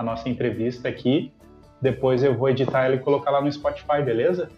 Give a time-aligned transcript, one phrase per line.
[0.00, 1.30] a nossa entrevista aqui.
[1.80, 4.48] Depois eu vou editar ela e colocar lá no Spotify, beleza?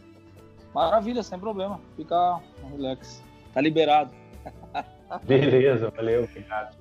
[0.72, 1.80] Maravilha, sem problema.
[1.96, 2.38] Fica
[2.70, 3.20] relax.
[3.52, 4.12] Tá liberado.
[5.24, 6.76] Beleza, valeu, obrigado.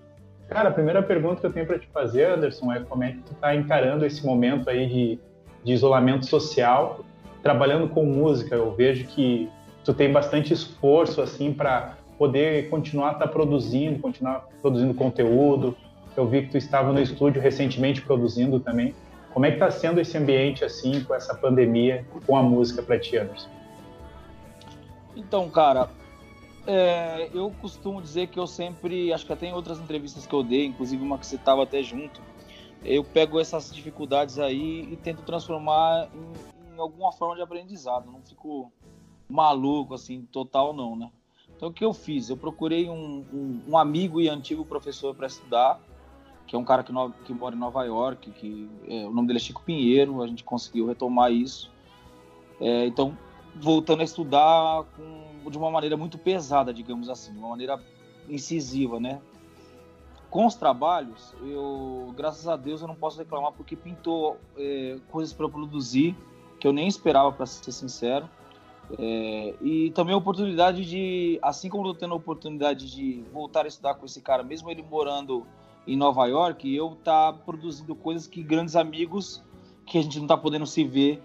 [0.47, 3.17] Cara, a primeira pergunta que eu tenho para te fazer, Anderson, é como é que
[3.19, 5.19] tu tá encarando esse momento aí de,
[5.63, 7.03] de isolamento social,
[7.41, 8.55] trabalhando com música.
[8.55, 9.49] Eu vejo que
[9.83, 15.75] tu tem bastante esforço assim para poder continuar tá produzindo, continuar produzindo conteúdo.
[16.15, 18.93] Eu vi que tu estava no estúdio recentemente produzindo também.
[19.33, 22.99] Como é que está sendo esse ambiente assim com essa pandemia, com a música para
[22.99, 23.49] ti, Anderson?
[25.15, 25.89] Então, cara,
[26.67, 30.43] é, eu costumo dizer que eu sempre, acho que até em outras entrevistas que eu
[30.43, 32.21] dei, inclusive uma que você estava até junto,
[32.83, 38.11] eu pego essas dificuldades aí e tento transformar em, em alguma forma de aprendizado.
[38.11, 38.71] Não fico
[39.29, 41.09] maluco, assim, total não, né?
[41.55, 42.29] Então o que eu fiz?
[42.29, 45.79] Eu procurei um, um, um amigo e antigo professor para estudar,
[46.51, 49.25] que é um cara que, no, que mora em Nova York, que é, o nome
[49.25, 51.71] dele é Chico Pinheiro, a gente conseguiu retomar isso.
[52.59, 53.17] É, então,
[53.55, 57.81] voltando a estudar com, de uma maneira muito pesada, digamos assim, de uma maneira
[58.27, 59.21] incisiva, né?
[60.29, 65.33] Com os trabalhos, eu, graças a Deus, eu não posso reclamar porque pintou é, coisas
[65.33, 66.17] para produzir
[66.59, 68.29] que eu nem esperava, para ser sincero.
[68.99, 73.63] É, e também a oportunidade de, assim como eu tô tendo a oportunidade de voltar
[73.63, 75.47] a estudar com esse cara, mesmo ele morando
[75.87, 79.43] em Nova York, eu tá produzindo coisas que grandes amigos
[79.85, 81.21] que a gente não tá podendo se ver,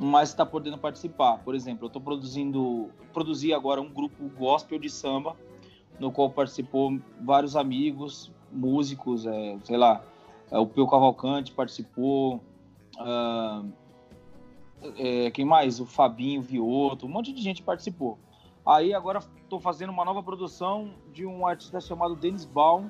[0.00, 1.38] mas está podendo participar.
[1.38, 5.36] Por exemplo, eu estou produzindo, produzi agora um grupo gospel de samba,
[5.98, 10.02] no qual participou vários amigos, músicos, é, sei lá,
[10.50, 12.42] é, o Peu Cavalcante participou.
[12.98, 13.72] Uh,
[14.96, 15.80] é, quem mais?
[15.80, 18.18] O Fabinho Vioto, um monte de gente participou.
[18.66, 22.88] Aí agora estou fazendo uma nova produção de um artista chamado Dennis Baum,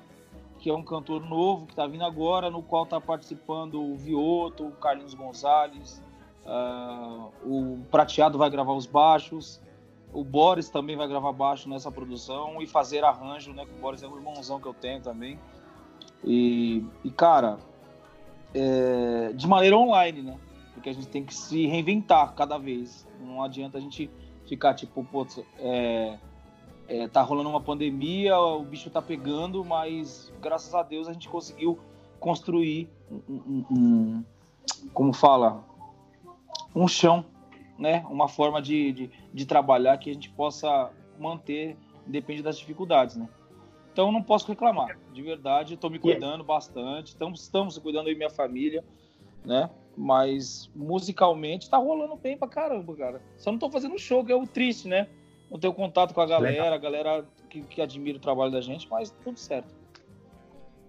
[0.65, 4.67] que é um cantor novo que está vindo agora, no qual está participando o Vioto,
[4.67, 6.03] o Carlinhos Gonzalez,
[6.47, 9.61] uh, o Prateado vai gravar os baixos,
[10.11, 13.67] o Boris também vai gravar baixo nessa produção e fazer arranjo, né?
[13.67, 15.39] Que o Boris é um irmãozão que eu tenho também.
[16.25, 17.59] E, e cara,
[18.55, 20.39] é, de maneira online, né?
[20.73, 23.07] porque a gente tem que se reinventar cada vez.
[23.21, 24.11] Não adianta a gente
[24.47, 25.27] ficar tipo, pô,
[25.59, 26.19] é,
[26.89, 31.29] é, tá rolando uma pandemia, o bicho tá pegando, mas graças a Deus a gente
[31.29, 31.79] conseguiu
[32.21, 34.25] construir um, um, um
[34.93, 35.65] como fala,
[36.75, 37.25] um chão,
[37.79, 38.05] né?
[38.09, 43.29] Uma forma de, de, de, trabalhar que a gente possa manter, depende das dificuldades, né?
[43.93, 48.31] Então não posso reclamar, de verdade, estou me cuidando bastante, estamos, estamos cuidando aí minha
[48.31, 48.85] família,
[49.45, 49.71] né?
[49.97, 53.23] Mas musicalmente tá rolando bem pra caramba, cara.
[53.37, 55.09] Só não tô fazendo show, que é o triste, né?
[55.55, 58.89] Não tenho contato com a galera, a galera que, que admira o trabalho da gente,
[58.91, 59.73] mas tudo certo.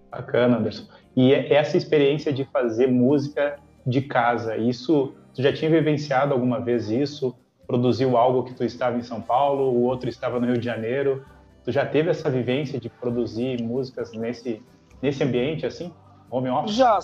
[0.09, 0.87] Bacana, Anderson.
[1.15, 6.59] E é essa experiência de fazer música de casa, isso, tu já tinha vivenciado alguma
[6.59, 7.35] vez isso?
[7.67, 11.23] Produziu algo que tu estava em São Paulo, o outro estava no Rio de Janeiro.
[11.63, 14.63] Tu já teve essa vivência de produzir músicas nesse,
[14.99, 15.93] nesse ambiente, assim?
[16.31, 16.75] Home office?
[16.75, 16.99] Já,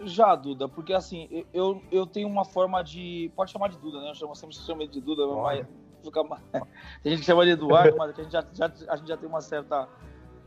[0.00, 3.30] já, Duda, porque assim, eu, eu tenho uma forma de.
[3.36, 4.08] Pode chamar de Duda, né?
[4.08, 5.66] Eu chamo, sempre chamo de Duda, mas
[6.04, 6.22] fica
[7.02, 9.28] Tem gente que chama de Eduardo, mas a gente já, já, a gente já tem
[9.28, 9.88] uma certa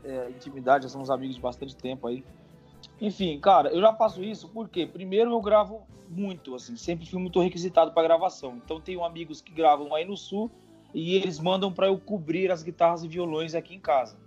[0.03, 2.23] é, intimidade, já somos amigos de bastante tempo aí.
[3.01, 7.41] Enfim, cara, eu já faço isso porque, primeiro, eu gravo muito, assim, sempre fui muito
[7.41, 8.61] requisitado para gravação.
[8.63, 10.49] Então, tenho amigos que gravam aí no sul
[10.93, 14.17] e eles mandam para eu cobrir as guitarras e violões aqui em casa.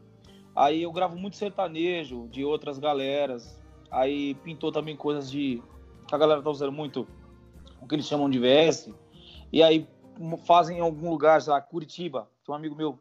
[0.54, 5.60] Aí eu gravo muito sertanejo de outras galeras, Aí pintou também coisas de.
[6.10, 7.08] a galera tá usando muito,
[7.80, 8.90] o que eles chamam de VS.
[9.52, 9.88] E aí
[10.44, 12.28] fazem em algum lugar, lá, Curitiba.
[12.44, 12.98] Tem um amigo meu,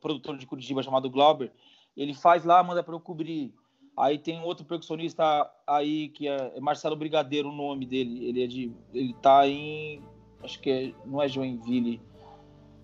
[0.00, 1.52] produtor de Curitiba, chamado Glauber.
[1.96, 3.52] Ele faz lá, manda para eu cobrir.
[3.96, 8.26] Aí tem outro percussionista aí que é Marcelo Brigadeiro, o nome dele.
[8.26, 8.72] Ele é de.
[8.94, 10.02] Ele tá em.
[10.42, 12.00] Acho que é, não é Joinville.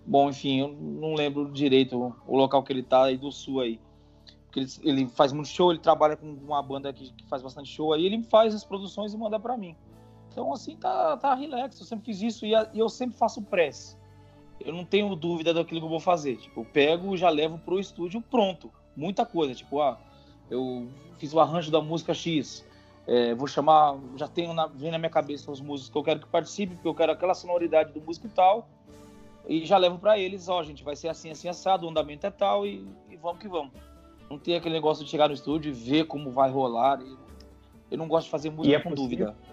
[0.05, 3.79] Bom, enfim, eu não lembro direito o local que ele tá aí do sul aí
[4.59, 7.93] ele, ele, faz muito show, ele trabalha com uma banda que, que, faz bastante show,
[7.93, 9.75] aí ele faz as produções e manda para mim.
[10.35, 13.97] Então, assim, tá, tá relax, eu sempre fiz isso e, e, eu sempre faço press.
[14.59, 16.35] Eu não tenho dúvida daquilo que eu vou fazer.
[16.35, 18.69] Tipo, eu pego e já levo pro estúdio pronto.
[18.97, 19.97] Muita coisa, tipo, ah,
[20.51, 22.65] eu fiz o arranjo da música X,
[23.07, 26.19] é, vou chamar, já tenho na, vem na minha cabeça os músicos que eu quero
[26.19, 28.67] que participem, porque eu quero aquela sonoridade do músico e tal,
[29.47, 32.31] e já levo para eles, ó, gente, vai ser assim, assim, assado, o andamento é
[32.31, 33.71] tal, e, e vamos que vamos.
[34.29, 36.99] Não tem aquele negócio de chegar no estúdio e ver como vai rolar.
[37.91, 39.44] Eu não gosto de fazer música é com possível, dúvida.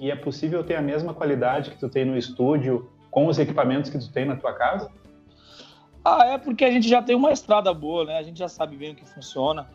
[0.00, 3.90] E é possível ter a mesma qualidade que tu tem no estúdio com os equipamentos
[3.90, 4.90] que tu tem na tua casa?
[6.04, 8.18] Ah, é porque a gente já tem uma estrada boa, né?
[8.18, 9.68] A gente já sabe bem o que funciona.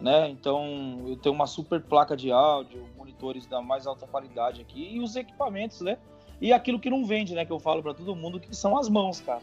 [0.00, 0.28] né?
[0.28, 5.00] Então eu tenho uma super placa de áudio, monitores da mais alta qualidade aqui e
[5.00, 5.98] os equipamentos, né?
[6.40, 7.44] E aquilo que não vende, né?
[7.44, 9.42] Que eu falo para todo mundo que são as mãos, cara.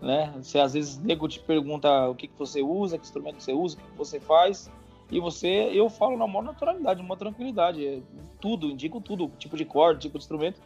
[0.00, 0.32] Né?
[0.42, 3.76] Se às vezes nego te pergunta o que, que você usa, que instrumento você usa,
[3.76, 4.70] o que, que você faz,
[5.10, 8.00] e você, eu falo na maior naturalidade, uma tranquilidade, é
[8.40, 10.60] tudo, indico tudo, tipo de corda, tipo de instrumento,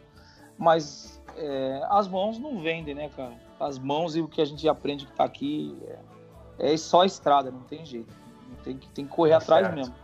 [0.58, 3.34] mas é, as mãos não vendem, né, cara?
[3.60, 5.76] As mãos e o que a gente aprende que tá aqui
[6.58, 8.12] é, é só estrada, não tem jeito.
[8.64, 9.76] Tem que, tem que correr atrás certo.
[9.76, 9.94] mesmo.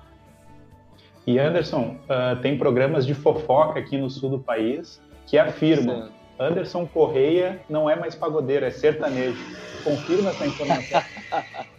[1.27, 6.19] E Anderson, uh, tem programas de fofoca aqui no sul do país que afirmam certo.
[6.39, 9.39] Anderson Correia não é mais pagodeiro, é sertanejo.
[9.83, 11.03] Confirma essa informação.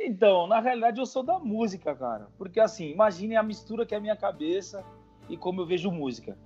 [0.00, 2.28] então, na realidade eu sou da música, cara.
[2.38, 4.84] Porque assim, imagine a mistura que é a minha cabeça
[5.28, 6.36] e como eu vejo música.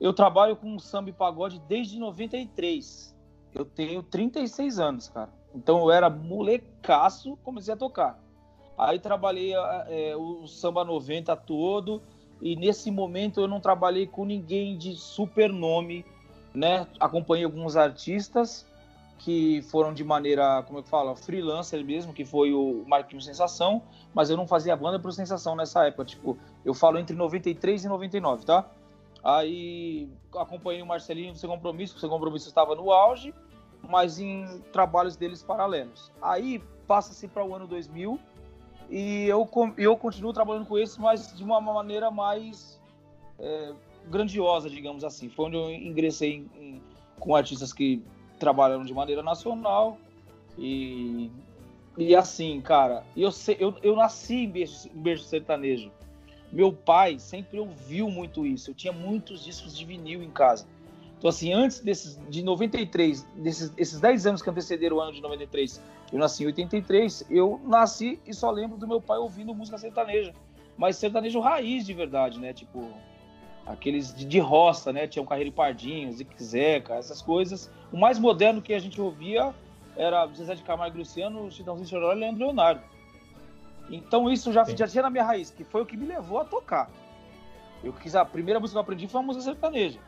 [0.00, 3.16] Eu trabalho com samba e pagode desde 93.
[3.54, 5.30] Eu tenho 36 anos, cara.
[5.54, 8.20] Então eu era molecaço, comecei a tocar.
[8.76, 12.02] Aí trabalhei é, o samba 90 todo
[12.40, 16.04] e nesse momento eu não trabalhei com ninguém de super nome,
[16.54, 16.86] né?
[17.00, 18.67] Acompanhei alguns artistas
[19.18, 23.82] que foram de maneira, como eu falo, freelancer mesmo, que foi o Marquinhos Sensação,
[24.14, 27.88] mas eu não fazia banda pro Sensação nessa época, tipo, eu falo entre 93 e
[27.88, 28.64] 99, tá?
[29.22, 33.34] Aí acompanhei o Marcelinho do Sem Compromisso, o Sem Compromisso estava no auge,
[33.82, 36.12] mas em trabalhos deles paralelos.
[36.22, 38.18] Aí passa-se para o ano 2000
[38.88, 42.80] e eu, eu continuo trabalhando com esse, mas de uma maneira mais
[43.38, 43.72] é,
[44.08, 45.28] grandiosa, digamos assim.
[45.28, 46.82] Foi onde eu ingressei em, em,
[47.18, 48.02] com artistas que
[48.38, 49.98] trabalham de maneira nacional
[50.56, 51.30] e,
[51.96, 55.90] e assim, cara, eu, eu, eu nasci em berço, em berço sertanejo.
[56.50, 58.70] Meu pai sempre ouviu muito isso.
[58.70, 60.66] Eu tinha muitos discos de vinil em casa.
[61.18, 65.20] Então, assim, antes desses, de 93, desses esses 10 anos que antecederam o ano de
[65.20, 65.82] 93,
[66.12, 70.32] eu nasci em 83, eu nasci e só lembro do meu pai ouvindo música sertaneja.
[70.76, 72.52] Mas sertanejo raiz de verdade, né?
[72.52, 72.88] Tipo,
[73.68, 75.06] aqueles de, de roça, né?
[75.06, 77.70] Tinha um Carreiro Pardinho, Zique Zeca, essas coisas.
[77.92, 79.54] O mais moderno que a gente ouvia
[79.96, 82.80] era Zezé de Camargo e Luciano, Chitãozinho Chororó e Leandro Leonardo.
[83.90, 86.44] Então isso já, já tinha na minha raiz, que foi o que me levou a
[86.44, 86.90] tocar.
[87.82, 89.98] Eu quis, a primeira música que eu aprendi foi a música sertaneja.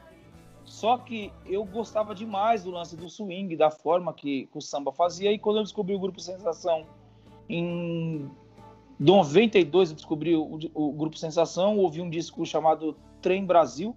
[0.64, 4.92] Só que eu gostava demais do lance do swing, da forma que, que o samba
[4.92, 5.32] fazia.
[5.32, 6.84] E quando eu descobri o grupo Sensação,
[7.48, 8.30] em
[8.98, 13.94] 92 eu descobri o, o grupo Sensação, ouvi um disco chamado Trem Brasil.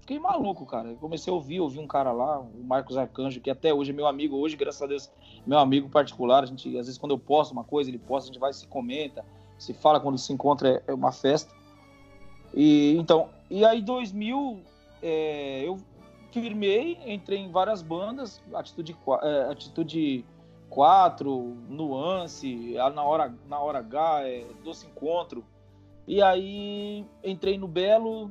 [0.00, 0.94] Fiquei maluco, cara.
[0.96, 4.06] Comecei a ouvir, ouvi um cara lá, o Marcos Arcanjo, que até hoje é meu
[4.06, 5.10] amigo, hoje, graças a Deus,
[5.46, 6.42] meu amigo particular.
[6.42, 8.66] A gente, às vezes, quando eu posto uma coisa, ele posta, a gente vai se
[8.66, 9.24] comenta,
[9.58, 11.54] se fala quando se encontra, é, é uma festa.
[12.52, 14.60] E então, e aí 2000
[15.02, 15.78] é, eu
[16.30, 20.24] firmei, entrei em várias bandas, Atitude, é, Atitude
[20.68, 25.44] 4, Nuance, Na Hora, na hora H, é, Doce Encontro.
[26.06, 28.30] E aí entrei no Belo,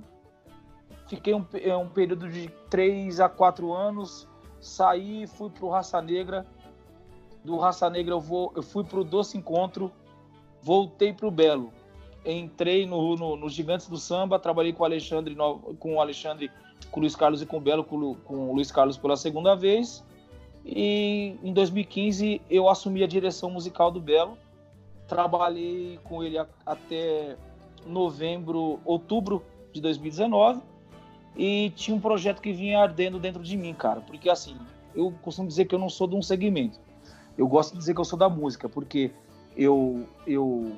[1.16, 4.28] fiquei um, é, um período de 3 a 4 anos,
[4.60, 6.46] saí, fui pro Raça Negra.
[7.44, 9.92] Do Raça Negra eu, vou, eu fui pro Doce Encontro,
[10.62, 11.72] voltei pro Belo.
[12.26, 15.36] Entrei no, no, no Gigantes do Samba, trabalhei com o Alexandre,
[15.78, 16.50] com o Alexandre
[16.92, 19.56] com o Luiz Carlos e com o Belo, com, com o Luiz Carlos pela segunda
[19.56, 20.04] vez.
[20.66, 24.38] E em 2015 eu assumi a direção musical do Belo.
[25.08, 27.36] Trabalhei com ele a, até
[27.86, 30.62] novembro, outubro de 2019.
[31.36, 34.02] E tinha um projeto que vinha ardendo dentro de mim, cara.
[34.02, 34.58] Porque assim,
[34.96, 36.80] eu costumo dizer que eu não sou de um segmento.
[37.38, 39.12] Eu gosto de dizer que eu sou da música, porque
[39.58, 40.72] eu eu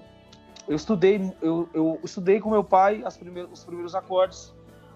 [0.67, 4.53] eu estudei eu, eu estudei com meu pai as primeiros, os primeiros acordes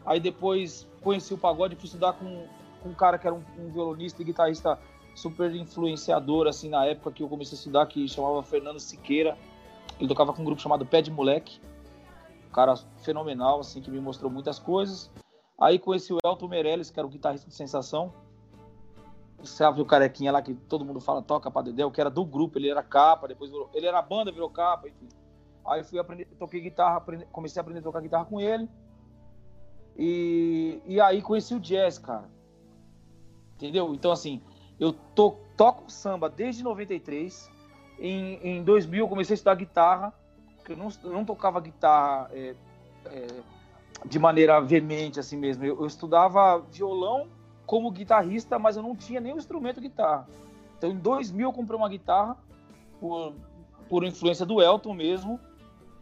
[0.10, 2.44] Aí depois conheci o pagode, fui estudar com,
[2.82, 4.80] com um cara que era um, um violonista e guitarrista
[5.14, 9.38] super influenciador, assim, na época que eu comecei a estudar, que chamava Fernando Siqueira.
[10.00, 11.60] Ele tocava com um grupo chamado Pé de Moleque.
[12.50, 15.12] Um cara fenomenal, assim, que me mostrou muitas coisas.
[15.60, 18.14] Aí conheci o Elton Meirelles, que era o guitarrista de Sensação.
[19.78, 22.70] O carequinha lá que todo mundo fala, toca pra Dedéu, que era do grupo, ele
[22.70, 25.08] era capa, depois virou, ele era banda, virou capa, enfim.
[25.66, 28.70] Aí fui aprender, toquei guitarra, aprendi, comecei a aprender a tocar guitarra com ele.
[29.98, 32.30] E, e aí conheci o jazz, cara.
[33.56, 33.94] Entendeu?
[33.94, 34.42] Então, assim,
[34.80, 37.52] eu to, toco samba desde 93.
[38.00, 40.14] Em, em 2000 eu comecei a estudar guitarra,
[40.56, 42.56] porque eu não, eu não tocava guitarra é,
[43.06, 43.28] é,
[44.06, 45.64] de maneira veemente, assim mesmo.
[45.64, 47.28] Eu, eu, estudava violão
[47.66, 50.28] como guitarrista, mas eu não tinha o instrumento guitarra.
[50.78, 52.38] Então, em 2000 eu comprei uma guitarra,
[53.00, 53.34] por,
[53.88, 55.40] por influência do Elton mesmo.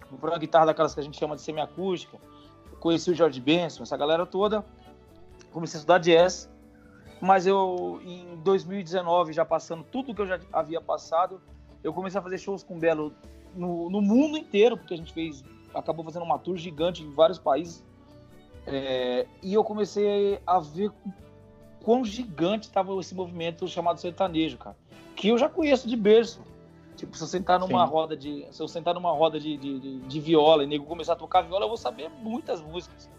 [0.09, 2.17] Comprei uma guitarra daquelas que a gente chama de semiacústica
[2.79, 4.63] conheci o George Benson, essa galera toda.
[5.51, 6.49] Comecei a estudar jazz,
[7.21, 11.41] mas eu, em 2019, já passando tudo que eu já havia passado,
[11.83, 13.13] eu comecei a fazer shows com Belo
[13.55, 15.43] no, no, mundo inteiro, porque a gente fez,
[15.73, 17.83] acabou fazendo uma tour gigante em vários países.
[18.65, 20.91] É, e eu comecei a ver
[21.83, 24.75] quão gigante estava esse movimento chamado sertanejo, cara.
[25.15, 26.41] Que eu já conheço de berço.
[26.95, 27.91] Tipo, se eu sentar numa Sim.
[27.91, 28.45] roda de.
[28.51, 31.41] Se eu sentar numa roda de, de, de, de viola e nego começar a tocar
[31.41, 33.09] viola, eu vou saber muitas músicas.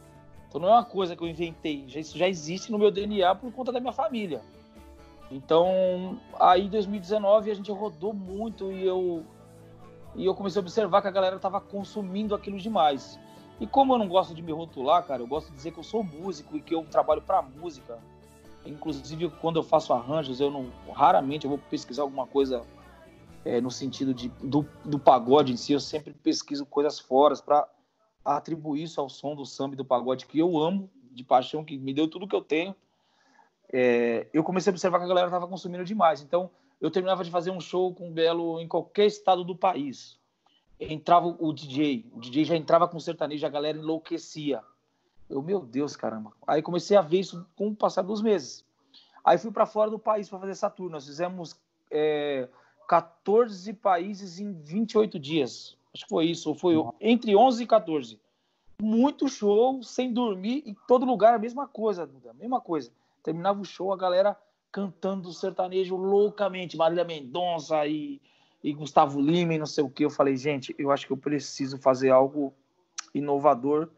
[0.48, 1.84] Então não é uma coisa que eu inventei.
[1.86, 4.42] Já, isso já existe no meu DNA por conta da minha família.
[5.30, 9.24] Então, aí em 2019 a gente rodou muito e eu
[10.18, 13.18] e eu comecei a observar que a galera tava consumindo aquilo demais.
[13.60, 15.84] E como eu não gosto de me rotular, cara, eu gosto de dizer que eu
[15.84, 17.98] sou músico e que eu trabalho para música.
[18.66, 22.62] Inclusive quando eu faço arranjos, eu não raramente eu vou pesquisar alguma coisa
[23.44, 25.72] é, no sentido de, do, do pagode em si.
[25.72, 27.66] Eu sempre pesquiso coisas fora para
[28.24, 31.78] atribuir isso ao som do samba e do pagode que eu amo de paixão, que
[31.78, 32.74] me deu tudo que eu tenho
[33.72, 36.22] é, eu comecei a observar que a galera estava consumindo demais.
[36.22, 40.18] Então, eu terminava de fazer um show com o Belo em qualquer estado do país.
[40.78, 44.62] Entrava o DJ, o DJ já entrava com sertanejo, a galera enlouquecia.
[45.28, 46.32] Eu, meu Deus, caramba.
[46.46, 48.64] Aí comecei a ver isso com o passar dos meses.
[49.24, 50.88] Aí fui para fora do país para fazer essa tour.
[50.88, 51.58] Nós fizemos
[51.90, 52.48] é,
[52.88, 55.76] 14 países em 28 dias.
[55.92, 58.20] Acho que foi isso, ou foi entre 11 e 14.
[58.80, 62.92] Muito show, sem dormir, em todo lugar a mesma coisa, a mesma coisa.
[63.22, 64.38] Terminava o show, a galera
[64.78, 68.20] cantando sertanejo loucamente, Marília Mendonça e,
[68.62, 70.04] e Gustavo Lima e não sei o que.
[70.04, 72.54] Eu falei, gente, eu acho que eu preciso fazer algo
[73.12, 73.90] inovador,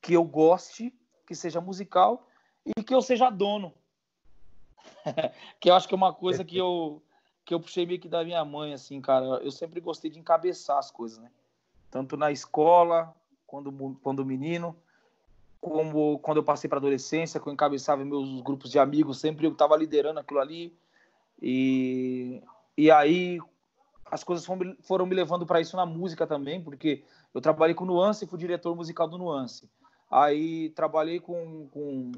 [0.00, 0.94] que eu goste,
[1.26, 2.26] que seja musical
[2.64, 3.74] e que eu seja dono.
[5.60, 7.02] que eu acho que é uma coisa que eu,
[7.44, 9.26] que eu puxei meio que da minha mãe, assim, cara.
[9.42, 11.30] Eu sempre gostei de encabeçar as coisas, né?
[11.90, 13.14] Tanto na escola,
[13.46, 14.74] quando, quando menino,
[15.64, 19.52] como quando eu passei para adolescência, que eu encabeçava meus grupos de amigos, sempre eu
[19.52, 20.76] estava liderando aquilo ali.
[21.40, 22.42] E,
[22.76, 23.38] e aí
[24.10, 27.02] as coisas foram, foram me levando para isso na música também, porque
[27.32, 29.66] eu trabalhei com Nuance, fui diretor musical do Nuance.
[30.10, 32.12] Aí trabalhei com, com,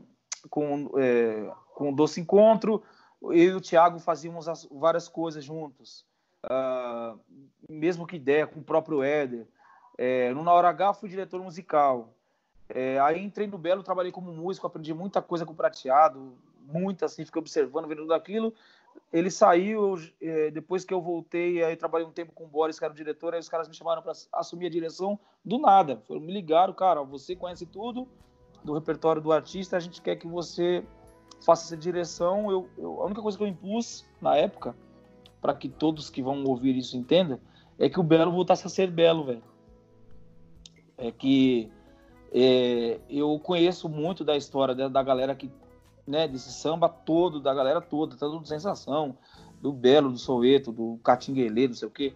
[0.50, 2.82] com, é, com Doce Encontro,
[3.22, 6.04] eu e o Thiago fazíamos as, várias coisas juntos.
[6.44, 7.16] Uh,
[7.70, 9.46] mesmo que ideia, com o próprio Éder.
[9.96, 12.15] É, no Na Hora H fui diretor musical.
[12.68, 16.34] É, aí entrei no Belo, trabalhei como músico, aprendi muita coisa com o prateado,
[16.66, 18.52] muita assim, fiquei observando, vendo tudo aquilo.
[19.12, 22.84] Ele saiu, é, depois que eu voltei, aí trabalhei um tempo com o Boris, que
[22.84, 26.02] era o diretor, aí os caras me chamaram para assumir a direção do nada.
[26.06, 28.08] Foram, me ligaram, cara, você conhece tudo
[28.64, 30.84] do repertório do artista, a gente quer que você
[31.44, 32.50] faça essa direção.
[32.50, 34.74] Eu, eu a única coisa que eu impus na época,
[35.40, 37.38] para que todos que vão ouvir isso entendam,
[37.78, 39.44] é que o Belo voltasse a ser Belo, velho.
[40.98, 41.70] É que
[42.32, 45.50] é, eu conheço muito da história da, da, galera que,
[46.06, 49.16] né, desse samba todo, da galera toda, tanto do Sensação,
[49.60, 52.14] do Belo, do Soweto, do Catinguelê, não sei o quê.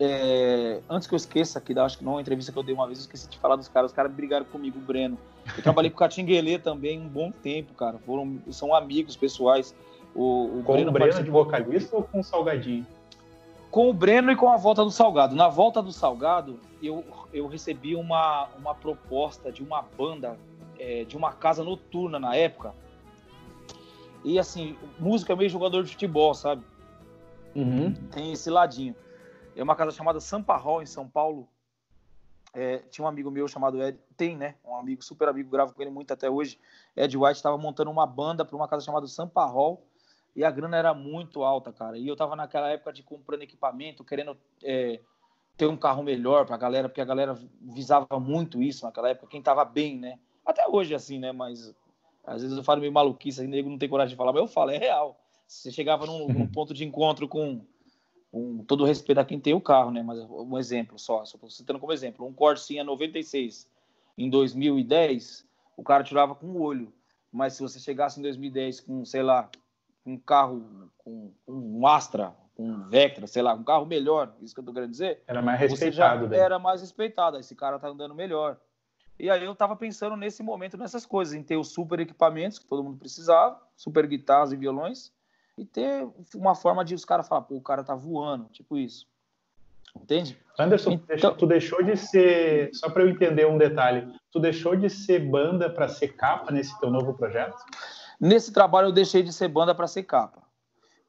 [0.00, 2.98] É, antes que eu esqueça, aqui, acho que numa entrevista que eu dei uma vez,
[2.98, 5.16] eu esqueci de falar dos caras, os caras brigaram comigo, o Breno.
[5.56, 7.98] Eu trabalhei com o Catinguelê também um bom tempo, cara.
[7.98, 9.74] Foram, são amigos pessoais.
[10.14, 12.86] O, o com Breno o Breno de vocalista ou com o Salgadinho?
[13.72, 15.34] Com o Breno e com a volta do Salgado.
[15.34, 17.02] Na volta do Salgado, eu,
[17.32, 20.38] eu recebi uma, uma proposta de uma banda,
[20.78, 22.74] é, de uma casa noturna na época.
[24.22, 26.62] E assim, música é meio jogador de futebol, sabe?
[27.54, 27.94] Uhum.
[28.10, 28.94] Tem esse ladinho.
[29.56, 31.48] É uma casa chamada Sampa Hall, em São Paulo.
[32.52, 34.54] É, tinha um amigo meu chamado Ed, tem, né?
[34.62, 36.60] Um amigo, super amigo, gravo com ele muito até hoje.
[36.94, 39.82] Ed White estava montando uma banda para uma casa chamada Sampa Hall
[40.34, 41.98] e a grana era muito alta, cara.
[41.98, 45.00] E eu tava naquela época de comprando equipamento, querendo é,
[45.56, 49.42] ter um carro melhor pra galera, porque a galera visava muito isso naquela época, quem
[49.42, 50.18] tava bem, né?
[50.44, 51.32] Até hoje, assim, né?
[51.32, 51.74] Mas
[52.24, 54.70] às vezes eu falo meio maluquice, nego não tem coragem de falar, mas eu falo,
[54.70, 55.18] é real.
[55.46, 57.60] Você chegava num, num ponto de encontro com,
[58.30, 60.02] com todo o respeito a quem tem o carro, né?
[60.02, 63.68] Mas um exemplo só, só tô citando como exemplo, um Corsinha 96
[64.16, 65.46] em 2010,
[65.76, 66.92] o cara tirava com o olho.
[67.30, 69.50] Mas se você chegasse em 2010 com, sei lá,
[70.04, 74.64] um carro com um Astra, um Vectra, sei lá, um carro melhor, isso que eu
[74.64, 75.22] tô querendo dizer.
[75.26, 76.34] Era mais respeitado.
[76.34, 78.58] Era mais respeitado, esse cara tá andando melhor.
[79.18, 82.66] E aí eu tava pensando nesse momento, nessas coisas, em ter os super equipamentos que
[82.66, 85.12] todo mundo precisava, super guitarras e violões,
[85.56, 89.06] e ter uma forma de os caras falar, pô, o cara tá voando, tipo isso.
[89.94, 90.38] Entende?
[90.58, 91.34] Anderson, então...
[91.34, 95.68] tu deixou de ser, só para eu entender um detalhe, tu deixou de ser banda
[95.68, 97.56] para ser capa nesse teu novo projeto?
[98.22, 100.44] Nesse trabalho eu deixei de ser banda para ser capa.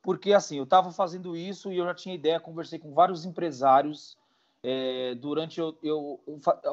[0.01, 4.17] Porque assim, eu estava fazendo isso e eu já tinha ideia, conversei com vários empresários
[4.63, 6.19] é, durante eu, eu,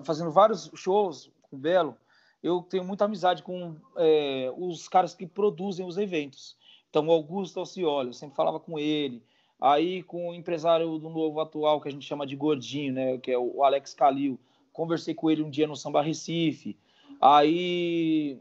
[0.03, 1.95] fazendo vários shows com o Belo,
[2.43, 6.57] eu tenho muita amizade com é, os caras que produzem os eventos.
[6.89, 9.23] Então, o Augusto Alcioli, eu sempre falava com ele.
[9.61, 13.19] Aí com o empresário do novo atual, que a gente chama de gordinho, né?
[13.19, 14.41] Que é o Alex Calil.
[14.73, 16.79] Conversei com ele um dia no Samba Recife.
[17.21, 18.41] Aí,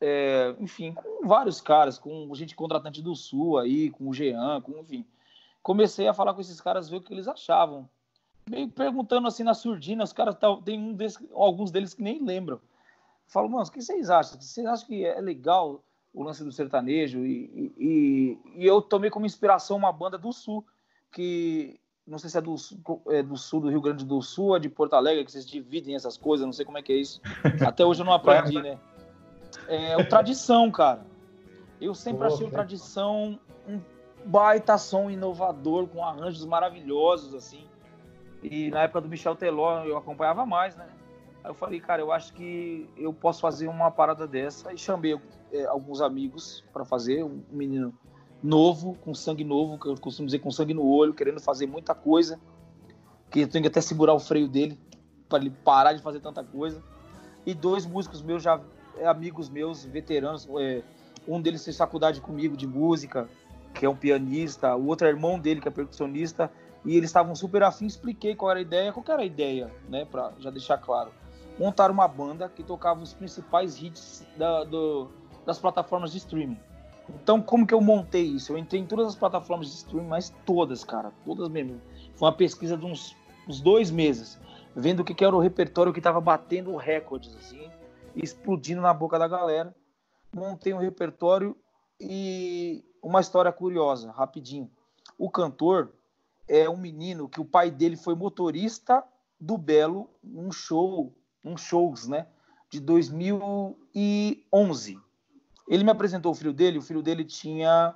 [0.00, 4.78] é, enfim, com vários caras, com gente contratante do Sul aí, com o Jean, com,
[4.78, 5.04] enfim.
[5.62, 7.88] Comecei a falar com esses caras, ver o que eles achavam.
[8.48, 12.60] Meio perguntando assim na surdina, os caras, tem um desses, alguns deles que nem lembram.
[13.26, 14.40] falo, mano, o que vocês acham?
[14.40, 15.82] Vocês acham que é legal
[16.14, 17.24] o lance do sertanejo?
[17.24, 20.64] E, e, e eu tomei como inspiração uma banda do Sul,
[21.10, 22.54] que não sei se é do,
[23.08, 25.96] é do sul do Rio Grande do Sul, é de Porto Alegre, que vocês dividem
[25.96, 27.20] essas coisas, não sei como é que é isso.
[27.66, 28.78] Até hoje eu não aprendi, né?
[29.68, 31.06] É o Tradição, cara.
[31.80, 33.80] Eu sempre Pô, achei o Tradição um
[34.24, 37.66] baita som inovador, com arranjos maravilhosos, assim.
[38.42, 40.86] E na época do Michel Teló eu acompanhava mais, né?
[41.42, 44.72] Aí eu falei, cara, eu acho que eu posso fazer uma parada dessa.
[44.72, 45.18] E chamei
[45.52, 47.94] é, alguns amigos para fazer, um menino
[48.42, 51.94] novo, com sangue novo, que eu costumo dizer com sangue no olho, querendo fazer muita
[51.94, 52.38] coisa,
[53.30, 54.78] que eu tenho que até segurar o freio dele
[55.28, 56.82] para ele parar de fazer tanta coisa.
[57.44, 58.60] E dois músicos meus já
[59.04, 60.82] amigos meus, veteranos, é,
[61.26, 63.28] um deles fez faculdade comigo de música,
[63.74, 66.50] que é um pianista, o outro é irmão dele, que é percussionista,
[66.84, 70.04] e eles estavam super afim, expliquei qual era a ideia, qual era a ideia, né,
[70.04, 71.10] para já deixar claro.
[71.58, 75.08] Montaram uma banda que tocava os principais hits da, do,
[75.44, 76.58] das plataformas de streaming.
[77.08, 78.52] Então, como que eu montei isso?
[78.52, 81.80] Eu entrei em todas as plataformas de streaming, mas todas, cara, todas mesmo.
[82.14, 83.16] Foi uma pesquisa de uns,
[83.48, 84.38] uns dois meses,
[84.74, 87.70] vendo o que, que era o repertório que estava batendo recordes, assim,
[88.16, 89.76] explodindo na boca da galera.
[90.34, 91.54] Montei um repertório
[92.00, 94.70] e uma história curiosa, rapidinho.
[95.18, 95.92] O cantor
[96.48, 99.04] é um menino que o pai dele foi motorista
[99.38, 102.26] do Belo num show, um shows, né,
[102.70, 104.98] de 2011.
[105.68, 107.94] Ele me apresentou o filho dele, o filho dele tinha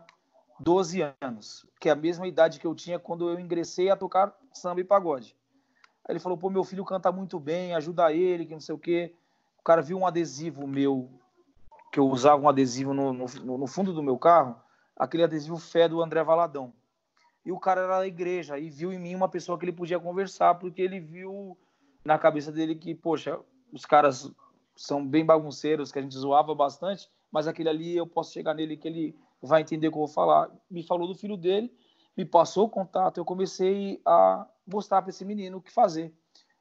[0.59, 4.37] 12 anos, que é a mesma idade que eu tinha quando eu ingressei a tocar
[4.53, 5.37] samba e pagode.
[6.05, 8.79] Aí ele falou: pô, meu filho canta muito bem, ajuda ele, que não sei o
[8.79, 9.14] quê.
[9.61, 11.11] O cara viu um adesivo meu,
[11.92, 13.27] que eu usava um adesivo no, no,
[13.59, 14.57] no fundo do meu carro,
[14.96, 16.73] aquele adesivo fé do André Valadão.
[17.44, 20.01] E o cara era da igreja e viu em mim uma pessoa que ele podia
[20.01, 21.59] conversar, porque ele viu
[22.03, 23.38] na cabeça dele que, poxa,
[23.70, 24.33] os caras
[24.75, 28.79] são bem bagunceiros, que a gente zoava bastante, mas aquele ali eu posso chegar nele
[28.79, 30.51] que ele vai entender o que eu vou falar.
[30.70, 31.70] Me falou do filho dele,
[32.16, 36.14] me passou o contato, eu comecei a mostrar para esse menino o que fazer.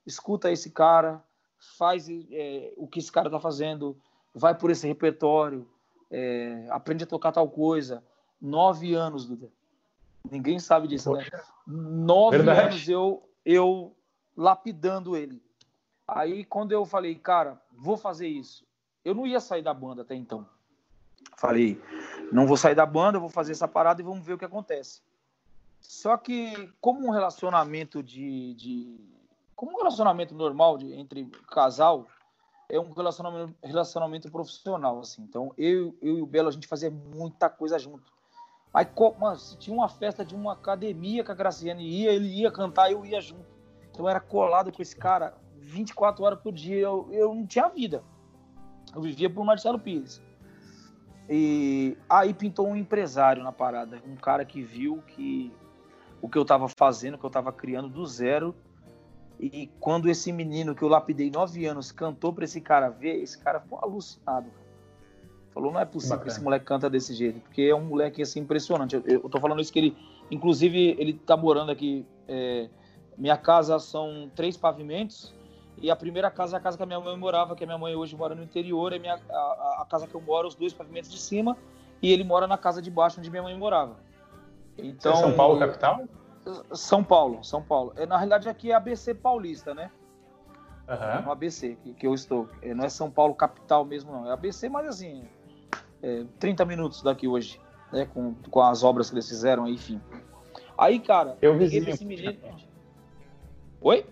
[0.05, 1.23] Escuta esse cara,
[1.59, 3.97] faz é, o que esse cara está fazendo,
[4.33, 5.67] vai por esse repertório,
[6.09, 8.03] é, aprende a tocar tal coisa.
[8.41, 9.51] Nove anos, Duda.
[10.29, 11.25] Ninguém sabe disso, né?
[11.67, 12.61] Nove Verdade.
[12.61, 13.95] anos eu, eu
[14.35, 15.41] lapidando ele.
[16.07, 18.65] Aí, quando eu falei, cara, vou fazer isso,
[19.05, 20.47] eu não ia sair da banda até então.
[21.37, 21.81] Falei,
[22.31, 25.01] não vou sair da banda, vou fazer essa parada e vamos ver o que acontece.
[25.79, 28.53] Só que, como um relacionamento de.
[28.55, 28.99] de
[29.59, 32.07] como um relacionamento normal de, entre casal,
[32.69, 35.21] é um relacionamento, relacionamento profissional, assim.
[35.23, 38.09] Então, eu, eu e o Belo, a gente fazia muita coisa junto.
[38.73, 38.87] Aí,
[39.19, 42.89] mano, se tinha uma festa de uma academia que a Graciane ia, ele ia cantar,
[42.89, 43.43] eu ia junto.
[43.91, 46.77] Então, eu era colado com esse cara 24 horas por dia.
[46.77, 48.01] Eu, eu não tinha vida.
[48.95, 50.21] Eu vivia por Marcelo Pires.
[51.27, 55.51] E aí pintou um empresário na parada, um cara que viu que
[56.21, 58.55] o que eu estava fazendo, o que eu estava criando do zero.
[59.39, 63.37] E quando esse menino que eu lapidei nove anos cantou para esse cara ver, esse
[63.37, 64.49] cara ficou alucinado.
[65.53, 66.25] Falou, não é possível Bacana.
[66.25, 68.95] que esse moleque canta desse jeito, porque é um moleque assim impressionante.
[68.95, 69.97] Eu, eu tô falando isso que ele,
[70.29, 72.05] inclusive, ele tá morando aqui.
[72.27, 72.69] É,
[73.17, 75.33] minha casa são três pavimentos
[75.81, 77.77] e a primeira casa é a casa que a minha mãe morava, que a minha
[77.77, 80.73] mãe hoje mora no interior, é minha, a, a, casa que eu moro, os dois
[80.73, 81.57] pavimentos de cima,
[82.01, 83.95] e ele mora na casa de baixo onde minha mãe morava.
[84.77, 86.03] Então, é São Paulo, capital?
[86.73, 87.93] São Paulo, São Paulo.
[87.95, 89.91] É, na realidade, aqui é ABC Paulista, né?
[90.87, 91.25] Uhum.
[91.25, 92.49] No ABC que, que eu estou.
[92.61, 94.27] É, não é São Paulo capital mesmo, não.
[94.27, 95.23] É ABC, mas assim,
[96.01, 97.59] é, 30 minutos daqui hoje,
[97.91, 98.05] né?
[98.05, 100.01] Com, com as obras que eles fizeram, enfim.
[100.77, 101.89] Aí, cara, eu vizinho.
[101.89, 102.35] Esse menino...
[103.81, 104.05] Oi?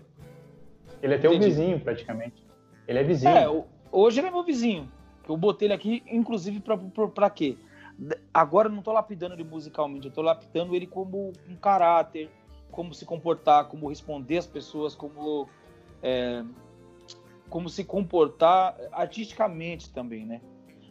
[1.02, 1.46] Ele é teu Entendi.
[1.46, 2.46] vizinho, praticamente.
[2.86, 3.36] Ele é vizinho.
[3.36, 4.90] É, hoje ele é meu vizinho.
[5.28, 6.62] Eu botei ele aqui, inclusive,
[7.14, 7.56] para quê?
[8.32, 12.30] Agora eu não tô lapidando ele musicalmente, eu tô lapidando ele como um caráter,
[12.70, 15.48] como se comportar, como responder às pessoas, como,
[16.02, 16.44] é,
[17.50, 20.40] como se comportar artisticamente também, né?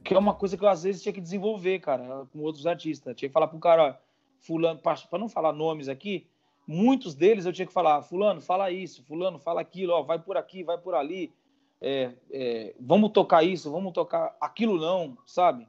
[0.04, 3.15] Que é uma coisa que eu às vezes tinha que desenvolver, cara, com outros artistas.
[3.15, 4.00] Tinha que falar pro cara,
[4.39, 6.28] fulano, para não falar nomes aqui,
[6.67, 10.36] muitos deles eu tinha que falar, fulano, fala isso, fulano, fala aquilo, ó, vai por
[10.36, 11.34] aqui, vai por ali,
[11.80, 15.67] é, é, vamos tocar isso, vamos tocar aquilo não, sabe?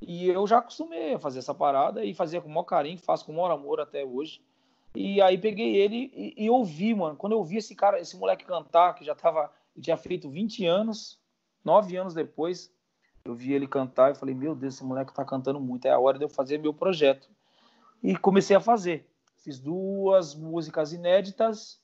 [0.00, 3.24] E eu já acostumei a fazer essa parada e fazia com o maior carinho, faço
[3.24, 4.40] com o maior amor até hoje.
[4.94, 7.16] E aí peguei ele e, e ouvi, mano.
[7.16, 11.20] Quando eu ouvi esse cara, esse moleque cantar, que já tava, tinha feito 20 anos,
[11.64, 12.72] 9 anos depois,
[13.24, 15.98] eu vi ele cantar e falei, meu Deus, esse moleque tá cantando muito, é a
[15.98, 17.28] hora de eu fazer meu projeto.
[18.02, 19.06] E comecei a fazer.
[19.36, 21.80] Fiz duas músicas inéditas,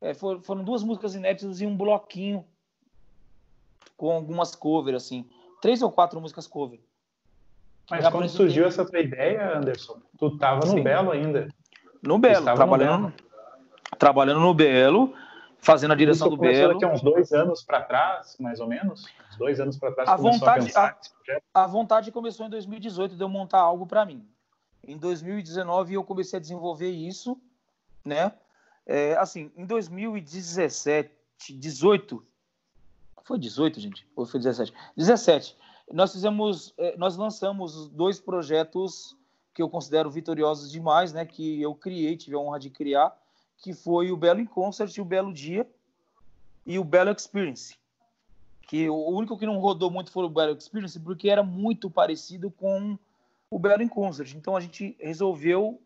[0.00, 2.44] é, foram duas músicas inéditas e um bloquinho
[3.96, 5.28] com algumas covers, assim.
[5.60, 6.80] Três ou quatro músicas cover.
[7.90, 10.82] Mas quando surgiu essa tua ideia, Anderson, tu tava no Sim.
[10.82, 11.48] Belo ainda.
[12.02, 13.22] No Belo, trabalhando, no Belo.
[13.98, 15.14] trabalhando no Belo,
[15.58, 16.74] fazendo a direção Isso do Belo.
[16.74, 19.06] Daqui a uns dois anos para trás, mais ou menos?
[19.30, 20.08] Uns dois anos para trás.
[20.08, 20.96] A vontade, a,
[21.54, 24.26] a, vontade começou em 2018 de eu montar algo para mim.
[24.86, 27.40] Em 2019 eu comecei a desenvolver isso,
[28.04, 28.32] né?
[28.84, 31.10] É, assim, em 2017,
[31.50, 32.24] 18,
[33.26, 34.08] foi 18, gente?
[34.14, 34.72] Ou foi 17?
[34.96, 35.56] 17.
[35.92, 39.16] Nós fizemos, é, nós lançamos dois projetos
[39.52, 41.26] que eu considero vitoriosos demais, né?
[41.26, 43.12] Que eu criei, tive a honra de criar,
[43.58, 45.68] que foi o Belo Concert e o Belo Dia
[46.64, 47.76] e o Belo Experience.
[48.62, 52.48] Que o único que não rodou muito foi o Belo Experience porque era muito parecido
[52.48, 52.96] com
[53.50, 54.34] o Belo Concert.
[54.36, 55.80] Então a gente resolveu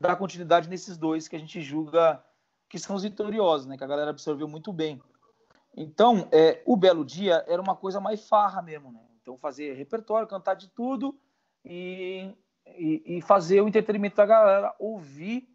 [0.00, 2.22] dar continuidade nesses dois que a gente julga
[2.68, 3.76] que são os vitoriosos, né?
[3.76, 5.00] Que a galera absorveu muito bem.
[5.76, 9.00] Então, é, o Belo Dia era uma coisa mais farra mesmo, né?
[9.22, 11.16] Então, fazer repertório, cantar de tudo
[11.64, 12.30] e,
[12.66, 15.48] e, e fazer o entretenimento da galera, ouvir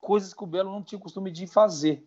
[0.00, 2.06] coisas que o Belo não tinha costume de fazer,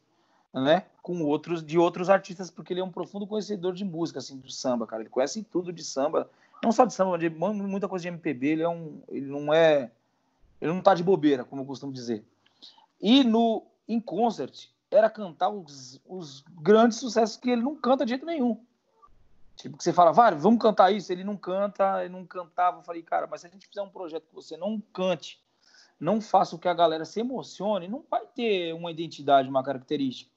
[0.54, 0.86] né?
[1.02, 4.50] Com outros, de outros artistas, porque ele é um profundo conhecedor de música, assim, do
[4.50, 5.02] samba, cara.
[5.02, 6.30] Ele conhece tudo de samba,
[6.64, 7.30] não só de samba, mas de
[7.64, 8.48] muita coisa de MPB.
[8.48, 9.92] Ele é um, ele não é,
[10.62, 12.24] ele não tá de bobeira, como eu costumo dizer.
[13.02, 18.10] E no em concert era cantar os, os grandes sucessos que ele não canta de
[18.10, 18.64] jeito nenhum.
[19.56, 21.12] Tipo, que você fala, vai, vamos cantar isso.
[21.12, 22.78] Ele não canta, ele não cantava.
[22.80, 25.42] Eu falei, cara, mas se a gente fizer um projeto que você não cante,
[26.00, 30.32] não faça o que a galera se emocione, não vai ter uma identidade, uma característica.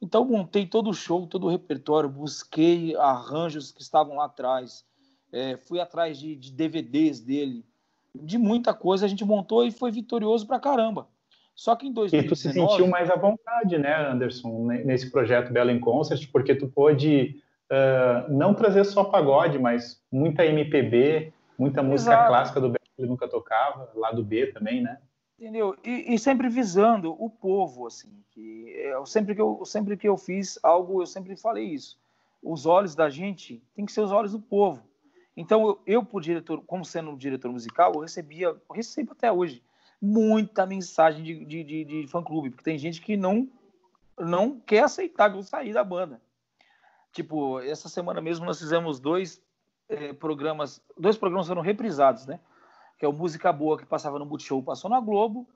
[0.00, 4.84] Então, montei todo o show, todo o repertório, busquei arranjos que estavam lá atrás,
[5.32, 7.64] é, fui atrás de, de, DVDs dele,
[8.14, 11.08] de muita coisa a gente montou e foi vitorioso pra caramba.
[11.54, 12.26] Só que em 2019...
[12.26, 16.54] E tu se sentiu mais à vontade, né, Anderson, nesse projeto Belo em Concert, porque
[16.54, 17.36] tu pôde
[17.70, 22.28] uh, não trazer só pagode, mas muita MPB, muita música Exato.
[22.28, 24.98] clássica do Belo que ele nunca tocava, lá do B também, né?
[25.38, 25.76] Entendeu?
[25.84, 28.08] E, e, sempre visando o povo, assim.
[28.30, 31.98] Que eu, sempre, que eu, sempre que eu fiz algo, eu sempre falei isso.
[32.42, 34.82] Os olhos da gente tem que ser os olhos do povo.
[35.36, 39.62] Então, eu, eu por diretor, como sendo diretor musical, eu recebia, eu recebo até hoje,
[40.00, 43.48] muita mensagem de, de, de, de fã-clube, porque tem gente que não,
[44.18, 46.20] não quer aceitar que eu saí da banda.
[47.12, 49.40] Tipo, essa semana mesmo nós fizemos dois
[49.88, 52.40] eh, programas, dois programas foram reprisados, né?
[52.98, 55.48] Que é o Música Boa, que passava no Multishow, passou na Globo,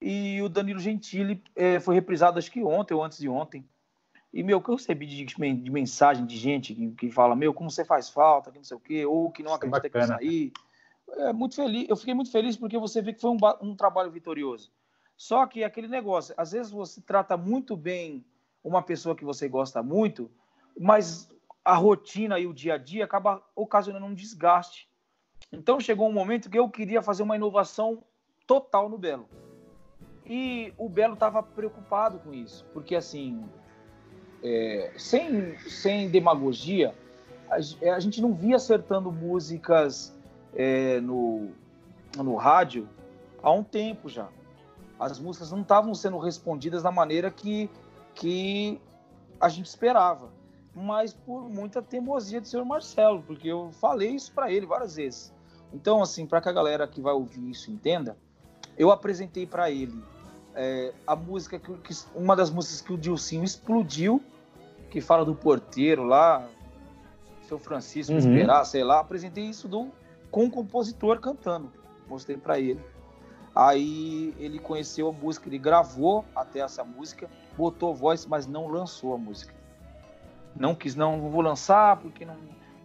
[0.00, 3.64] e o Danilo Gentili eh, foi reprisado acho que ontem ou antes de ontem.
[4.32, 7.70] E, meu, que eu recebi de, de mensagem de gente que, que fala, meu, como
[7.70, 10.06] você faz falta, que não sei o quê, ou que não acredita é que eu
[10.06, 10.52] saí
[11.16, 14.10] é, muito feliz, eu fiquei muito feliz porque você vê que foi um, um trabalho
[14.10, 14.72] vitorioso.
[15.16, 18.24] Só que aquele negócio, às vezes você trata muito bem
[18.64, 20.30] uma pessoa que você gosta muito,
[20.78, 21.28] mas
[21.64, 24.88] a rotina e o dia a dia acaba ocasionando um desgaste.
[25.52, 28.02] Então chegou um momento que eu queria fazer uma inovação
[28.46, 29.28] total no Belo.
[30.24, 33.44] E o Belo estava preocupado com isso, porque assim,
[34.42, 36.94] é, sem, sem demagogia,
[37.50, 37.56] a,
[37.94, 40.16] a gente não via acertando músicas
[40.54, 41.50] é, no,
[42.16, 42.88] no rádio
[43.42, 44.28] há um tempo já.
[44.98, 47.70] As músicas não estavam sendo respondidas da maneira que,
[48.14, 48.80] que
[49.40, 50.28] a gente esperava,
[50.74, 55.32] mas por muita teimosia do senhor Marcelo, porque eu falei isso para ele várias vezes.
[55.72, 58.16] Então, assim, para que a galera que vai ouvir isso entenda,
[58.76, 60.02] eu apresentei para ele
[60.54, 64.22] é, a música que, que, uma das músicas que o Dilcinho explodiu,
[64.90, 66.48] que fala do porteiro lá,
[67.46, 68.18] seu Francisco uhum.
[68.18, 69.90] esperar, sei lá, apresentei isso do
[70.30, 71.72] com o compositor cantando.
[72.06, 72.80] Mostrei para ele.
[73.54, 79.14] Aí ele conheceu a música, ele gravou até essa música, botou voz, mas não lançou
[79.14, 79.54] a música.
[80.54, 82.36] Não quis, não vou lançar porque não,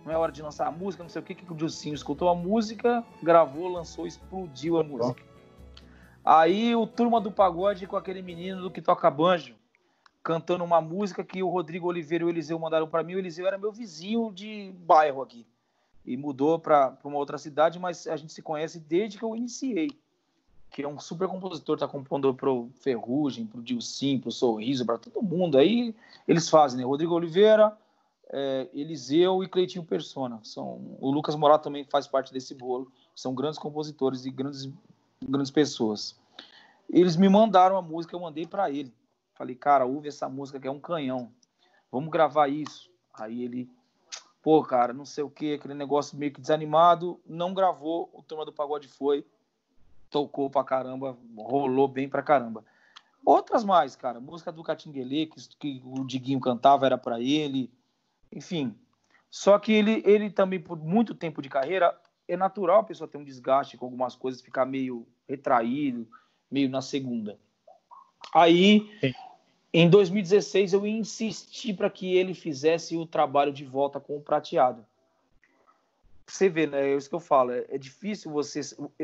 [0.04, 2.30] não é hora de lançar a música, não sei o que, que o Dilcinho escutou
[2.30, 5.24] a música, gravou, lançou, explodiu a música.
[6.24, 9.56] Aí o Turma do Pagode com aquele menino do que toca banjo,
[10.24, 13.14] cantando uma música que o Rodrigo Oliveira e o Eliseu mandaram para mim.
[13.14, 15.46] O Eliseu era meu vizinho de bairro aqui
[16.06, 19.90] e mudou para uma outra cidade, mas a gente se conhece desde que eu iniciei.
[20.70, 25.24] Que é um super compositor, tá compondo pro Ferrugem, pro Dilcim, pro Sorriso, para todo
[25.24, 25.58] mundo.
[25.58, 25.96] Aí
[26.28, 26.86] eles fazem, né?
[26.86, 27.76] Rodrigo Oliveira,
[28.30, 30.40] é, Eliseu e Cleitinho Persona.
[30.44, 32.92] São, o Lucas Morato também faz parte desse bolo.
[33.16, 34.70] São grandes compositores e grandes,
[35.24, 36.16] grandes pessoas.
[36.90, 38.94] Eles me mandaram a música, eu mandei para ele.
[39.34, 41.32] Falei, cara, ouve essa música que é um canhão.
[41.92, 42.90] Vamos gravar isso.
[43.14, 43.70] Aí ele,
[44.46, 48.12] pô, cara, não sei o que, aquele negócio meio que desanimado, não gravou.
[48.14, 49.26] O Turma do Pagode foi,
[50.08, 52.64] tocou pra caramba, rolou bem pra caramba.
[53.26, 54.20] Outras mais, cara.
[54.20, 57.74] Música do Catinguele, que, que o Diguinho cantava, era para ele.
[58.32, 58.76] Enfim.
[59.32, 63.18] Só que ele, ele também, por muito tempo de carreira, é natural a pessoa ter
[63.18, 66.08] um desgaste com algumas coisas, ficar meio retraído,
[66.52, 67.40] meio na segunda.
[68.32, 69.14] Aí, Sim.
[69.78, 74.86] Em 2016, eu insisti para que ele fizesse o trabalho de volta com o prateado.
[76.26, 76.92] Você vê, né?
[76.92, 77.52] É isso que eu falo.
[77.52, 78.62] É, é difícil você.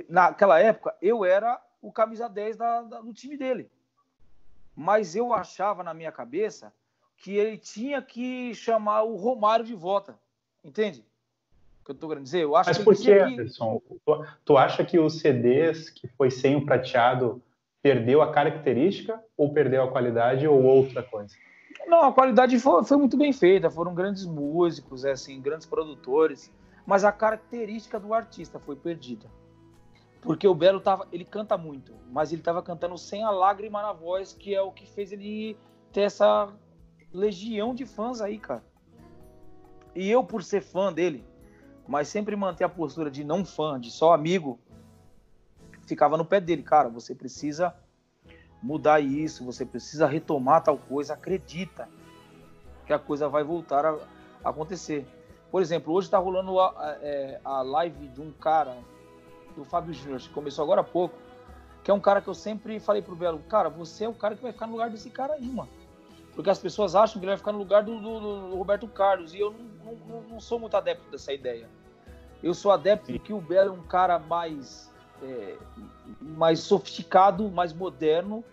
[0.08, 3.70] Naquela época, eu era o camisa 10 da, da, do time dele.
[4.74, 6.74] Mas eu achava na minha cabeça
[7.18, 10.18] que ele tinha que chamar o Romário de volta.
[10.64, 11.04] Entende?
[11.82, 12.44] O que eu estou querendo dizer?
[12.44, 13.82] Eu acho Mas por que, Anderson?
[14.06, 17.44] Tu, tu acha que os CDs que foi sem o prateado
[17.82, 21.36] perdeu a característica ou perdeu a qualidade ou outra coisa?
[21.88, 26.52] Não, a qualidade foi, foi muito bem feita, foram grandes músicos, é, assim, grandes produtores,
[26.86, 29.28] mas a característica do artista foi perdida.
[30.22, 33.92] Porque o Belo tava, ele canta muito, mas ele estava cantando sem a lágrima na
[33.92, 35.58] voz, que é o que fez ele
[35.92, 36.54] ter essa
[37.12, 38.64] legião de fãs aí, cara.
[39.96, 41.26] E eu, por ser fã dele,
[41.88, 44.60] mas sempre manter a postura de não fã, de só amigo,
[45.92, 47.76] ficava no pé dele, cara, você precisa
[48.64, 51.90] mudar isso, você precisa retomar tal coisa, acredita
[52.86, 53.98] que a coisa vai voltar a,
[54.44, 55.06] acontecer.
[55.52, 58.78] Por exemplo, hoje está rolando a, é, a, live de um cara,
[59.54, 61.16] do Fábio Júnior, que começou agora há pouco,
[61.84, 64.34] que é um cara que eu sempre falei pro Belo, cara, você é o cara
[64.34, 65.70] que vai ficar no lugar desse cara aí, mano.
[66.34, 69.34] Porque as pessoas acham que ele vai ficar no lugar do, do, do Roberto Carlos,
[69.34, 71.68] e eu não, não, não, sou muito adepto dessa ideia.
[72.42, 74.91] Eu sou adepto de que o Belo é um cara mais
[75.22, 75.58] é,
[76.20, 78.44] mais sofisticado, mais moderno.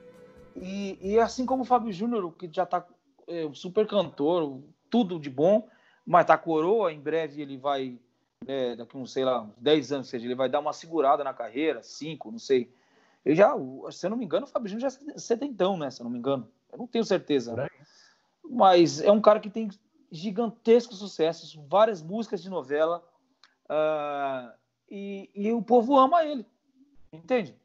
[0.57, 2.85] E, e assim como o Fábio Júnior, que já está
[3.27, 5.69] é, super cantor, tudo de bom,
[6.05, 7.99] mas tá coroa, em breve ele vai,
[8.47, 11.83] é, daqui uns, sei lá, 10 anos, seja, ele vai dar uma segurada na carreira,
[11.83, 12.73] 5, não sei.
[13.25, 13.55] Eu já,
[13.91, 15.91] se eu não me engano, o Fábio Júnior já é setentão, né?
[15.91, 16.49] Se eu não me engano.
[16.73, 17.55] Eu não tenho certeza.
[17.55, 17.69] Né?
[18.43, 19.69] Mas é um cara que tem
[20.11, 23.05] gigantescos sucessos, várias músicas de novela,
[23.69, 24.51] uh,
[24.91, 26.47] e, e o povo ama ele.
[27.13, 27.57] Entende?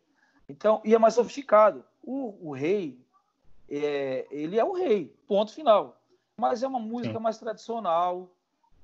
[0.47, 1.83] Então, e é mais sofisticado.
[2.03, 2.99] O, o rei,
[3.69, 5.99] é, ele é o rei, ponto final.
[6.37, 7.23] Mas é uma música Sim.
[7.23, 8.29] mais tradicional.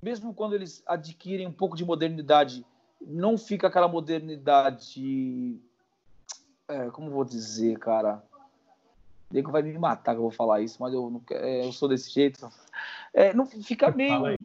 [0.01, 2.65] Mesmo quando eles adquirem um pouco de modernidade,
[3.01, 5.59] não fica aquela modernidade.
[6.67, 8.23] É, como vou dizer, cara?
[9.31, 11.87] Diego vai me matar que eu vou falar isso, mas eu, não, é, eu sou
[11.87, 12.49] desse jeito.
[13.13, 14.35] É, não fica meio.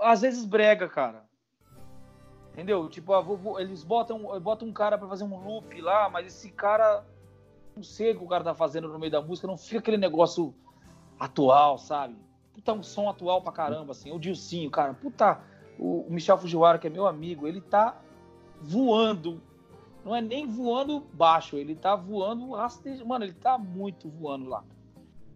[0.00, 1.27] Às vezes brega, cara.
[2.58, 2.88] Entendeu?
[2.88, 6.26] Tipo, ah, vou, vou, eles botam, botam um cara para fazer um loop lá, mas
[6.26, 7.06] esse cara.
[7.76, 9.96] Não sei o que o cara tá fazendo no meio da música, não fica aquele
[9.96, 10.52] negócio
[11.20, 12.16] atual, sabe?
[12.52, 14.10] Puta, um som atual pra caramba, assim.
[14.10, 15.40] O Dilcinho, cara, puta.
[15.78, 17.96] O, Michel Fujiwara, que é meu amigo, ele tá
[18.60, 19.40] voando.
[20.04, 23.06] Não é nem voando baixo, ele tá voando rastejo.
[23.06, 24.64] Mano, ele tá muito voando lá.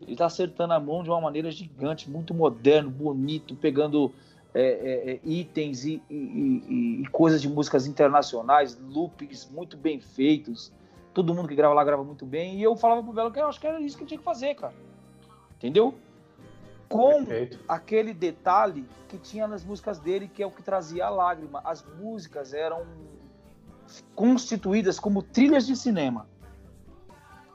[0.01, 4.13] Ele tá acertando a mão de uma maneira gigante, muito moderno, bonito, pegando
[4.55, 9.99] é, é, é, itens e, e, e, e, coisas de músicas internacionais, loops muito bem
[9.99, 10.71] feitos.
[11.15, 12.59] Todo mundo que grava lá grava muito bem.
[12.59, 14.25] E eu falava pro Belo que eu acho que era isso que eu tinha que
[14.25, 14.75] fazer, cara.
[15.57, 15.95] Entendeu?
[16.87, 17.61] Com Perfeito.
[17.67, 21.63] aquele detalhe que tinha nas músicas dele, que é o que trazia a lágrima.
[21.65, 22.87] As músicas eram
[24.15, 26.27] constituídas como trilhas de cinema.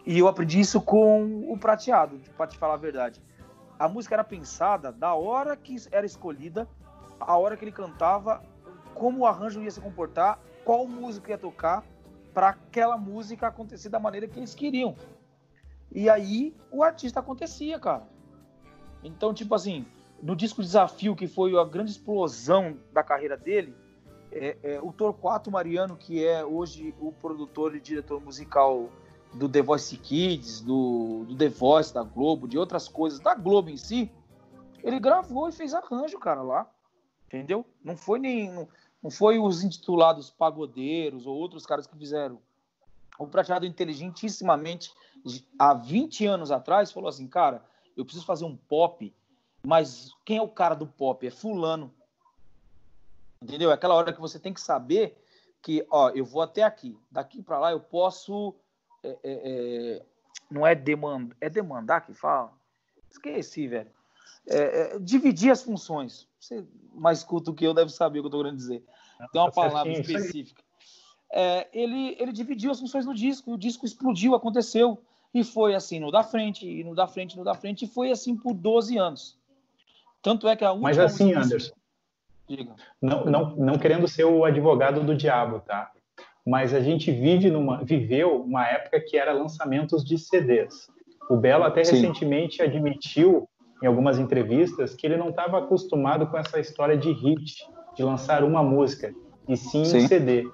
[0.03, 3.21] E eu aprendi isso com o prateado, para te falar a verdade.
[3.77, 6.67] A música era pensada da hora que era escolhida
[7.19, 8.43] a hora que ele cantava,
[8.93, 11.83] como o arranjo ia se comportar, qual música ia tocar,
[12.33, 14.95] para aquela música acontecer da maneira que eles queriam.
[15.91, 18.07] E aí o artista acontecia, cara.
[19.03, 19.85] Então, tipo assim,
[20.21, 23.75] no disco Desafio, que foi a grande explosão da carreira dele,
[24.31, 28.89] é, é, o Torquato Mariano, que é hoje o produtor e diretor musical
[29.33, 33.69] do The Voice Kids, do, do The Voice da Globo, de outras coisas, da Globo
[33.69, 34.11] em si,
[34.83, 36.69] ele gravou e fez arranjo, cara, lá.
[37.27, 37.65] Entendeu?
[37.83, 38.49] Não foi nem.
[38.49, 38.67] Não,
[39.03, 42.39] não foi os intitulados pagodeiros ou outros caras que fizeram.
[43.19, 44.91] O prateado inteligentissimamente,
[45.57, 47.63] há 20 anos atrás, falou assim: cara,
[47.95, 49.13] eu preciso fazer um pop,
[49.65, 51.25] mas quem é o cara do pop?
[51.25, 51.93] É Fulano.
[53.41, 53.71] Entendeu?
[53.71, 55.21] É aquela hora que você tem que saber
[55.61, 58.55] que, ó, eu vou até aqui, daqui para lá eu posso.
[59.03, 60.05] É, é, é,
[60.49, 62.53] não é demandar, é demandar que fala?
[63.09, 63.91] Esqueci, velho.
[64.47, 66.26] é, é, dividir as funções.
[66.39, 68.83] Você mais culto que eu deve saber o que eu estou querendo dizer.
[69.31, 70.63] Tem uma palavra específica.
[71.31, 75.01] É, ele, ele dividiu as funções do disco, e o disco explodiu, aconteceu.
[75.33, 78.11] E foi assim, no da frente, e no da frente, no da frente, e foi
[78.11, 79.37] assim por 12 anos.
[80.21, 80.89] Tanto é que a última.
[80.89, 81.73] Mas assim, Anderson.
[82.47, 82.75] Diga.
[83.01, 85.91] Não, não, não querendo ser o advogado do diabo, tá?
[86.45, 90.87] Mas a gente vive numa, viveu uma época que era lançamentos de CDs.
[91.29, 91.95] O Belo até Sim.
[91.95, 93.49] recentemente admitiu
[93.81, 98.43] em algumas entrevistas que ele não estava acostumado com essa história de hit, de lançar
[98.43, 99.13] uma música,
[99.47, 100.03] e sim, sim.
[100.03, 100.49] um CD.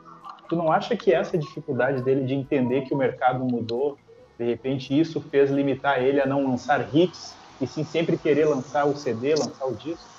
[0.50, 3.98] Tu não acha que essa dificuldade dele de entender que o mercado mudou,
[4.38, 8.86] de repente isso fez limitar ele a não lançar hits e sim sempre querer lançar
[8.86, 10.14] o CD, lançar o disco?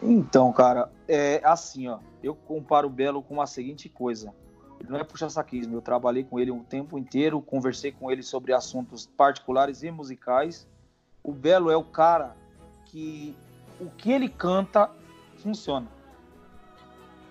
[0.00, 1.98] Então, cara, é assim, ó.
[2.22, 4.32] Eu comparo o Belo com a seguinte coisa.
[4.80, 5.76] Ele não é puxa-saquismo.
[5.76, 10.66] Eu trabalhei com ele um tempo inteiro, conversei com ele sobre assuntos particulares e musicais.
[11.22, 12.36] O Belo é o cara
[12.86, 13.36] que
[13.80, 14.90] o que ele canta
[15.36, 15.88] funciona.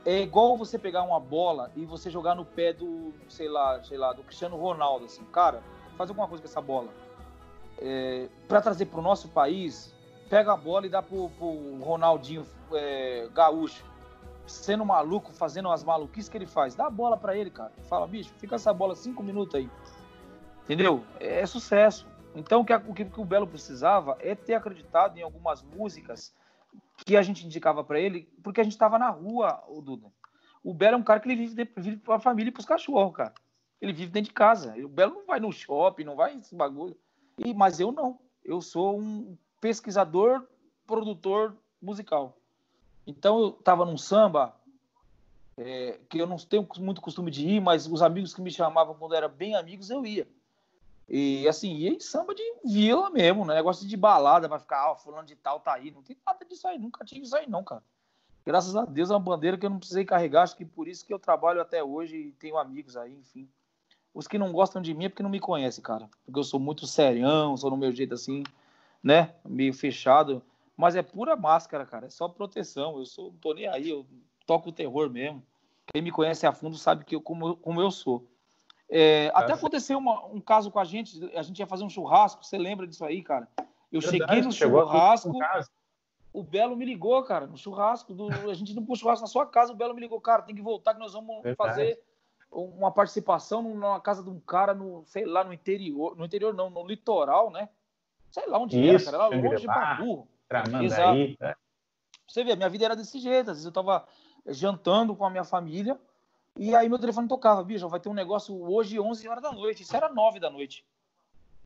[0.06, 3.98] É igual você pegar uma bola e você jogar no pé do, sei lá, sei
[3.98, 5.62] lá, do Cristiano Ronaldo, assim, cara,
[5.96, 6.90] faz alguma coisa com essa bola.
[7.78, 9.94] É, para trazer para o nosso país,
[10.30, 13.86] pega a bola e dá pro, pro Ronaldinho é, Gaúcho,
[14.48, 16.74] sendo maluco, fazendo as maluquices que ele faz.
[16.74, 17.72] Dá a bola para ele, cara.
[17.88, 19.70] Fala, bicho, fica essa bola cinco minutos aí.
[20.64, 21.04] Entendeu?
[21.20, 22.08] É, é sucesso.
[22.34, 26.34] Então, o que, o que o Belo precisava é ter acreditado em algumas músicas
[27.06, 30.08] que a gente indicava para ele, porque a gente estava na rua, o Duda.
[30.64, 32.66] O Belo é um cara que ele vive, vive para a família e para os
[32.66, 33.34] cachorros, cara.
[33.82, 34.76] Ele vive dentro de casa.
[34.78, 36.96] O Belo não vai no shopping, não vai nesse bagulho.
[37.38, 38.20] E, mas eu não.
[38.46, 40.48] Eu sou um pesquisador,
[40.86, 42.38] produtor musical.
[43.06, 44.56] Então eu estava num samba
[45.58, 48.96] é, que eu não tenho muito costume de ir, mas os amigos que me chamavam
[48.96, 50.28] quando era bem amigos eu ia.
[51.14, 53.56] E assim, ia em samba de vila mesmo, né?
[53.56, 55.92] Negócio de balada, vai ficar, ah, fulano de tal tá aí.
[55.92, 57.84] Não tem nada disso aí, nunca tive isso aí, não, cara.
[58.46, 61.06] Graças a Deus é uma bandeira que eu não precisei carregar, acho que por isso
[61.06, 63.46] que eu trabalho até hoje e tenho amigos aí, enfim.
[64.14, 66.10] Os que não gostam de mim é porque não me conhecem, cara.
[66.26, 68.44] Porque eu sou muito serião, sou no meu jeito assim,
[69.04, 69.36] né?
[69.44, 70.42] Meio fechado.
[70.78, 72.08] Mas é pura máscara, cara.
[72.08, 72.98] É só proteção.
[72.98, 74.06] Eu sou, não tô nem aí, eu
[74.46, 75.44] toco o terror mesmo.
[75.94, 78.31] Quem me conhece a fundo sabe que eu, como, como eu sou.
[78.94, 82.44] É, até aconteceu uma, um caso com a gente, a gente ia fazer um churrasco,
[82.44, 83.48] você lembra disso aí, cara?
[83.90, 85.32] Eu Verdade, cheguei no churrasco,
[86.34, 89.46] o Belo me ligou, cara, no churrasco, do, a gente não pôs churrasco na sua
[89.46, 91.56] casa, o Belo me ligou, cara, tem que voltar que nós vamos Verdade.
[91.56, 92.04] fazer
[92.52, 96.70] uma participação numa casa de um cara no, sei lá, no interior, no interior não,
[96.70, 97.70] no litoral, né?
[98.30, 100.28] Sei lá onde Isso, era, cara, era longe de Babu.
[100.84, 101.18] Exato.
[101.40, 101.56] Né?
[102.28, 104.06] Você vê, minha vida era desse jeito, às vezes eu tava
[104.48, 105.98] jantando com a minha família,
[106.58, 109.84] e aí meu telefone tocava, bicho, vai ter um negócio hoje 11 horas da noite.
[109.84, 110.86] Isso era 9 da noite.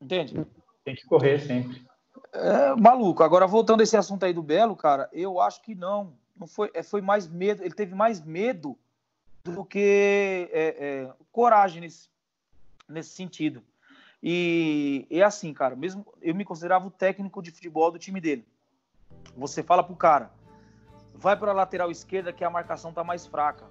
[0.00, 0.46] Entende?
[0.84, 1.84] Tem que correr sempre.
[2.32, 3.22] É, maluco.
[3.22, 6.12] Agora, voltando a esse assunto aí do Belo, cara, eu acho que não.
[6.36, 7.62] Não foi, é, foi mais medo.
[7.62, 8.78] Ele teve mais medo
[9.42, 12.08] do que é, é, coragem nesse,
[12.88, 13.62] nesse sentido.
[14.22, 18.46] E é assim, cara, mesmo eu me considerava o técnico de futebol do time dele.
[19.36, 20.30] Você fala pro cara,
[21.14, 23.64] vai para a lateral esquerda que a marcação tá mais fraca.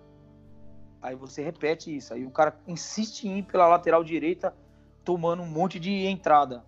[1.06, 2.16] Aí você repete isso.
[2.16, 4.56] Aí o cara insiste em ir pela lateral direita,
[5.04, 6.66] tomando um monte de entrada.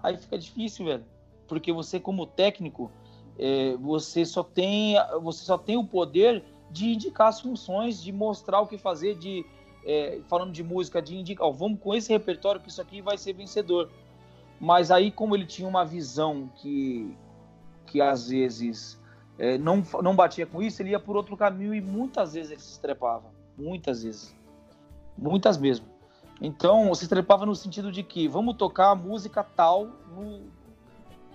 [0.00, 1.04] Aí fica difícil, velho.
[1.48, 2.92] Porque você, como técnico,
[3.36, 8.60] é, você, só tem, você só tem o poder de indicar as funções, de mostrar
[8.60, 9.44] o que fazer, de
[9.84, 13.18] é, falando de música, de indicar, ó, vamos com esse repertório que isso aqui vai
[13.18, 13.90] ser vencedor.
[14.60, 17.16] Mas aí, como ele tinha uma visão que,
[17.84, 18.96] que às vezes
[19.36, 22.60] é, não, não batia com isso, ele ia por outro caminho e muitas vezes ele
[22.60, 23.39] se estrepava.
[23.60, 24.34] Muitas vezes.
[25.16, 25.86] Muitas mesmo.
[26.40, 30.40] Então, você trepava no sentido de que vamos tocar a música tal no,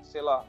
[0.04, 0.44] sei lá,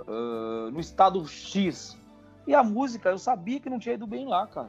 [0.00, 1.98] uh, no estado X.
[2.46, 4.68] E a música, eu sabia que não tinha ido bem lá, cara.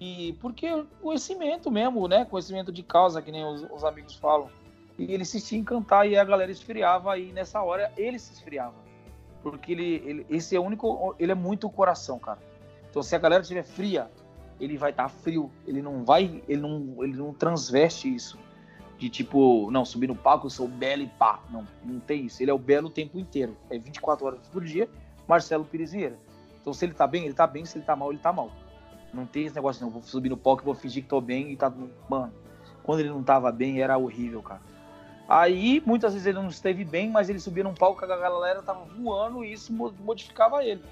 [0.00, 2.24] E porque conhecimento mesmo, né?
[2.24, 4.50] Conhecimento de causa, que nem os, os amigos falam.
[4.98, 7.16] E ele insistia em cantar e a galera esfriava.
[7.16, 8.74] E nessa hora ele se esfriava.
[9.42, 11.14] Porque ele, ele esse é o único.
[11.20, 12.40] Ele é muito coração, cara.
[12.90, 14.10] Então se a galera estiver fria,
[14.64, 15.50] ele vai estar tá frio.
[15.66, 18.38] Ele não vai, ele não, ele não transveste isso.
[18.96, 21.40] De tipo, não, subir no palco, eu sou belo e pá.
[21.50, 22.42] Não, não tem isso.
[22.42, 23.56] Ele é o belo o tempo inteiro.
[23.68, 24.88] É 24 horas por dia,
[25.26, 26.16] Marcelo Pires Vieira.
[26.60, 27.64] Então, se ele tá bem, ele tá bem.
[27.64, 28.50] Se ele tá mal, ele tá mal.
[29.12, 29.90] Não tem esse negócio, não.
[29.90, 31.72] Vou subir no palco, vou fingir que tô bem e tá.
[32.08, 32.32] Mano,
[32.84, 34.62] quando ele não tava bem, era horrível, cara.
[35.28, 38.84] Aí, muitas vezes ele não esteve bem, mas ele subia num palco a galera tava
[38.84, 40.82] voando e isso modificava ele.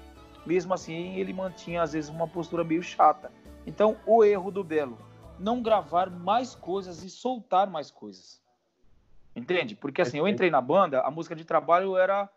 [0.45, 3.31] Mesmo assim, ele mantinha, às vezes, uma postura meio chata.
[3.65, 4.97] Então, o erro do Belo,
[5.39, 8.41] não gravar mais coisas e soltar mais coisas.
[9.35, 9.75] Entende?
[9.75, 12.29] Porque assim, eu entrei na banda, a música de trabalho era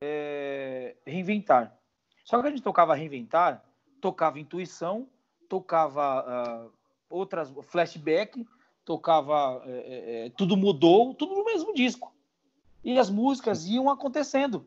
[0.00, 1.76] é, Reinventar.
[2.24, 3.64] Só que a gente tocava Reinventar,
[4.00, 5.08] tocava Intuição,
[5.48, 6.72] tocava uh,
[7.10, 8.46] outras, Flashback,
[8.84, 12.12] tocava é, é, é, Tudo Mudou, tudo no mesmo disco.
[12.82, 14.66] E as músicas iam acontecendo.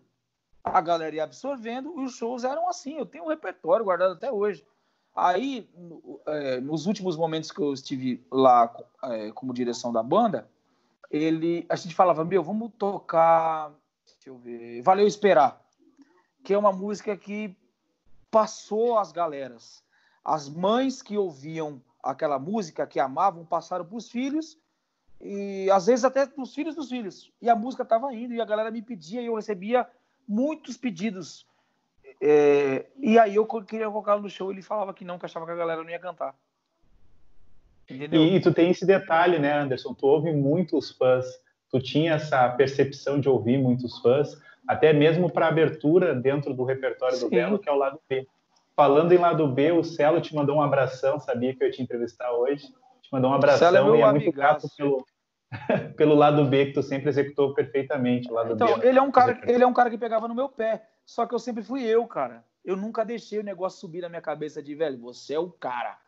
[0.64, 2.97] A galera ia absorvendo e os shows eram assim.
[2.97, 4.64] Eu tenho um repertório guardado até hoje.
[5.16, 5.70] Aí,
[6.26, 10.49] é, nos últimos momentos que eu estive lá é, como direção da banda,
[11.09, 13.72] ele, a gente falava, meu, vamos tocar,
[14.05, 15.62] deixa eu ver, Valeu Esperar,
[16.43, 17.55] que é uma música que
[18.30, 19.84] passou as galeras.
[20.24, 24.57] As mães que ouviam aquela música, que amavam, passaram para os filhos
[25.20, 27.32] e às vezes até para os filhos dos filhos.
[27.41, 29.88] E a música estava indo e a galera me pedia e eu recebia
[30.28, 31.45] muitos pedidos.
[32.20, 35.51] É, e aí eu queria colocá-lo no show ele falava que não, que achava que
[35.51, 36.36] a galera não ia cantar.
[37.89, 38.22] Entendeu?
[38.22, 39.93] E, e tu tem esse detalhe, né, Anderson?
[39.93, 41.26] Tu ouve muitos fãs,
[41.70, 44.38] tu tinha essa percepção de ouvir muitos fãs,
[44.68, 47.26] até mesmo para abertura dentro do repertório Sim.
[47.26, 48.28] do Belo, que é o lado B.
[48.76, 51.82] Falando em lado B, o Celo te mandou um abração, sabia que eu ia te
[51.82, 52.68] entrevistar hoje.
[53.01, 55.05] Te mandou um abração é e é muito grato pelo,
[55.97, 58.32] pelo lado B que tu sempre executou perfeitamente.
[58.32, 60.36] O lado então, B, ele é um cara, ele é um cara que pegava no
[60.36, 60.84] meu pé.
[61.06, 62.45] Só que eu sempre fui eu, cara.
[62.64, 65.99] Eu nunca deixei o negócio subir na minha cabeça de, velho, você é o cara.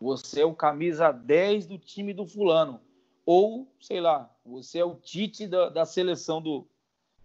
[0.00, 2.80] Você é o camisa 10 do time do fulano.
[3.24, 6.66] Ou, sei lá, você é o Tite da, da seleção do,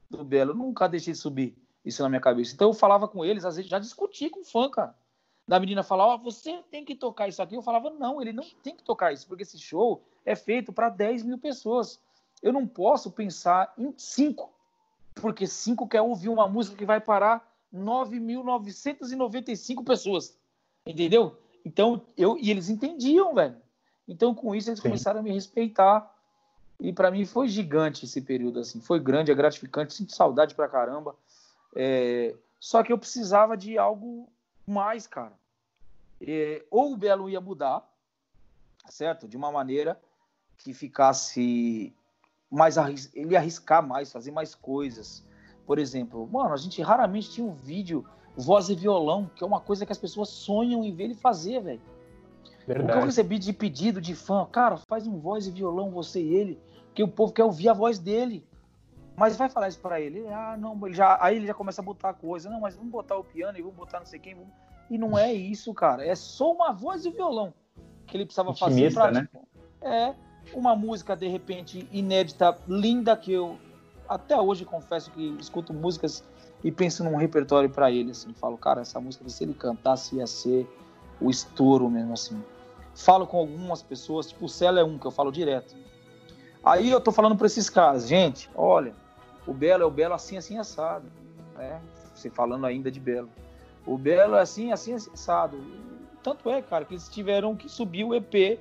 [0.09, 0.51] do Belo.
[0.51, 1.55] Eu nunca deixei subir
[1.85, 2.53] isso na minha cabeça.
[2.53, 4.95] Então eu falava com eles, às vezes já discuti com o fã, cara.
[5.47, 7.55] Da menina falar, ó, oh, você tem que tocar isso aqui.
[7.55, 10.89] Eu falava, não, ele não tem que tocar isso, porque esse show é feito para
[10.89, 11.99] 10 mil pessoas.
[12.41, 14.51] Eu não posso pensar em cinco,
[15.15, 20.37] porque cinco quer ouvir uma música que vai parar 9.995 pessoas.
[20.85, 21.35] Entendeu?
[21.65, 23.55] Então, eu e eles entendiam, velho.
[24.07, 24.89] Então, com isso, eles Sim.
[24.89, 26.11] começaram a me respeitar.
[26.79, 28.81] E para mim foi gigante esse período, assim.
[28.81, 29.93] Foi grande, é gratificante.
[29.93, 31.15] Sinto saudade pra caramba.
[31.75, 32.35] É...
[32.59, 34.27] Só que eu precisava de algo
[34.65, 35.33] mais, cara.
[36.19, 36.63] É...
[36.69, 37.87] Ou o Belo ia mudar,
[38.89, 39.27] certo?
[39.27, 39.99] De uma maneira
[40.57, 41.93] que ficasse
[42.51, 42.77] mais
[43.15, 45.25] ele arriscar mais, fazer mais coisas.
[45.65, 49.61] Por exemplo, mano, a gente raramente tinha um vídeo voz e violão, que é uma
[49.61, 51.81] coisa que as pessoas sonham em ver ele fazer, velho.
[52.67, 56.21] O que eu recebi de pedido de fã, cara, faz um voz e violão você
[56.21, 56.59] e ele,
[56.93, 58.45] que o povo quer ouvir a voz dele.
[59.15, 60.25] Mas vai falar isso para ele.
[60.27, 62.49] Ah, não, ele já, aí ele já começa a botar coisa.
[62.49, 64.35] Não, mas vamos botar o piano e vamos botar não sei quem.
[64.35, 64.49] Vamos...
[64.89, 66.05] E não é isso, cara.
[66.05, 67.53] É só uma voz e violão
[68.07, 69.21] que ele precisava fazer pra, né?
[69.21, 69.47] Tipo,
[69.81, 70.15] é
[70.53, 73.57] uma música de repente inédita, linda que eu
[74.07, 76.23] até hoje confesso que escuto músicas
[76.63, 80.27] e penso num repertório para ele assim, falo, cara, essa música se ele cantasse ia
[80.27, 80.67] ser
[81.19, 82.41] o estouro mesmo assim.
[82.93, 85.75] Falo com algumas pessoas, tipo o Celo é um que eu falo direto.
[86.63, 88.93] Aí eu tô falando para esses caras, gente, olha,
[89.47, 91.05] o Belo é o Belo assim, assim, assado.
[91.55, 91.81] Né?
[92.13, 93.29] Você falando ainda de Belo.
[93.85, 95.57] O Belo é assim, assim, assim, assado.
[96.21, 98.59] Tanto é, cara, que eles tiveram que subir o EP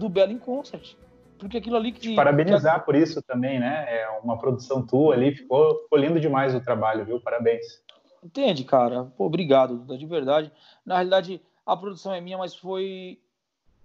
[0.00, 0.96] do Belo em Concert.
[1.38, 2.14] Porque aquilo ali que.
[2.14, 2.86] Parabenizar que...
[2.86, 3.86] por isso também, né?
[3.88, 7.20] É uma produção tua ali, ficou, ficou lindo demais o trabalho, viu?
[7.20, 7.82] Parabéns.
[8.22, 9.04] Entende, cara?
[9.16, 10.52] Pô, obrigado, de verdade.
[10.84, 13.18] Na realidade, a produção é minha, mas foi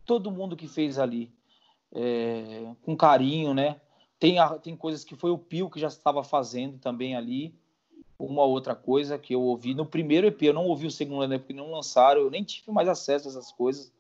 [0.06, 1.32] todo mundo que fez ali.
[1.94, 3.80] É, com carinho, né?
[4.20, 7.56] Tem, tem coisas que foi o Pio que já estava fazendo também ali.
[8.18, 11.38] Uma outra coisa que eu ouvi no primeiro EP, eu não ouvi o segundo, né?
[11.38, 13.95] Porque não lançaram, eu nem tive mais acesso a essas coisas.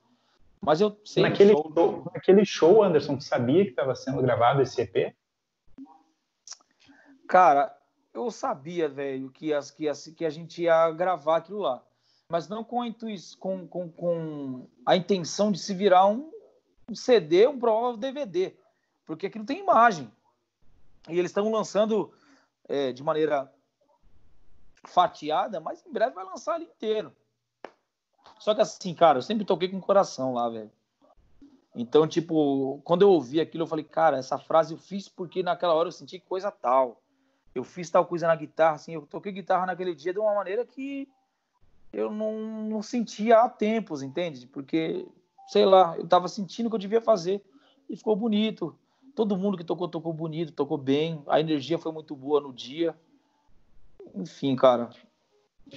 [0.66, 1.24] Mas eu sei.
[1.24, 5.16] Naquele show, show, naquele show, Anderson, tu sabia que estava sendo gravado esse EP?
[7.28, 7.76] Cara,
[8.13, 11.84] eu sabia, velho, que, as, que, as, que a gente ia gravar aquilo lá.
[12.30, 16.32] Mas não com a, intuição, com, com, com a intenção de se virar um,
[16.89, 18.55] um CD, um provável DVD
[19.05, 20.11] porque aquilo tem imagem.
[21.07, 22.11] E eles estão lançando
[22.68, 23.51] é, de maneira
[24.86, 27.16] fatiada, mas em breve vai lançar ali inteiro.
[28.40, 30.72] Só que assim, cara, eu sempre toquei com o coração lá, velho.
[31.76, 35.74] Então, tipo, quando eu ouvi aquilo, eu falei, cara, essa frase eu fiz porque naquela
[35.74, 37.02] hora eu senti coisa tal.
[37.54, 40.66] Eu fiz tal coisa na guitarra, assim, eu toquei guitarra naquele dia de uma maneira
[40.66, 41.08] que
[41.92, 42.38] eu não,
[42.70, 44.48] não sentia há tempos, entende?
[44.48, 45.08] Porque,
[45.48, 47.42] sei lá, eu tava sentindo que eu devia fazer
[47.90, 48.76] e ficou bonito.
[49.16, 51.24] Todo mundo que tocou, tocou bonito, tocou bem.
[51.28, 52.96] A energia foi muito boa no dia.
[54.14, 54.90] Enfim, cara.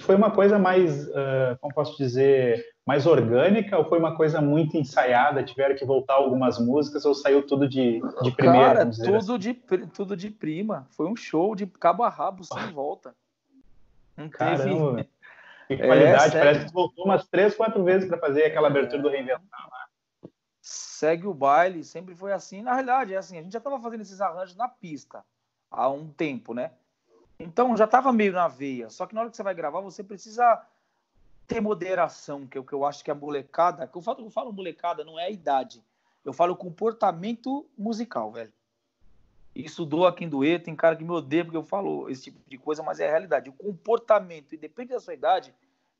[0.01, 4.77] Foi uma coisa mais, uh, como posso dizer, mais orgânica ou foi uma coisa muito
[4.77, 5.43] ensaiada?
[5.43, 8.67] Tiveram que voltar algumas músicas ou saiu tudo de, de primeira?
[8.67, 9.37] Cara, tudo, assim?
[9.37, 9.53] de,
[9.93, 10.87] tudo de prima.
[10.91, 13.15] Foi um show de cabo a rabo, sem volta.
[14.15, 15.09] Não Caramba, teve...
[15.67, 16.37] que qualidade.
[16.37, 19.79] É, Parece que voltou umas três, quatro vezes para fazer aquela abertura do Reinventar lá
[20.99, 22.61] segue o baile, sempre foi assim.
[22.61, 25.23] Na realidade, é assim, a gente já estava fazendo esses arranjos na pista
[25.71, 26.71] há um tempo, né?
[27.39, 28.89] Então já estava meio na veia.
[28.89, 30.61] Só que na hora que você vai gravar, você precisa
[31.47, 33.87] ter moderação, que é o que eu acho que a molecada.
[33.87, 35.83] Que eu falo, eu falo molecada, não é a idade.
[36.25, 38.51] Eu falo comportamento musical, velho.
[39.55, 42.57] Isso doa quem doer, tem cara que me odeia porque eu falo esse tipo de
[42.57, 43.49] coisa, mas é a realidade.
[43.49, 45.53] O comportamento, independente da sua idade,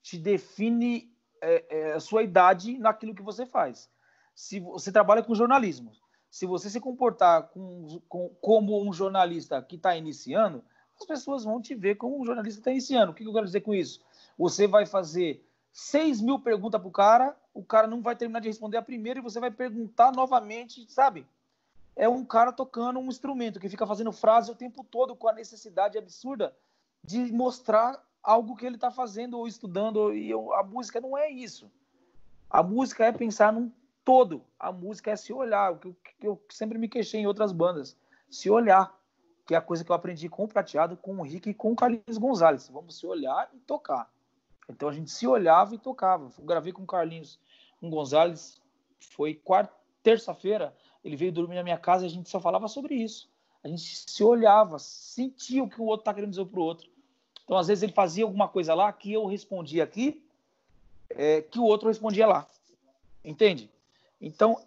[0.03, 1.11] te define
[1.41, 3.89] é, é, a sua idade naquilo que você faz.
[4.35, 5.91] Se você trabalha com jornalismo,
[6.29, 10.63] se você se comportar com, com, como um jornalista que está iniciando,
[10.99, 13.11] as pessoas vão te ver como um jornalista está iniciando.
[13.11, 14.01] O que, eu quero dizer com isso?
[14.37, 18.47] Você vai fazer 6 mil perguntas para o cara, o cara não vai terminar de
[18.47, 21.25] responder a primeira e você vai perguntar novamente, sabe?
[21.95, 25.33] É um cara tocando um instrumento que fica fazendo frase o tempo todo com a
[25.33, 26.55] necessidade absurda
[27.03, 30.13] de mostrar algo que ele está fazendo ou estudando.
[30.13, 31.71] E eu, a música não é isso.
[32.49, 33.71] A música é pensar num
[34.03, 34.43] todo.
[34.59, 35.73] A música é se olhar.
[35.73, 37.97] O que que eu sempre me queixei em outras bandas.
[38.29, 38.97] Se olhar.
[39.49, 41.71] Que é a coisa que eu aprendi com o Prateado, com o Rick e com
[41.71, 42.69] o Carlinhos Gonzalez.
[42.69, 44.07] Vamos se olhar e tocar.
[44.69, 46.31] Então a gente se olhava e tocava.
[46.37, 47.39] Eu gravei com o Carlinhos,
[47.81, 48.61] com Gonzalez.
[48.99, 49.73] Foi quarta,
[50.03, 50.71] terça-feira.
[51.03, 53.27] Ele veio dormir na minha casa e a gente só falava sobre isso.
[53.63, 56.87] A gente se olhava, sentia o que o outro está querendo dizer para o outro.
[57.43, 60.23] Então, às vezes, ele fazia alguma coisa lá que eu respondia aqui,
[61.09, 62.47] é, que o outro respondia lá.
[63.25, 63.67] Entende?
[64.21, 64.61] Então,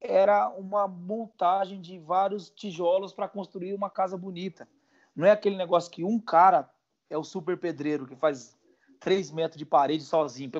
[0.00, 4.68] era uma montagem de vários tijolos para construir uma casa bonita.
[5.14, 6.68] Não é aquele negócio que um cara
[7.10, 8.56] é o super pedreiro que faz
[9.00, 10.50] três metros de parede sozinho.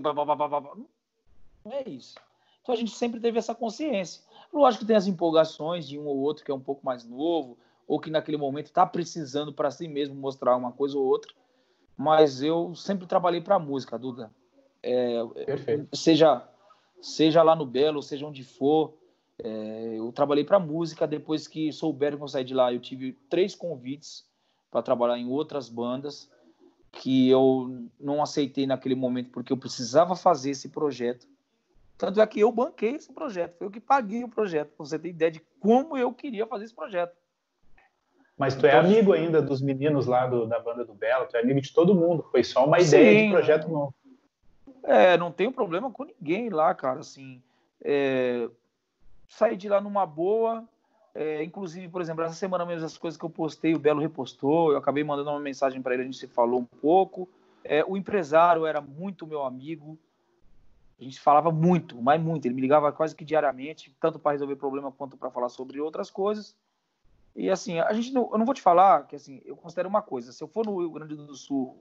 [1.64, 2.16] Não é isso.
[2.62, 4.22] Então a gente sempre teve essa consciência.
[4.53, 7.59] Lógico que tem as empolgações de um ou outro que é um pouco mais novo,
[7.86, 11.32] ou que naquele momento está precisando para si mesmo mostrar uma coisa ou outra
[11.99, 14.30] mas eu sempre trabalhei para música, Duda.
[14.80, 15.18] É,
[15.93, 16.49] seja,
[17.03, 18.95] seja lá no Belo, seja onde for,
[19.43, 21.07] é, eu trabalhei para música.
[21.07, 24.26] Depois que souberam que eu saí de lá, eu tive três convites
[24.70, 26.30] para trabalhar em outras bandas
[26.91, 31.26] que eu não aceitei naquele momento porque eu precisava fazer esse projeto.
[31.97, 35.09] Tanto é que eu banquei esse projeto, foi eu que paguei o projeto, você ter
[35.09, 37.12] ideia de como eu queria fazer esse projeto.
[38.39, 41.36] Mas tu é então, amigo ainda dos meninos lá do, da banda do Belo, tu
[41.36, 42.24] é amigo de todo mundo.
[42.30, 43.93] Foi só uma ideia de projeto novo.
[44.84, 47.01] É, não tenho problema com ninguém lá, cara.
[47.01, 47.43] Assim,
[47.82, 48.49] é,
[49.29, 50.64] saí de lá numa boa.
[51.14, 54.72] É, inclusive, por exemplo, essa semana mesmo, as coisas que eu postei, o Belo repostou.
[54.72, 57.29] Eu acabei mandando uma mensagem para ele, a gente se falou um pouco.
[57.62, 59.99] É, o empresário era muito meu amigo.
[60.99, 62.47] A gente falava muito, mas muito.
[62.47, 66.11] Ele me ligava quase que diariamente, tanto para resolver problema quanto para falar sobre outras
[66.11, 66.57] coisas.
[67.37, 70.03] E assim, a gente não, eu não vou te falar que assim, eu considero uma
[70.03, 71.79] coisa, se eu for no Rio Grande do Sul,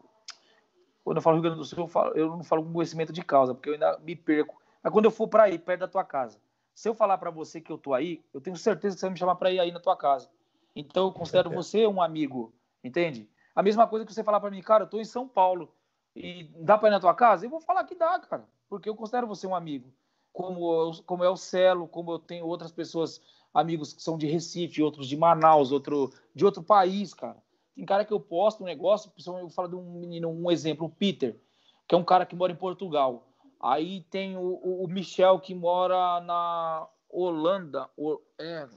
[1.03, 3.23] quando eu falo Rio Grande do Sul, eu, falo, eu não falo com conhecimento de
[3.23, 4.61] causa, porque eu ainda me perco.
[4.83, 6.37] Mas quando eu for para aí, perto da tua casa,
[6.77, 9.13] se eu falar para você que eu tô aí, eu tenho certeza que você vai
[9.13, 10.29] me chamar para ir aí na tua casa.
[10.75, 12.53] Então eu considero você um amigo,
[12.83, 13.27] entende?
[13.55, 15.73] A mesma coisa que você falar para mim, cara, eu tô em São Paulo
[16.15, 17.43] e dá para ir na tua casa?
[17.43, 19.91] Eu vou falar que dá, cara, porque eu considero você um amigo.
[20.31, 24.83] Como, como é o Celo, como eu tenho outras pessoas amigos que são de Recife,
[24.83, 27.41] outros de Manaus, outro de outro país, cara.
[27.75, 30.91] Tem cara que eu posto um negócio, eu falo de um menino, um exemplo, o
[30.91, 31.41] Peter,
[31.87, 33.26] que é um cara que mora em Portugal.
[33.59, 34.53] Aí tem o,
[34.83, 38.67] o Michel que mora na Holanda, o, é,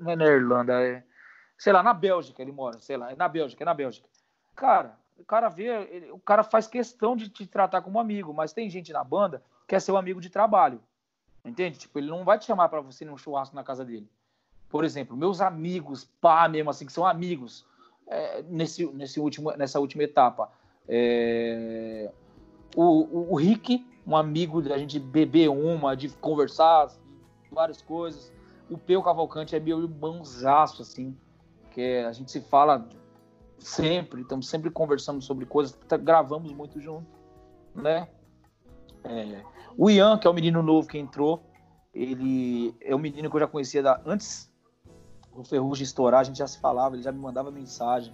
[0.00, 1.02] não é na Irlanda, é,
[1.58, 4.08] sei lá, na Bélgica ele mora, sei lá, é na Bélgica, é na Bélgica.
[4.54, 8.52] Cara, o cara vê, ele, o cara faz questão de te tratar como amigo, mas
[8.52, 10.80] tem gente na banda que é seu amigo de trabalho.
[11.44, 11.78] Entende?
[11.78, 14.08] Tipo, ele não vai te chamar para você num churrasco na casa dele.
[14.68, 17.66] Por exemplo, meus amigos, pá, mesmo assim, que são amigos,
[18.06, 20.50] é, nesse, nesse último, nessa última etapa.
[20.88, 22.10] É,
[22.74, 26.88] o, o, Rick, um amigo da gente beber uma, de conversar,
[27.50, 28.32] várias coisas.
[28.70, 31.16] O Peu Cavalcante é meu irmãozaço, assim,
[31.70, 32.88] que a gente se fala
[33.58, 37.06] sempre, estamos sempre conversando sobre coisas, tá, gravamos muito junto,
[37.74, 38.08] né?
[39.04, 39.42] É,
[39.76, 41.42] o Ian, que é o menino novo que entrou,
[41.94, 44.50] ele é um menino que eu já conhecia da, antes
[45.34, 48.12] do Ferrugem estourar, a gente já se falava, ele já me mandava mensagem,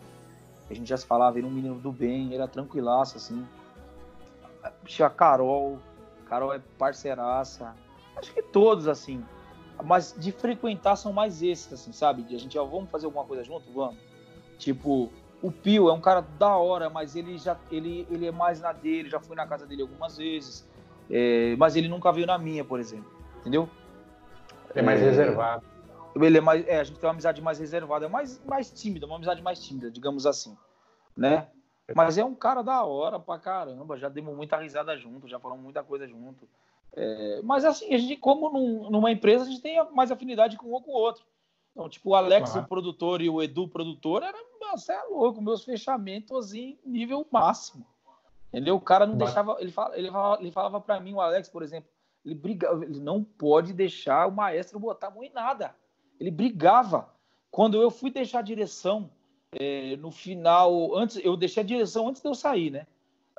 [0.69, 3.47] a gente já se falava, ele é um menino do bem, era tranquilaço, assim.
[5.03, 5.79] A Carol,
[6.27, 7.75] Carol é parceiraça,
[8.17, 9.25] acho que todos, assim.
[9.85, 12.23] Mas de frequentar são mais esses, assim, sabe?
[12.23, 13.73] De a gente, ó, vamos fazer alguma coisa junto?
[13.73, 13.97] Vamos.
[14.59, 15.11] Tipo,
[15.41, 18.73] o Pio é um cara da hora, mas ele já ele, ele é mais na
[18.73, 20.69] dele, já fui na casa dele algumas vezes.
[21.11, 23.11] É, mas ele nunca veio na minha, por exemplo.
[23.41, 23.69] Entendeu?
[24.75, 25.65] É mais é, reservado.
[26.17, 29.07] Ele é mais, é, a gente tem uma amizade mais reservada, é mais, mais tímida,
[29.07, 30.57] uma amizade mais tímida, digamos assim,
[31.17, 31.47] né?
[31.95, 35.65] Mas é um cara da hora pra caramba, já demos muita risada junto, já falamos
[35.65, 36.47] muita coisa junto.
[36.93, 40.69] É, mas assim, a gente, como num, numa empresa, a gente tem mais afinidade com
[40.69, 41.25] um ou com o outro.
[41.73, 44.37] Então, tipo, o Alex, o produtor, e o Edu, o produtor, era,
[44.73, 47.87] você é louco, meus fechamentos assim, nível máximo.
[48.49, 48.77] Entendeu?
[48.77, 49.29] O cara não Mas...
[49.29, 49.57] deixava.
[49.61, 51.89] Ele, fala, ele, falava, ele falava para mim, o Alex, por exemplo,
[52.25, 55.75] ele brigava, ele não pode deixar o maestro botar a mão em nada.
[56.19, 57.09] Ele brigava.
[57.51, 59.11] Quando eu fui deixar a direção,
[59.53, 62.87] é, no final, antes, eu deixei a direção antes de eu sair, né?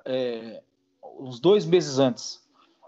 [0.05, 0.61] É,
[1.19, 2.47] uns dois meses antes.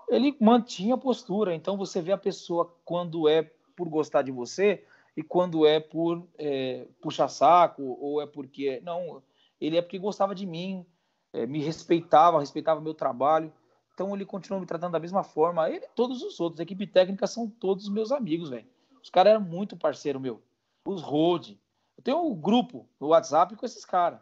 [0.09, 1.53] Ele mantinha a postura.
[1.53, 3.43] Então você vê a pessoa quando é
[3.76, 4.84] por gostar de você
[5.15, 9.22] e quando é por é, puxar saco ou é porque não,
[9.59, 10.86] ele é porque gostava de mim,
[11.34, 13.53] é, me respeitava, respeitava meu trabalho.
[13.93, 15.69] Então ele continuou me tratando da mesma forma.
[15.69, 18.65] Ele, todos os outros, a equipe técnica são todos meus amigos, velho.
[19.03, 20.41] Os caras eram muito parceiro meu.
[20.86, 21.59] Os Road.
[22.01, 24.19] Eu tenho um grupo no WhatsApp com esses caras.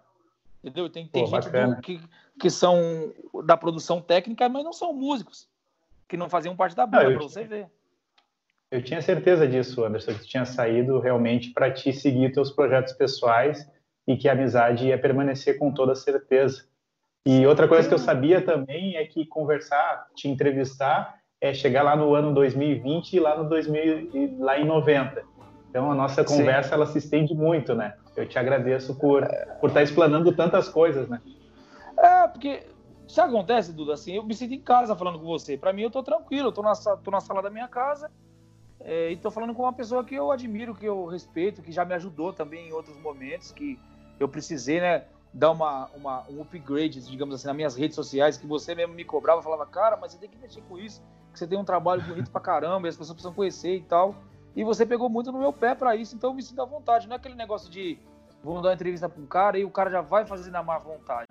[0.61, 0.89] Entendeu?
[0.89, 2.01] Tem, tem Pô, gente do, que,
[2.37, 3.13] que são
[3.45, 5.47] da produção técnica, mas não são músicos.
[6.07, 7.67] Que não faziam parte da banda, para você ver.
[8.69, 12.93] Eu tinha certeza disso, Anderson, que tu tinha saído realmente para te seguir teus projetos
[12.93, 13.67] pessoais
[14.05, 16.67] e que a amizade ia permanecer com toda certeza.
[17.25, 21.95] E outra coisa que eu sabia também é que conversar, te entrevistar, é chegar lá
[21.95, 25.23] no ano 2020 e lá no 2000, lá em 90.
[25.69, 26.75] Então a nossa conversa Sim.
[26.75, 27.93] ela se estende muito, né?
[28.15, 29.27] Eu te agradeço por
[29.59, 31.21] por estar tá explanando tantas coisas, né?
[31.97, 32.65] É, porque
[33.07, 35.57] se acontece, Duda, assim, eu me sinto em casa falando com você.
[35.57, 38.09] Para mim eu tô tranquilo, eu tô na, tô na sala da minha casa
[38.79, 41.85] é, e tô falando com uma pessoa que eu admiro, que eu respeito, que já
[41.85, 43.79] me ajudou também em outros momentos que
[44.19, 45.05] eu precisei, né?
[45.33, 49.05] dar uma, uma, um upgrade, digamos assim, nas minhas redes sociais, que você mesmo me
[49.05, 51.01] cobrava, falava, cara, mas você tem que mexer com isso,
[51.31, 54.15] que você tem um trabalho bonito pra caramba, e as pessoas precisam conhecer e tal.
[54.55, 57.07] E você pegou muito no meu pé para isso, então eu me sinto à vontade.
[57.07, 57.99] Não é aquele negócio de
[58.43, 60.77] vamos dar uma entrevista para um cara e o cara já vai fazer na má
[60.77, 61.29] vontade.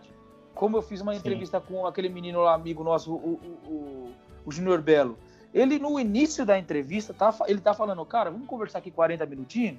[0.55, 1.21] Como eu fiz uma Sim.
[1.21, 4.12] entrevista com aquele menino lá, amigo nosso, o, o, o,
[4.47, 5.19] o Junior Belo.
[5.53, 9.79] Ele, no início da entrevista, tá, ele tá falando, cara, vamos conversar aqui 40 minutinhos,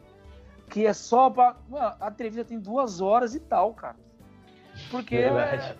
[0.69, 1.55] que é só pra.
[1.69, 3.95] Mano, a entrevista tem duas horas e tal, cara.
[4.89, 5.75] Porque é,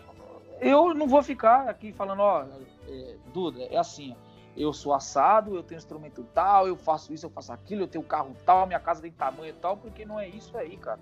[0.59, 2.45] eu não vou ficar aqui falando, ó,
[2.87, 4.15] é, Duda, é assim,
[4.55, 8.03] eu sou assado, eu tenho instrumento tal, eu faço isso, eu faço aquilo, eu tenho
[8.03, 10.99] carro tal, minha casa tem tamanho tal, porque não é isso aí, cara.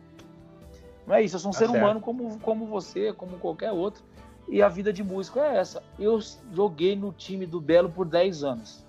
[1.05, 1.77] Não é isso, eu sou um tá ser certo.
[1.77, 4.03] humano como, como você, como qualquer outro.
[4.47, 5.83] E a vida de músico é essa.
[5.99, 6.19] Eu
[6.53, 8.85] joguei no time do Belo por 10 anos,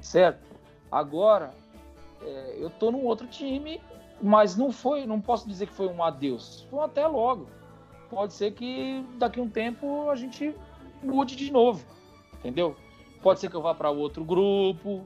[0.00, 0.44] certo?
[0.90, 1.52] Agora,
[2.22, 3.80] é, eu tô num outro time,
[4.20, 6.66] mas não foi, não posso dizer que foi um adeus.
[6.70, 7.46] Foi um até logo
[8.10, 10.54] pode ser que daqui a um tempo a gente
[11.02, 11.82] mude de novo,
[12.40, 12.76] entendeu?
[13.22, 15.02] Pode ser que eu vá para outro grupo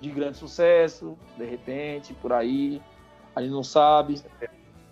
[0.00, 2.80] de grande sucesso, de repente, por aí,
[3.34, 4.22] a gente não sabe,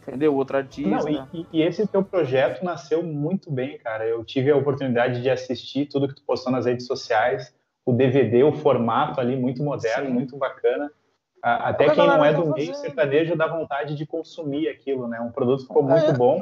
[0.02, 0.34] entendeu?
[0.34, 1.10] Outro artista.
[1.10, 4.04] Não, e, e, esse teu projeto nasceu muito bem, cara.
[4.06, 7.54] Eu tive a oportunidade de assistir tudo que tu postou nas redes sociais,
[7.84, 10.12] o DVD, o formato ali muito moderno, Sim.
[10.12, 10.90] muito bacana.
[11.42, 15.20] Até quem não é do meio sertanejo dá vontade de consumir aquilo, né?
[15.20, 16.12] Um produto ficou muito é.
[16.12, 16.40] bom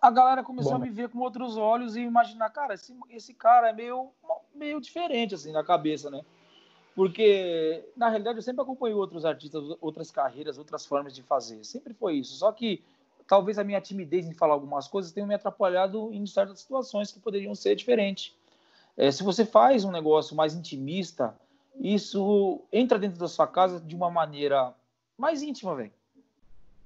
[0.00, 3.34] a galera começou Bom, a me ver com outros olhos e imaginar, cara, esse, esse
[3.34, 4.10] cara é meio,
[4.54, 6.22] meio diferente, assim, na cabeça, né?
[6.94, 11.62] Porque, na realidade, eu sempre acompanhei outros artistas, outras carreiras, outras formas de fazer.
[11.64, 12.34] Sempre foi isso.
[12.36, 12.82] Só que
[13.26, 17.20] talvez a minha timidez em falar algumas coisas tenha me atrapalhado em certas situações que
[17.20, 18.34] poderiam ser diferentes.
[18.96, 21.36] É, se você faz um negócio mais intimista,
[21.78, 24.72] isso entra dentro da sua casa de uma maneira
[25.18, 25.92] mais íntima, velho.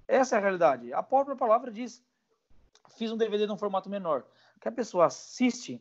[0.09, 0.93] Essa é a realidade.
[0.93, 2.03] A própria palavra diz
[2.97, 4.25] fiz um DVD num formato menor,
[4.61, 5.81] que a pessoa assiste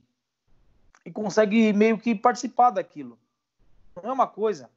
[1.05, 3.17] e consegue meio que participar daquilo.
[3.95, 4.69] Não é uma coisa.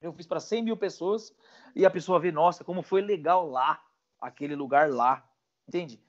[0.00, 1.34] Eu fiz para 100 mil pessoas
[1.74, 3.82] e a pessoa vê, nossa, como foi legal lá,
[4.20, 5.24] aquele lugar lá.
[5.66, 6.00] Entende?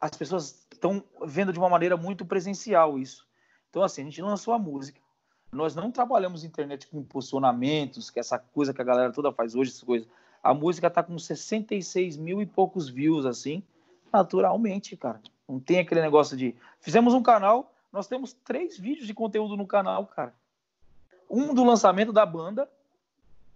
[0.00, 3.26] As pessoas estão vendo de uma maneira muito presencial isso.
[3.70, 5.00] Então, assim, a gente lançou a música.
[5.52, 9.54] Nós não trabalhamos internet com impulsionamentos, que é essa coisa que a galera toda faz
[9.54, 10.08] hoje, essas coisas.
[10.42, 13.62] A música tá com 66 mil e poucos views, assim
[14.14, 15.20] naturalmente, cara.
[15.48, 16.54] Não tem aquele negócio de.
[16.80, 20.32] Fizemos um canal, nós temos três vídeos de conteúdo no canal, cara.
[21.28, 22.70] Um do lançamento da banda,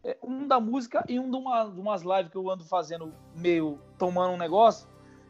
[0.02, 3.14] é, um da música e um de, uma, de umas lives que eu ando fazendo,
[3.36, 4.88] meio tomando um negócio,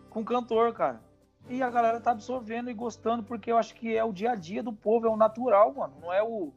[0.08, 1.00] com cantor, cara.
[1.48, 4.34] E a galera tá absorvendo e gostando, porque eu acho que é o dia a
[4.34, 5.94] dia do povo, é o natural, mano.
[6.00, 6.52] Não é o.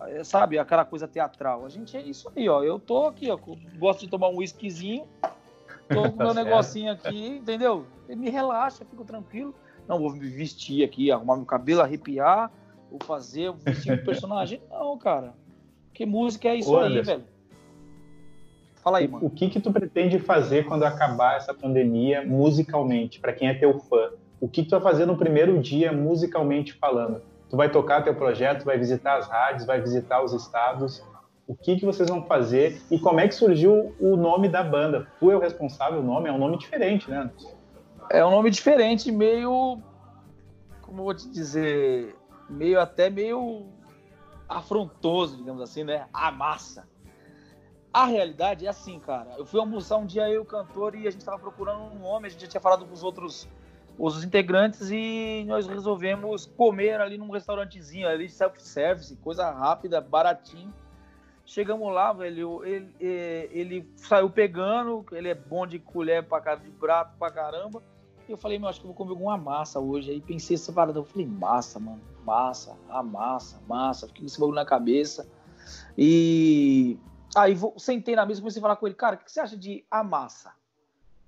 [0.00, 1.66] É, sabe, aquela coisa teatral.
[1.66, 2.62] A gente é isso aí, ó.
[2.62, 3.38] Eu tô aqui, ó.
[3.78, 5.06] Gosto de tomar um whiskyzinho
[5.88, 7.86] Tô com meu tá negocinho aqui, entendeu?
[8.08, 9.54] Me relaxa, fico tranquilo.
[9.88, 12.50] Não vou me vestir aqui, arrumar meu cabelo, arrepiar,
[12.90, 14.60] vou fazer, vou vestir um personagem.
[14.70, 15.34] Não, cara.
[15.94, 17.24] Que música é isso Ô, aí, velho?
[18.82, 19.26] Fala aí, mano.
[19.26, 23.78] O que que tu pretende fazer quando acabar essa pandemia musicalmente, para quem é teu
[23.78, 24.10] fã?
[24.40, 27.22] O que, que tu vai fazer no primeiro dia musicalmente falando?
[27.48, 31.02] Tu vai tocar teu projeto, vai visitar as rádios, vai visitar os estados.
[31.46, 35.06] O que, que vocês vão fazer e como é que surgiu o nome da banda?
[35.20, 37.30] Tu é o responsável, o nome é um nome diferente, né?
[38.10, 39.80] É um nome diferente, meio.
[40.82, 42.16] Como eu vou te dizer?
[42.48, 43.66] Meio até meio
[44.48, 46.06] afrontoso, digamos assim, né?
[46.12, 46.88] A massa.
[47.92, 49.34] A realidade é assim, cara.
[49.38, 52.26] Eu fui almoçar um dia eu, o cantor, e a gente tava procurando um nome,
[52.26, 53.48] a gente já tinha falado com os outros
[53.98, 60.72] os integrantes e nós resolvemos comer ali num restaurantezinho ali, self-service, coisa rápida, baratinho.
[61.46, 66.58] Chegamos lá, velho, ele, ele, ele, saiu pegando, ele é bom de colher pra cara,
[66.58, 67.80] de prato pra caramba.
[68.28, 70.10] E eu falei, meu, acho que eu vou comer alguma massa hoje.
[70.10, 74.08] Aí pensei essa parada, eu falei, massa, mano, massa, a massa, massa.
[74.08, 75.30] Fiquei com esse bagulho na cabeça.
[75.96, 76.98] E
[77.36, 79.38] aí vou, sentei na mesa e comecei a falar com ele, cara, o que você
[79.38, 80.52] acha de a massa?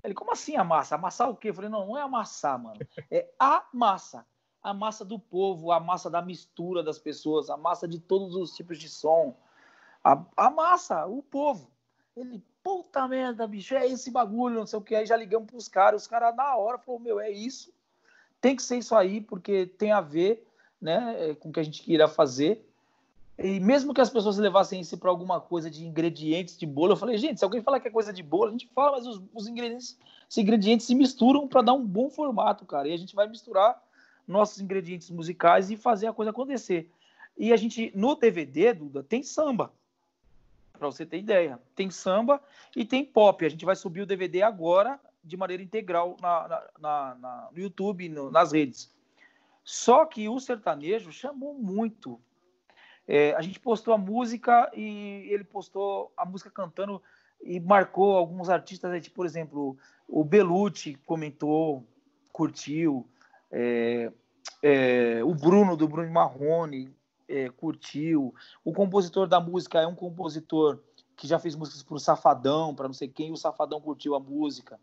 [0.02, 0.96] Ele, como assim a massa?
[0.96, 1.50] Amassar o quê?
[1.50, 2.80] Eu falei, não, não é amassar, mano.
[3.08, 4.26] É a massa.
[4.60, 8.52] A massa do povo, a massa da mistura das pessoas, a massa de todos os
[8.54, 9.36] tipos de som.
[10.02, 11.70] A, a massa, o povo.
[12.16, 14.94] Ele, puta merda, bicho, é esse bagulho, não sei o que.
[14.94, 17.72] Aí já ligamos pros caras, os caras na hora falaram, meu, é isso.
[18.40, 20.46] Tem que ser isso aí, porque tem a ver
[20.80, 22.64] né, com o que a gente queria fazer.
[23.38, 26.96] E mesmo que as pessoas levassem isso para alguma coisa de ingredientes de bolo, eu
[26.96, 29.22] falei, gente, se alguém falar que é coisa de bolo, a gente fala, mas os,
[29.32, 29.96] os ingredientes,
[30.28, 32.88] os ingredientes se misturam para dar um bom formato, cara.
[32.88, 33.80] E a gente vai misturar
[34.26, 36.90] nossos ingredientes musicais e fazer a coisa acontecer.
[37.36, 39.72] E a gente, no DVD, Duda, tem samba.
[40.78, 41.60] Para você ter ideia.
[41.74, 42.40] Tem samba
[42.76, 43.44] e tem pop.
[43.44, 47.58] A gente vai subir o DVD agora de maneira integral na, na, na, na no
[47.58, 48.94] YouTube, no, nas redes.
[49.64, 52.20] Só que o sertanejo chamou muito
[53.08, 57.02] é, a gente postou a música e ele postou a música cantando
[57.42, 61.86] e marcou alguns artistas, aí, tipo, por exemplo, o Belucci comentou,
[62.30, 63.08] curtiu,
[63.50, 64.12] é,
[64.62, 66.94] é, o Bruno do Bruno Marrone
[67.28, 70.80] é, curtiu, o compositor da música é um compositor
[71.16, 74.14] que já fez músicas para o Safadão, para não sei quem, e o Safadão curtiu
[74.14, 74.78] a música.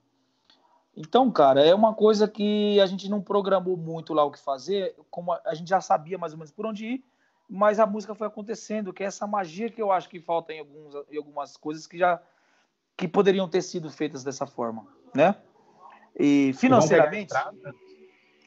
[0.95, 4.95] Então, cara, é uma coisa que a gente não programou muito lá o que fazer,
[5.09, 7.05] como a, a gente já sabia mais ou menos por onde ir,
[7.49, 10.59] mas a música foi acontecendo, que é essa magia que eu acho que falta em,
[10.59, 12.21] alguns, em algumas coisas que já
[12.97, 15.35] que poderiam ter sido feitas dessa forma, né?
[16.17, 17.75] E financeiramente, vamos pegar,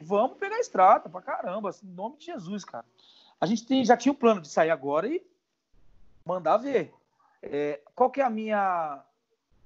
[0.00, 2.84] vamos pegar a estrada pra caramba, assim, em nome de Jesus, cara.
[3.40, 5.24] A gente tem, já tinha o plano de sair agora e
[6.24, 6.92] mandar ver.
[7.42, 9.04] É, qual que é a minha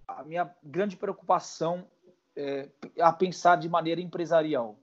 [0.07, 1.87] a minha grande preocupação
[2.37, 2.69] é,
[3.01, 4.77] a pensar de maneira empresarial?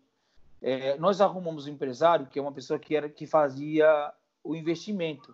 [0.62, 4.12] É, nós arrumamos um empresário que é uma pessoa que era que fazia
[4.44, 5.34] o investimento.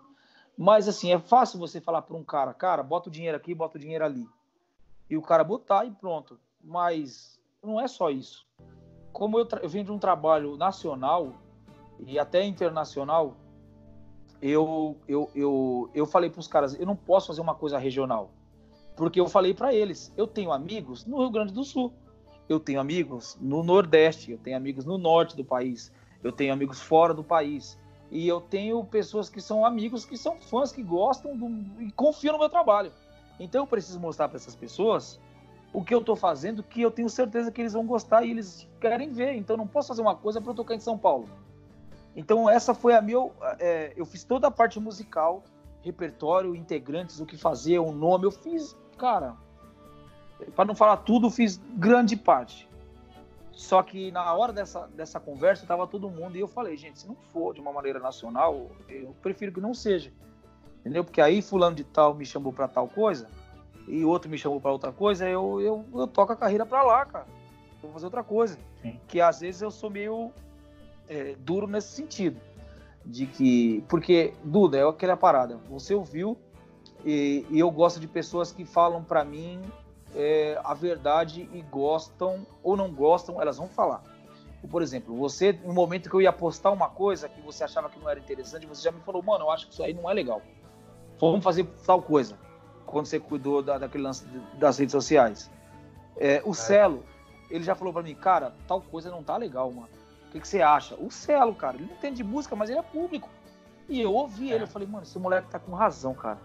[0.58, 3.78] Mas assim, é fácil você falar para um cara, cara, bota o dinheiro aqui, bota
[3.78, 4.28] o dinheiro ali.
[5.10, 6.40] E o cara botar e pronto.
[6.62, 8.46] Mas não é só isso.
[9.12, 11.34] Como eu, eu venho de um trabalho nacional
[12.00, 13.36] e até internacional,
[14.48, 18.30] eu, eu, eu, eu falei para os caras, eu não posso fazer uma coisa regional.
[18.96, 21.92] Porque eu falei para eles, eu tenho amigos no Rio Grande do Sul,
[22.48, 25.92] eu tenho amigos no Nordeste, eu tenho amigos no Norte do país,
[26.24, 27.76] eu tenho amigos fora do país.
[28.12, 31.50] E eu tenho pessoas que são amigos, que são fãs, que gostam do,
[31.82, 32.92] e confiam no meu trabalho.
[33.40, 35.20] Então eu preciso mostrar para essas pessoas
[35.74, 38.68] o que eu estou fazendo, que eu tenho certeza que eles vão gostar e eles
[38.80, 39.34] querem ver.
[39.34, 41.28] Então não posso fazer uma coisa para eu tocar em São Paulo.
[42.16, 43.30] Então essa foi a minha.
[43.60, 45.44] É, eu fiz toda a parte musical,
[45.82, 48.26] repertório, integrantes, o que fazer, o nome.
[48.26, 49.36] Eu fiz, cara.
[50.56, 52.70] Para não falar tudo, fiz grande parte.
[53.52, 57.08] Só que na hora dessa, dessa conversa estava todo mundo e eu falei, gente, se
[57.08, 60.12] não for de uma maneira nacional, eu prefiro que não seja.
[60.82, 61.06] Entendeu?
[61.06, 63.30] Porque aí fulano de tal me chamou para tal coisa
[63.88, 67.06] e outro me chamou para outra coisa, eu, eu, eu toco a carreira para lá,
[67.06, 67.26] cara.
[67.82, 68.58] Vou fazer outra coisa.
[68.82, 69.00] Sim.
[69.08, 70.34] Que às vezes eu sou meio
[71.08, 72.40] é, duro nesse sentido.
[73.06, 73.84] De que.
[73.88, 75.60] Porque, Duda, é aquela parada.
[75.70, 76.38] Você ouviu
[77.06, 79.62] e, e eu gosto de pessoas que falam para mim
[80.16, 84.02] é, a verdade e gostam ou não gostam, elas vão falar.
[84.70, 88.00] Por exemplo, você, no momento que eu ia postar uma coisa que você achava que
[88.00, 90.14] não era interessante, você já me falou, mano, eu acho que isso aí não é
[90.14, 90.42] legal.
[91.20, 92.38] Vamos fazer tal coisa.
[92.86, 94.26] Quando você cuidou da, daquele lance
[94.58, 95.52] das redes sociais.
[96.18, 96.54] É, o é.
[96.54, 97.04] Celo,
[97.50, 99.90] ele já falou para mim, cara, tal coisa não tá legal, mano.
[100.36, 100.96] O que, que, você acha?
[100.96, 103.30] O Celo, cara, ele não entende de música, mas ele é público.
[103.88, 104.56] E eu ouvi é.
[104.56, 106.38] ele, eu falei, mano, esse moleque tá com razão, cara.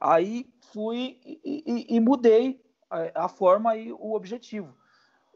[0.00, 4.72] Aí fui e, e, e mudei a, a, forma e o objetivo.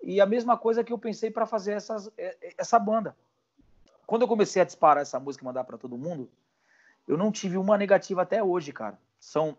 [0.01, 3.17] E a mesma coisa que eu pensei para fazer essas, é, é, essa banda.
[4.07, 6.31] Quando eu comecei a disparar essa música e mandar para todo mundo,
[7.09, 8.97] eu não tive uma negativa até hoje, cara.
[9.19, 9.59] São,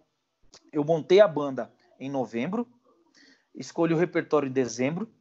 [0.71, 1.69] eu montei a banda
[1.99, 2.65] em novembro,
[3.53, 5.11] escolhi o repertório em dezembro,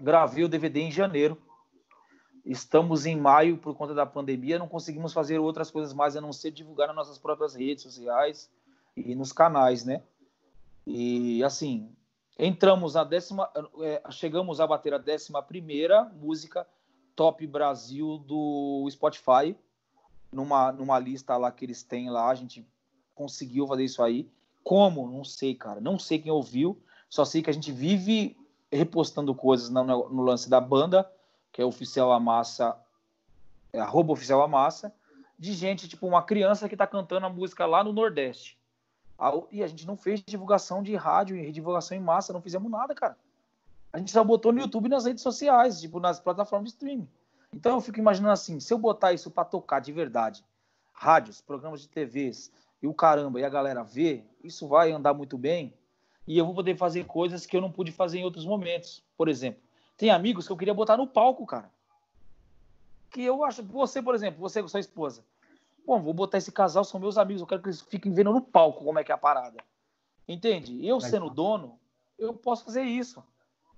[0.00, 1.38] gravei o DVD em janeiro.
[2.46, 6.32] Estamos em maio por conta da pandemia, não conseguimos fazer outras coisas mais a não
[6.32, 8.48] ser divulgar nas nossas próprias redes sociais
[8.96, 10.00] e nos canais, né?
[10.86, 11.90] E assim,
[12.38, 16.64] entramos na décima, é, chegamos a bater a décima primeira música
[17.16, 19.56] top Brasil do Spotify,
[20.30, 22.64] numa, numa lista lá que eles têm lá, a gente
[23.12, 24.30] conseguiu fazer isso aí.
[24.62, 25.10] Como?
[25.10, 25.80] Não sei, cara.
[25.80, 26.80] Não sei quem ouviu.
[27.08, 28.36] Só sei que a gente vive
[28.70, 31.10] repostando coisas no, no lance da banda
[31.56, 32.76] que é oficial a massa,
[33.72, 34.94] é arroba oficial a massa,
[35.38, 38.58] de gente, tipo uma criança que tá cantando a música lá no Nordeste.
[39.50, 42.94] E a gente não fez divulgação de rádio e divulgação em massa, não fizemos nada,
[42.94, 43.16] cara.
[43.90, 47.08] A gente só botou no YouTube e nas redes sociais, tipo nas plataformas de streaming.
[47.50, 50.44] Então eu fico imaginando assim, se eu botar isso para tocar de verdade,
[50.92, 52.52] rádios, programas de TVs
[52.82, 55.72] e o caramba, e a galera vê, isso vai andar muito bem
[56.26, 59.02] e eu vou poder fazer coisas que eu não pude fazer em outros momentos.
[59.16, 59.62] Por exemplo,
[59.96, 61.70] tem amigos que eu queria botar no palco, cara.
[63.10, 63.62] Que eu acho.
[63.62, 65.24] Você, por exemplo, você com sua esposa.
[65.86, 68.42] Bom, vou botar esse casal, são meus amigos, eu quero que eles fiquem vendo no
[68.42, 69.62] palco como é que é a parada.
[70.26, 70.84] Entende?
[70.84, 71.78] Eu sendo dono,
[72.18, 73.22] eu posso fazer isso.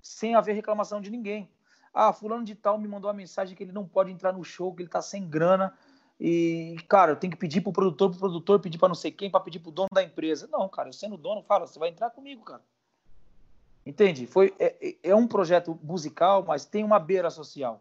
[0.00, 1.50] Sem haver reclamação de ninguém.
[1.92, 4.74] Ah, fulano de tal me mandou uma mensagem que ele não pode entrar no show,
[4.74, 5.76] que ele tá sem grana.
[6.18, 9.30] E, cara, eu tenho que pedir pro produtor, pro produtor, pedir para não sei quem,
[9.30, 10.48] para pedir pro dono da empresa.
[10.50, 12.62] Não, cara, eu sendo dono, fala, você vai entrar comigo, cara.
[13.88, 14.26] Entende?
[14.26, 17.80] Foi, é, é um projeto musical, mas tem uma beira social.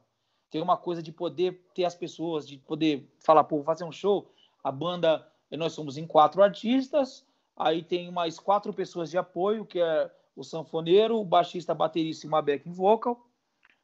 [0.49, 4.31] Tem uma coisa de poder ter as pessoas, de poder falar, pô, fazer um show.
[4.63, 7.25] A banda, nós somos em quatro artistas,
[7.57, 12.29] aí tem mais quatro pessoas de apoio, que é o sanfoneiro, o baixista, baterista e
[12.29, 13.27] uma backing vocal.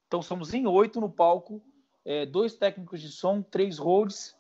[0.07, 1.61] Então somos em oito no palco,
[2.05, 4.33] é, dois técnicos de som, três holds,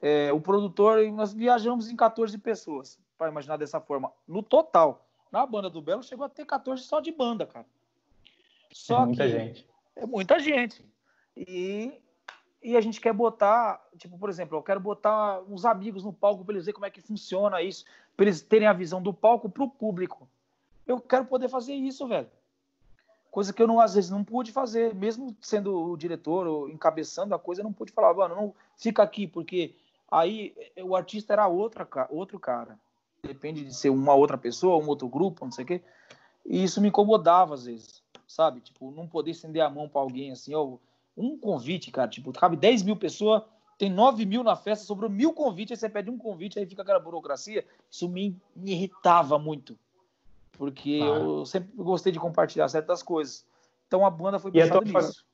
[0.00, 5.09] é, o produtor, e nós viajamos em 14 pessoas, para imaginar dessa forma, no total.
[5.30, 7.66] Na banda do Belo chegou a ter 14 só de banda, cara.
[8.72, 9.68] Só é muita que gente.
[9.96, 10.84] É muita gente.
[11.36, 11.92] E,
[12.62, 16.44] e a gente quer botar, tipo, por exemplo, eu quero botar uns amigos no palco
[16.44, 17.84] para eles verem como é que funciona isso,
[18.16, 20.28] para eles terem a visão do palco para o público.
[20.86, 22.28] Eu quero poder fazer isso, velho.
[23.30, 27.32] Coisa que eu não, às vezes não pude fazer, mesmo sendo o diretor ou encabeçando
[27.32, 29.76] a coisa, eu não pude falar, mano, não fica aqui, porque
[30.10, 30.52] aí
[30.82, 32.76] o artista era outra, outro cara
[33.22, 35.82] depende de ser uma outra pessoa, um outro grupo, não sei o quê.
[36.44, 38.60] E isso me incomodava às vezes, sabe?
[38.60, 40.76] Tipo, não poder estender a mão para alguém assim, ó,
[41.16, 43.42] um convite, cara, tipo, cabe 10 mil pessoas,
[43.78, 46.82] tem 9 mil na festa, sobrou mil convites, aí você pede um convite, aí fica
[46.82, 47.64] aquela burocracia.
[47.90, 49.78] Isso me, me irritava muito,
[50.52, 51.40] porque claro.
[51.40, 53.44] eu sempre gostei de compartilhar certas coisas.
[53.86, 55.24] Então a banda foi pensada nisso.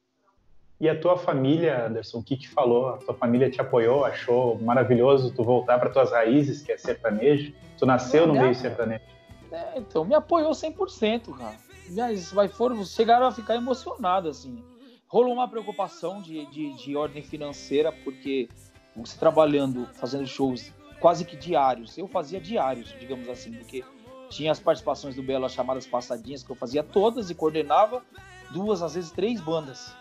[0.79, 2.91] E a tua família, Anderson, o que te falou?
[2.91, 7.55] A tua família te apoiou, achou maravilhoso tu voltar para tuas raízes, que é sertanejo?
[7.79, 9.03] Tu nasceu no meio sertanejo?
[9.51, 11.57] É, então, me apoiou 100%, cara.
[11.89, 14.62] Mas vai, foram, chegaram a ficar emocionados, assim.
[15.09, 18.49] Rolou uma preocupação de, de, de ordem financeira, porque
[18.95, 21.97] você trabalhando, fazendo shows quase que diários.
[21.97, 23.83] Eu fazia diários, digamos assim, porque
[24.29, 28.03] tinha as participações do Belo, as chamadas passadinhas, que eu fazia todas e coordenava
[28.51, 29.95] duas, às vezes três bandas.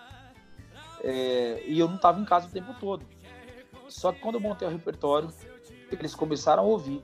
[1.06, 3.06] É, e eu não estava em casa o tempo todo.
[3.88, 5.30] Só que quando eu montei o repertório,
[5.92, 7.02] eles começaram a ouvir.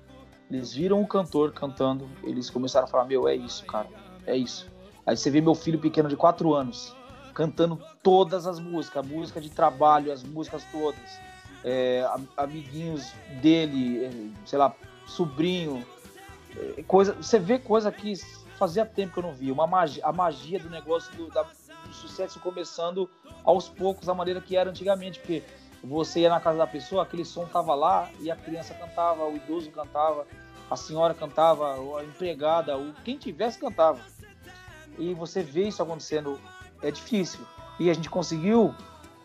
[0.50, 3.88] Eles viram o cantor cantando, eles começaram a falar: Meu, é isso, cara,
[4.26, 4.68] é isso.
[5.06, 6.96] Aí você vê meu filho pequeno de 4 anos
[7.34, 11.20] cantando todas as músicas, música de trabalho, as músicas todas.
[11.64, 14.12] É, amiguinhos dele, é,
[14.46, 14.76] sei lá,
[15.06, 15.86] sobrinho,
[16.56, 17.14] é, coisa.
[17.14, 18.14] Você vê coisa que
[18.58, 19.54] fazia tempo que eu não via.
[19.54, 21.46] Uma magia, a magia do negócio do, da,
[21.94, 23.10] sucesso começando
[23.44, 25.44] aos poucos, da maneira que era antigamente, porque
[25.84, 29.36] você ia na casa da pessoa, aquele som tava lá e a criança cantava, o
[29.36, 30.28] idoso cantava,
[30.70, 34.00] a senhora cantava, a empregada, o quem tivesse cantava.
[34.98, 36.40] E você vê isso acontecendo,
[36.82, 37.42] é difícil.
[37.80, 38.76] E a gente conseguiu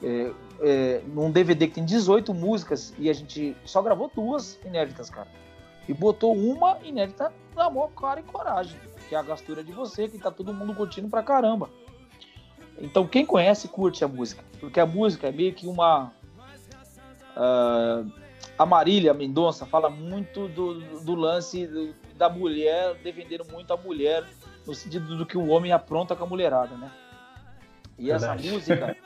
[0.03, 5.11] é, é, num DVD que tem 18 músicas e a gente só gravou duas inéditas,
[5.11, 5.29] cara.
[5.89, 10.09] E botou uma inédita na maior cara e coragem, que é a gastura de você,
[10.09, 11.71] que tá todo mundo curtindo pra caramba.
[12.79, 14.45] Então, quem conhece, curte a música.
[14.61, 16.13] Porque a música é meio que uma.
[17.37, 18.11] Uh,
[18.59, 24.25] a Marília Mendonça fala muito do, do lance do, da mulher, defendendo muito a mulher,
[24.67, 26.91] no sentido do que o homem apronta com a mulherada, né?
[27.99, 28.47] E Verdade.
[28.47, 28.97] essa música,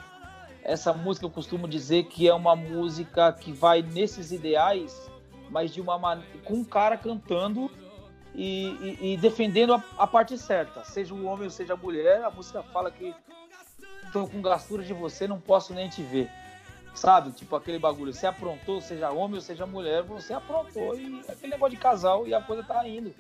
[0.62, 5.11] essa música eu costumo dizer que é uma música que vai nesses ideais,
[5.51, 7.71] mas de uma com um cara cantando
[8.35, 12.23] e, e, e defendendo a, a, parte certa, seja o homem ou seja a mulher.
[12.23, 13.14] A música fala que
[14.13, 16.29] tô com gastura de você, não posso nem te ver.
[16.95, 17.31] Sabe?
[17.33, 21.77] Tipo aquele bagulho, você aprontou, seja homem ou seja mulher, você aprontou e aquele negócio
[21.77, 23.15] de casal e a coisa tá indo.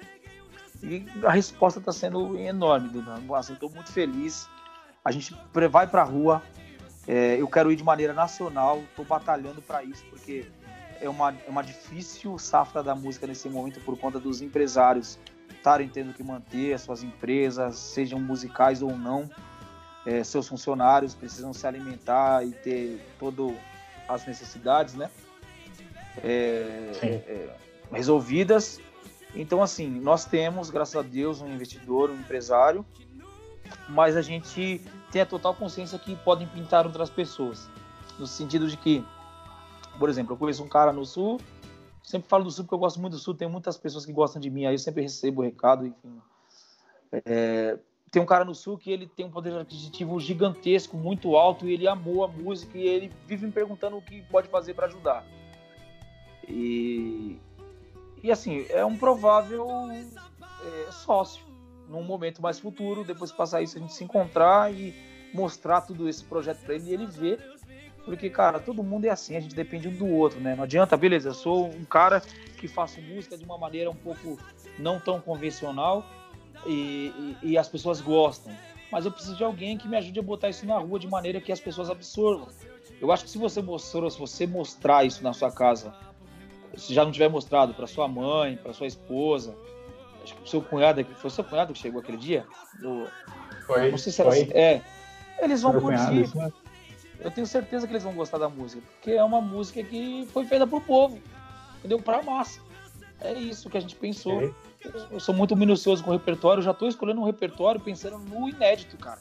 [0.82, 3.14] E a resposta tá sendo enorme, Duda.
[3.36, 4.48] Assim, tô muito feliz.
[5.04, 5.36] A gente
[5.70, 6.42] vai pra rua,
[7.08, 10.46] É, eu quero ir de maneira nacional, estou batalhando para isso, porque
[11.00, 15.18] é uma, é uma difícil safra da música nesse momento por conta dos empresários
[15.48, 19.28] estarem tendo que manter as suas empresas, sejam musicais ou não.
[20.06, 23.54] É, seus funcionários precisam se alimentar e ter todas
[24.08, 25.10] as necessidades, né?
[26.22, 27.56] É, é,
[27.92, 28.80] resolvidas.
[29.34, 32.84] Então, assim, nós temos, graças a Deus, um investidor, um empresário,
[33.88, 34.80] mas a gente
[35.12, 37.68] tem a total consciência que podem pintar outras pessoas.
[38.18, 39.04] No sentido de que,
[39.98, 41.40] por exemplo, eu conheço um cara no Sul,
[42.02, 44.40] sempre falo do Sul porque eu gosto muito do Sul, tem muitas pessoas que gostam
[44.40, 46.20] de mim, aí eu sempre recebo o recado, enfim.
[47.12, 47.78] É,
[48.10, 51.72] tem um cara no Sul que ele tem um poder aquisitivo gigantesco, muito alto, e
[51.72, 55.24] ele amou a música e ele vive me perguntando o que pode fazer para ajudar.
[56.48, 57.38] E,
[58.22, 61.44] e assim, é um provável é, sócio
[61.88, 64.94] num momento mais futuro, depois passar isso, a gente se encontrar e
[65.32, 67.40] mostrar tudo esse projeto para ele e ele ver.
[68.04, 70.56] Porque, cara, todo mundo é assim, a gente depende um do outro, né?
[70.56, 72.20] Não adianta, beleza, eu sou um cara
[72.56, 74.38] que faço música de uma maneira um pouco
[74.78, 76.04] não tão convencional
[76.66, 78.52] e, e, e as pessoas gostam.
[78.90, 81.40] Mas eu preciso de alguém que me ajude a botar isso na rua de maneira
[81.40, 82.48] que as pessoas absorvam.
[83.00, 85.94] Eu acho que se você mostrou, se você mostrar isso na sua casa,
[86.76, 89.56] se já não tiver mostrado para sua mãe, para sua esposa,
[90.22, 92.44] acho que o seu cunhado, foi seu cunhado que chegou aquele dia?
[92.80, 93.06] Do,
[93.66, 93.90] foi.
[93.90, 94.42] Não sei se era foi.
[94.42, 94.50] assim.
[94.52, 94.82] É.
[95.40, 96.30] Eles vão curtir.
[96.30, 96.54] cunhado.
[97.20, 100.44] Eu tenho certeza que eles vão gostar da música, porque é uma música que foi
[100.46, 101.20] feita pro povo,
[101.78, 102.00] entendeu?
[102.00, 102.60] Pra massa.
[103.20, 104.38] É isso que a gente pensou.
[104.38, 104.54] Ok.
[105.10, 108.96] Eu sou muito minucioso com o repertório, já tô escolhendo um repertório pensando no inédito,
[108.96, 109.20] cara.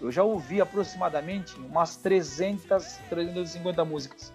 [0.00, 4.32] Eu já ouvi aproximadamente umas 300, 350 músicas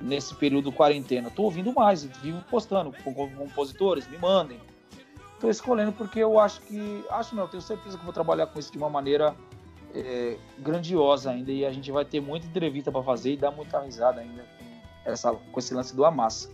[0.00, 1.30] nesse período quarentena.
[1.30, 4.58] Tô ouvindo mais, vivo postando com com compositores, me mandem.
[5.40, 7.04] Tô escolhendo porque eu acho que.
[7.10, 9.34] Acho não, tenho certeza que vou trabalhar com isso de uma maneira
[9.94, 11.52] é, grandiosa ainda.
[11.52, 14.44] E a gente vai ter muita entrevista para fazer e dar muita risada ainda
[15.04, 16.50] com, essa, com esse lance do Amassa.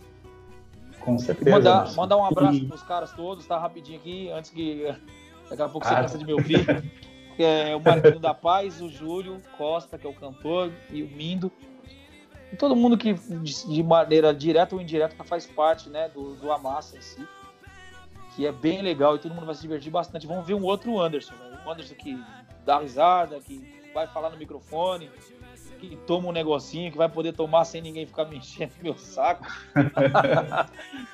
[1.05, 1.51] Com certeza.
[1.51, 3.57] Mandar, mandar um abraço E- pros caras todos, tá?
[3.59, 4.83] Rapidinho aqui, antes que
[5.49, 6.01] daqui a pouco você Ah.
[6.01, 6.65] cansa de me ouvir.
[7.35, 11.07] Que É o Marquinho da Paz, o Júlio Costa, que é o cantor, e o
[11.07, 11.51] Mindo.
[12.51, 16.97] E todo mundo que de maneira direta ou indireta faz parte né, do, do Amassa
[16.97, 17.27] em si.
[18.35, 20.25] Que é bem legal e todo mundo vai se divertir bastante.
[20.27, 21.59] Vamos ver um outro Anderson, né?
[21.65, 22.17] Um Anderson que
[22.65, 25.09] dá risada, que vai falar no microfone,
[25.85, 29.45] que toma um negocinho, que vai poder tomar sem ninguém ficar me enchendo meu saco.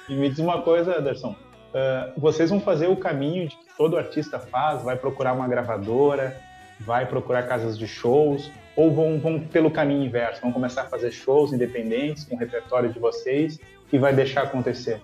[0.10, 1.36] E me diz uma coisa, Anderson.
[1.74, 4.84] ah, vocês vão fazer o caminho de que todo artista faz?
[4.84, 6.40] Vai procurar uma gravadora?
[6.80, 8.52] Vai procurar casas de shows?
[8.76, 10.42] Ou vão, vão pelo caminho inverso?
[10.42, 13.60] Vão começar a fazer shows independentes com o repertório de vocês
[13.92, 15.02] e vai deixar acontecer?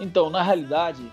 [0.00, 1.12] Então, na realidade,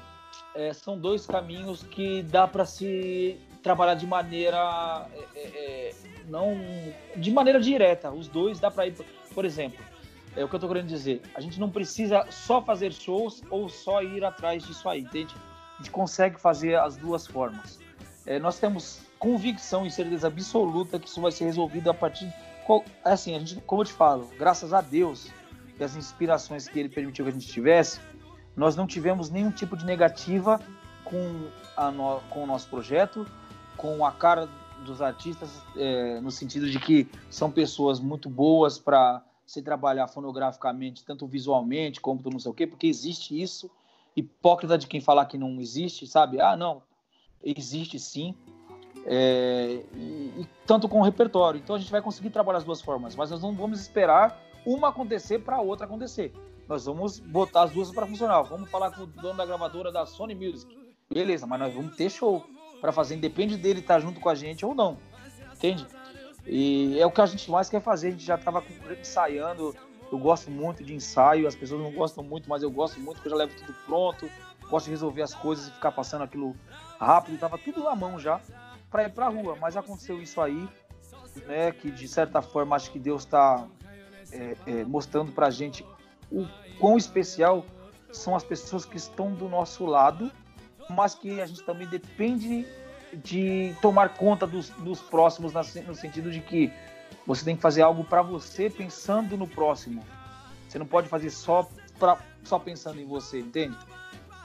[0.56, 5.06] é, são dois caminhos que dá para se trabalhar de maneira
[5.36, 5.92] é, é,
[6.30, 6.56] não
[7.16, 8.12] de maneira direta.
[8.12, 8.94] Os dois dá para ir,
[9.34, 9.84] por- exemplo,
[10.36, 11.22] é o que eu tô querendo dizer.
[11.36, 15.36] A gente não precisa só fazer shows ou só ir atrás disso aí, entende?
[15.76, 17.80] A gente consegue fazer as duas formas.
[18.26, 22.32] É, nós temos convicção e certeza absoluta que isso vai ser resolvido a partir
[22.66, 25.30] qual- assim, a gente, como eu te falo, graças a Deus
[25.80, 28.00] e as inspirações que ele permitiu que a gente tivesse,
[28.56, 30.60] nós não tivemos nenhum tipo de negativa
[31.04, 33.26] com, a no- com o nosso projeto,
[33.76, 34.48] com a cara
[34.86, 41.04] dos artistas, é, no sentido de que são pessoas muito boas para se trabalhar fonograficamente,
[41.04, 43.70] tanto visualmente como não sei o quê, porque existe isso.
[44.16, 46.40] Hipócrita de quem falar que não existe, sabe?
[46.40, 46.84] Ah, não,
[47.44, 48.36] existe sim.
[49.06, 51.60] É, e, e tanto com o repertório.
[51.60, 54.90] Então a gente vai conseguir trabalhar as duas formas, mas nós não vamos esperar uma
[54.90, 56.34] acontecer para a outra acontecer.
[56.68, 58.44] Nós vamos botar as duas para funcionar.
[58.44, 60.78] Vamos falar com o dono da gravadora da Sony Music.
[61.10, 62.46] Beleza, mas nós vamos ter show
[62.80, 64.98] para fazer, independe dele estar junto com a gente ou não.
[65.54, 65.86] Entende?
[66.46, 68.08] E é o que a gente mais quer fazer.
[68.08, 68.64] A gente já estava
[69.00, 69.76] ensaiando.
[70.12, 71.48] Eu gosto muito de ensaio.
[71.48, 74.30] As pessoas não gostam muito, mas eu gosto muito, porque eu já levo tudo pronto.
[74.70, 76.56] Gosto de resolver as coisas e ficar passando aquilo
[77.00, 77.38] rápido.
[77.38, 78.40] Tava tudo na mão já
[78.90, 79.56] para ir para a rua.
[79.60, 80.68] Mas aconteceu isso aí,
[81.46, 81.72] né?
[81.72, 83.68] Que de certa forma acho que Deus está
[84.32, 85.86] é, é, mostrando para a gente
[86.32, 86.48] o
[86.80, 87.66] quão especial
[88.12, 90.32] são as pessoas que estão do nosso lado,
[90.90, 92.66] mas que a gente também depende
[93.14, 96.72] de tomar conta dos, dos próximos, no sentido de que
[97.26, 100.04] você tem que fazer algo para você pensando no próximo.
[100.68, 101.68] Você não pode fazer só,
[101.98, 103.78] pra, só pensando em você, entende?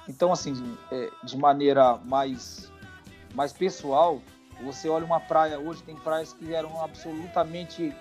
[0.08, 2.70] Então, assim, é, de maneira mais,
[3.34, 4.20] mais pessoal,
[4.62, 7.94] você olha uma praia hoje, tem praias que eram absolutamente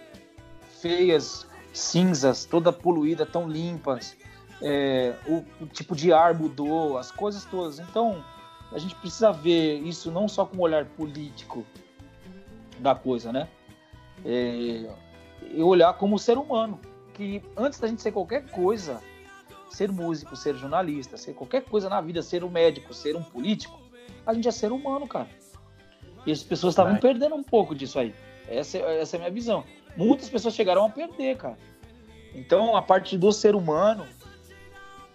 [0.81, 4.15] feias, cinzas, toda poluída, tão limpas.
[4.65, 7.79] É, o, o tipo de ar mudou, as coisas todas.
[7.79, 8.23] Então,
[8.71, 11.65] a gente precisa ver isso não só com o olhar político
[12.79, 13.47] da coisa, né?
[14.25, 14.85] é,
[15.51, 16.79] e olhar como ser humano.
[17.13, 18.99] Que antes da gente ser qualquer coisa,
[19.69, 23.79] ser músico, ser jornalista, ser qualquer coisa na vida, ser um médico, ser um político,
[24.25, 25.27] a gente é ser humano, cara.
[26.25, 28.15] E as pessoas estavam perdendo um pouco disso aí.
[28.47, 29.63] Essa, essa é a minha visão.
[29.95, 31.57] Muitas pessoas chegaram a perder, cara.
[32.33, 34.05] Então, a parte do ser humano,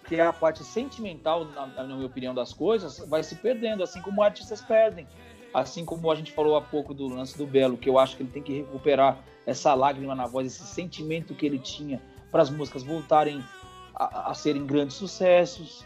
[0.09, 4.01] que é a parte sentimental, na, na minha opinião, das coisas, vai se perdendo, assim
[4.01, 5.07] como artistas perdem.
[5.53, 8.23] Assim como a gente falou há pouco do lance do Belo, que eu acho que
[8.23, 12.01] ele tem que recuperar essa lágrima na voz, esse sentimento que ele tinha
[12.31, 13.43] para as músicas voltarem
[13.93, 15.85] a, a serem grandes sucessos.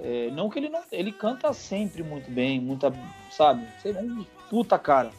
[0.00, 0.82] É, não que ele não.
[0.90, 2.90] Ele canta sempre muito bem, muita.
[3.30, 3.66] Sabe?
[3.82, 4.00] Sei lá,
[4.48, 5.10] puta cara.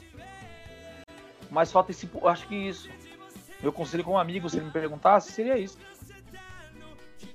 [1.51, 2.09] Mas falta esse.
[2.23, 2.89] Acho que isso.
[3.61, 5.77] Meu conselho como amigo, se ele me perguntasse, seria isso.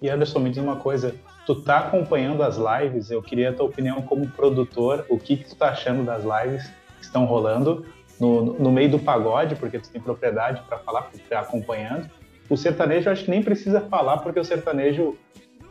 [0.00, 1.14] E Anderson, me diz uma coisa.
[1.46, 3.10] Tu tá acompanhando as lives?
[3.10, 5.06] Eu queria a tua opinião como produtor.
[5.08, 6.66] O que, que tu tá achando das lives
[6.98, 7.86] que estão rolando
[8.18, 12.08] no, no meio do pagode, porque tu tem propriedade para falar, porque tu tá acompanhando.
[12.48, 15.16] O sertanejo, eu acho que nem precisa falar, porque o sertanejo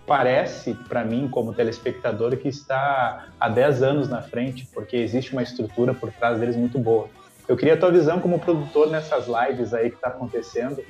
[0.06, 5.42] parece para mim, como telespectador, que está há 10 anos na frente, porque existe uma
[5.42, 7.10] estrutura por trás deles muito boa.
[7.48, 10.84] Eu queria a tua visão como produtor nessas lives aí que está acontecendo,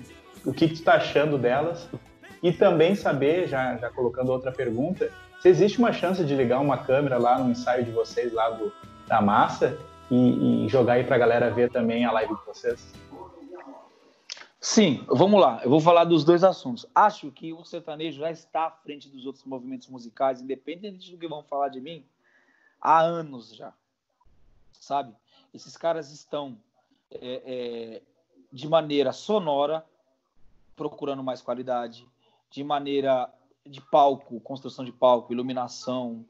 [0.45, 1.89] o que, que tu está achando delas,
[2.47, 6.77] e também saber, já, já colocando outra pergunta, se existe uma chance de ligar uma
[6.77, 8.71] câmera lá no ensaio de vocês, lá do,
[9.07, 9.75] da massa,
[10.11, 12.93] e, e jogar aí para a galera ver também a live de vocês.
[14.61, 15.59] Sim, vamos lá.
[15.63, 16.85] Eu vou falar dos dois assuntos.
[16.93, 21.27] Acho que o sertanejo já está à frente dos outros movimentos musicais, independente do que
[21.27, 22.05] vão falar de mim,
[22.79, 23.73] há anos já.
[24.71, 25.15] Sabe?
[25.51, 26.55] Esses caras estão
[27.09, 28.01] é, é,
[28.53, 29.83] de maneira sonora,
[30.75, 32.07] procurando mais qualidade,
[32.49, 33.31] de maneira
[33.65, 36.25] de palco, construção de palco, iluminação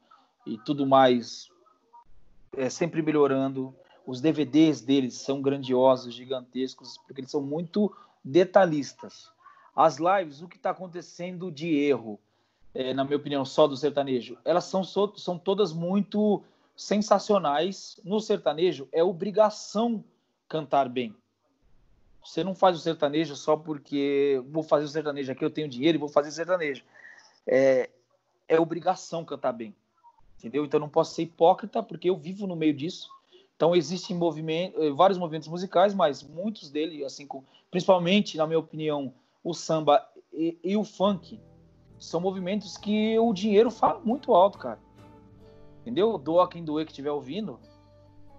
[0.46, 1.48] e tudo mais,
[2.56, 3.74] é, sempre melhorando.
[4.06, 7.94] Os DVDs deles são grandiosos, gigantescos, porque eles são muito
[8.24, 9.30] detalhistas.
[9.74, 12.18] As lives, o que está acontecendo de erro,
[12.72, 16.42] é, na minha opinião, só do sertanejo, elas são, são todas muito
[16.74, 18.00] sensacionais.
[18.04, 20.04] No sertanejo, é obrigação
[20.48, 21.14] cantar bem.
[22.26, 25.96] Você não faz o sertanejo só porque vou fazer o sertanejo aqui, eu tenho dinheiro
[25.96, 26.82] e vou fazer sertanejo.
[27.46, 27.88] É,
[28.48, 29.74] é obrigação cantar bem.
[30.36, 30.64] Entendeu?
[30.64, 33.08] Então não posso ser hipócrita porque eu vivo no meio disso.
[33.54, 37.26] Então existem movimento, eh, vários movimentos musicais, mas muitos deles, assim,
[37.70, 41.40] principalmente na minha opinião, o samba e, e, o funk
[41.98, 44.78] são movimentos que o dinheiro fala muito alto, cara.
[45.80, 46.18] Entendeu?
[46.18, 47.58] Doa quem doer que estiver ouvindo.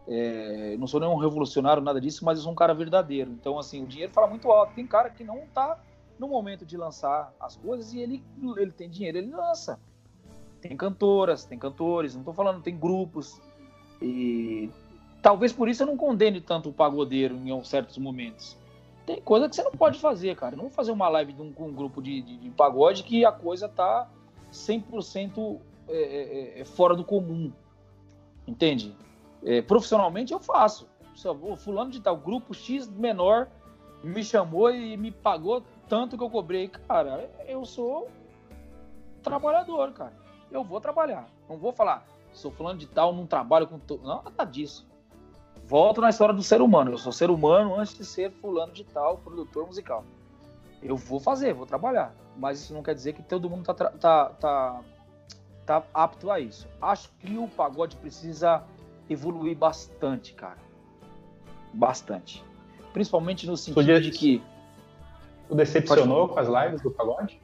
[0.08, 3.32] É, não sou nenhum revolucionário, nada disso, mas eu sou um cara verdadeiro.
[3.32, 4.74] Então, assim, o dinheiro fala muito alto.
[4.74, 5.80] Tem cara que não tá
[6.18, 8.24] no momento de lançar as coisas e ele,
[8.58, 9.80] ele tem dinheiro, ele lança.
[10.62, 13.39] Tem cantoras, tem cantores, não tô falando, tem grupos.
[14.01, 14.70] E
[15.28, 18.55] Talvez por isso eu não condene tanto o pagodeiro em certos momentos.
[19.05, 20.55] Tem coisa que você não pode fazer, cara.
[20.55, 23.26] Não vou fazer uma live de um, com um grupo de, de, de, pagode que
[23.26, 24.10] a coisa tá
[24.53, 27.51] 100% é, é, é, fora do comum.
[28.47, 28.95] Entende?
[29.43, 30.88] É, profissionalmente eu faço.
[31.41, 33.47] O fulano de tal, grupo X menor
[34.03, 36.67] me chamou e me pagou tanto que eu cobrei.
[36.67, 38.07] Cara, eu sou
[39.23, 40.13] trabalhador, cara.
[40.51, 41.27] Eu vou trabalhar.
[41.49, 43.79] Não vou falar, sou fulano de tal, não trabalho com.
[43.79, 43.99] To...
[44.03, 44.88] Não, nada disso
[45.67, 46.91] volto na história do ser humano.
[46.91, 50.03] Eu sou ser humano antes de ser fulano de tal, produtor musical.
[50.81, 52.15] Eu vou fazer, vou trabalhar.
[52.38, 54.81] Mas isso não quer dizer que todo mundo tá, tá, tá,
[55.65, 56.68] tá apto a isso.
[56.81, 58.64] Acho que o pagode precisa
[59.09, 60.57] evoluir bastante, cara.
[61.73, 62.43] Bastante.
[62.93, 64.01] Principalmente no sentido Podia...
[64.01, 64.41] de que.
[65.47, 67.39] Tu decepcionou com as lives do pagode?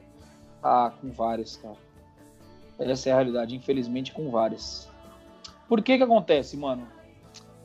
[0.62, 1.76] Ah, com várias, cara.
[2.78, 4.90] Essa é a realidade, infelizmente, com várias.
[5.68, 6.86] Por que que acontece, mano?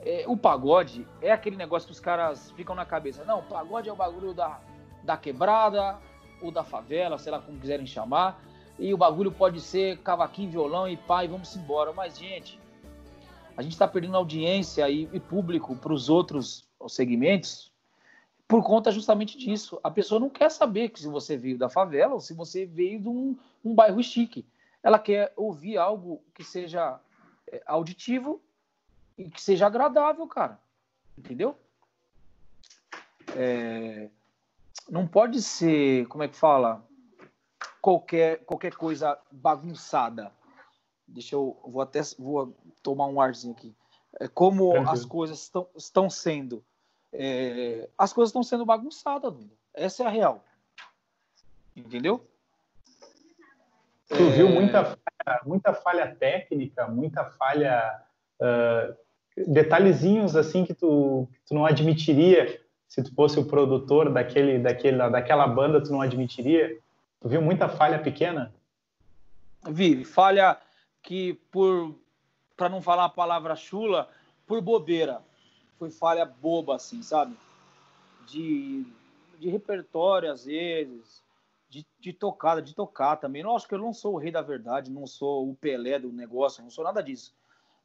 [0.05, 3.23] é, o pagode é aquele negócio que os caras ficam na cabeça.
[3.25, 4.59] Não, o pagode é o bagulho da,
[5.03, 5.97] da quebrada
[6.41, 8.41] ou da favela, sei lá como quiserem chamar.
[8.77, 11.91] E o bagulho pode ser cavaquinho, violão e pai, vamos embora.
[11.91, 12.58] Mas, gente,
[13.59, 17.73] a gente está perdendo audiência e, e público para os outros segmentos
[18.47, 19.77] por conta justamente disso.
[19.83, 23.01] A pessoa não quer saber que se você veio da favela ou se você veio
[23.01, 24.47] de um, um bairro chique.
[24.81, 27.01] Ela quer ouvir algo que seja
[27.51, 28.41] é, auditivo
[29.17, 30.57] e que seja agradável, cara.
[31.17, 31.53] Entendeu?
[33.35, 34.09] É,
[34.89, 36.81] não pode ser, como é que fala?
[37.81, 40.31] Qualquer, qualquer coisa bagunçada.
[41.09, 43.73] Deixa eu, vou até vou tomar um arzinho aqui.
[44.19, 46.63] É, como as coisas estão, estão sendo.
[47.11, 49.53] É, as coisas estão sendo bagunçadas, Duda.
[49.73, 50.43] Essa é a real.
[51.75, 52.25] Entendeu?
[54.07, 54.51] Tu viu é.
[54.51, 58.03] muita falha, muita falha técnica, muita falha
[58.39, 58.95] uh,
[59.47, 64.97] detalhezinhos assim que tu, que tu não admitiria se tu fosse o produtor daquele, daquele,
[65.09, 66.75] daquela banda, tu não admitiria?
[67.21, 68.51] Tu viu muita falha pequena?
[69.69, 70.59] Vi, falha
[71.01, 71.95] que por,
[72.55, 74.09] para não falar a palavra chula,
[74.45, 75.21] por bobeira.
[75.77, 77.35] Foi falha boba, assim, sabe?
[78.27, 78.85] De,
[79.39, 81.23] de repertório, às vezes,
[81.69, 83.43] de, de tocada, de tocar também.
[83.43, 86.11] Não acho que eu não sou o rei da verdade, não sou o Pelé do
[86.11, 87.33] negócio, não sou nada disso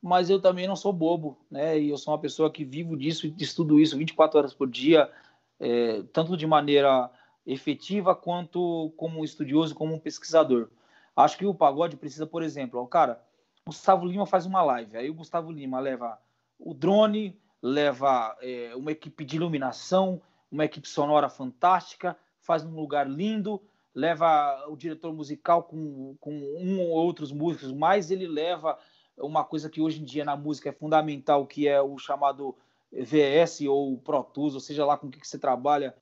[0.05, 1.81] mas eu também não sou bobo, né?
[1.81, 5.11] E eu sou uma pessoa que vivo disso estudo isso 24 horas por dia,
[5.59, 7.11] é, tanto de maneira
[7.47, 10.69] efetiva quanto como estudioso, como pesquisador.
[11.17, 13.23] Acho que o pagode precisa, por exemplo, o cara,
[13.67, 16.19] Gustavo Lima faz uma live, aí o Gustavo Lima leva
[16.59, 20.21] o drone, leva é, uma equipe de iluminação,
[20.51, 23.63] uma equipe sonora fantástica, faz num lugar lindo,
[23.95, 28.79] leva o diretor musical com, com um ou outros músicos, mas ele leva
[29.17, 32.57] uma coisa que hoje em dia na música é fundamental, que é o chamado
[32.93, 35.97] VS ou Pro Tools, ou seja lá com o que você trabalha,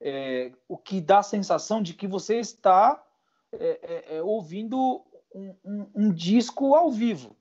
[0.00, 3.02] é, o que dá a sensação de que você está
[3.52, 5.02] é, é, é, ouvindo
[5.34, 7.36] um, um, um, disco ao vivo.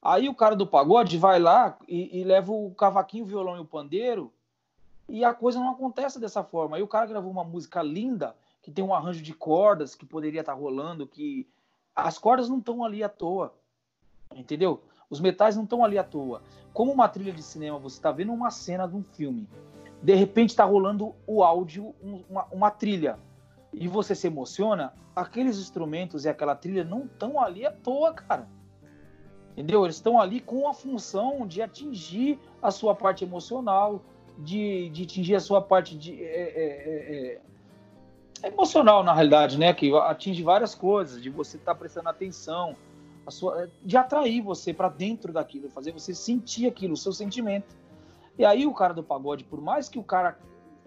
[0.00, 3.60] Aí o cara do pagode vai lá e, e, leva o cavaquinho, o violão e
[3.60, 4.32] o pandeiro,
[5.08, 6.76] e a coisa não acontece dessa forma.
[6.76, 10.40] Aí o cara gravou uma música linda, que tem um arranjo de cordas que poderia
[10.40, 11.48] estar rolando, que
[11.94, 13.54] as cordas não estão ali à toa.
[14.34, 14.82] Entendeu?
[15.10, 16.42] Os metais não estão ali à toa.
[16.72, 19.48] Como uma trilha de cinema, você está vendo uma cena de um filme.
[20.02, 23.18] De repente está rolando o áudio, uma, uma, trilha.
[23.72, 28.48] E você se emociona, aqueles instrumentos e aquela trilha não estão ali à toa, cara.
[29.52, 29.84] Entendeu?
[29.84, 34.02] Eles estão ali com a função de atingir a sua parte emocional,
[34.38, 37.40] de, de atingir a sua parte de, é, é, é,
[38.44, 39.74] é emocional, na realidade, né?
[39.74, 42.76] Que atinge várias coisas, de você estar tá prestando atenção,
[43.30, 47.76] sua, de atrair você para dentro daquilo, fazer você sentir aquilo, o seu sentimento.
[48.38, 50.38] E aí o cara do pagode, por mais que o cara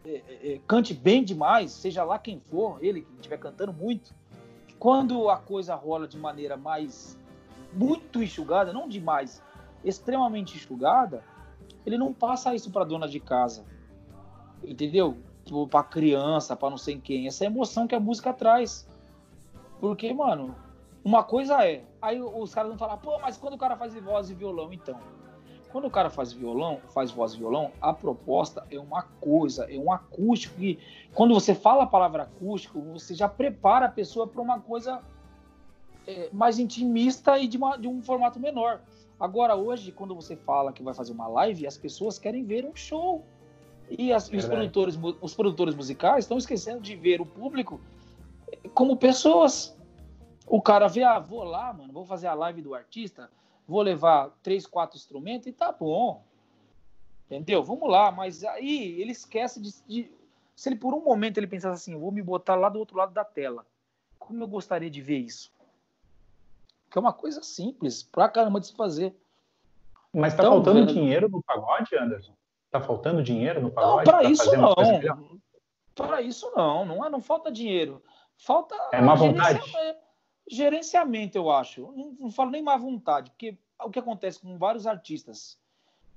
[0.06, 4.14] é, é, é cante bem demais, seja lá quem for, ele que estiver cantando muito,
[4.80, 7.19] quando a coisa rola de maneira mais
[7.73, 9.41] muito enxugada, não demais,
[9.84, 11.23] extremamente enxugada,
[11.86, 13.65] ele não passa isso para dona de casa,
[14.64, 15.18] entendeu?
[15.45, 17.28] Tipo, para criança, para não sei quem.
[17.28, 18.88] Essa é emoção que a música traz.
[19.80, 20.56] Porque, mano,
[21.03, 24.30] uma coisa é, aí os caras vão falar, pô, mas quando o cara faz voz
[24.30, 24.99] e violão, então?
[25.72, 29.77] Quando o cara faz violão, faz voz e violão, a proposta é uma coisa, é
[29.77, 30.77] um acústico que,
[31.14, 35.02] quando você fala a palavra acústico, você já prepara a pessoa para uma coisa
[36.06, 38.81] é, mais intimista e de, uma, de um formato menor.
[39.19, 42.76] Agora, hoje, quando você fala que vai fazer uma live, as pessoas querem ver um
[42.76, 43.23] show.
[43.89, 47.80] E, as, os, produtores, os produtores musicais estão esquecendo de ver o público
[48.73, 49.77] como pessoas.
[50.48, 53.30] O cara vê, ah, vou lá, mano, vou fazer a live do artista,
[53.67, 56.23] vou levar três, quatro instrumentos e tá bom.
[57.25, 57.63] Entendeu?
[57.63, 60.11] Vamos lá, mas aí ele esquece de, de,
[60.55, 63.13] Se ele por um momento ele pensasse assim, vou me botar lá do outro lado
[63.13, 63.65] da tela.
[64.19, 65.51] Como eu gostaria de ver isso?
[66.89, 69.15] Que é uma coisa simples, pra caramba de se fazer.
[70.13, 70.93] Mas tá então, faltando vendo...
[70.93, 72.33] dinheiro no pagode, Anderson?
[72.69, 73.97] Tá faltando dinheiro no pagode?
[73.97, 74.75] Não, para isso não.
[75.95, 78.01] Para isso não, não, é, não falta dinheiro.
[78.38, 78.75] Falta.
[78.91, 79.61] É má vontade
[80.52, 81.91] gerenciamento, eu acho.
[81.95, 85.57] Não, não falo nem má vontade, porque o que acontece com vários artistas,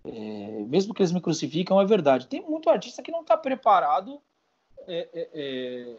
[0.04, 2.26] é, mesmo que eles me crucificam, é verdade.
[2.26, 4.20] Tem muito artista que não está preparado,
[4.86, 5.96] é, é, é,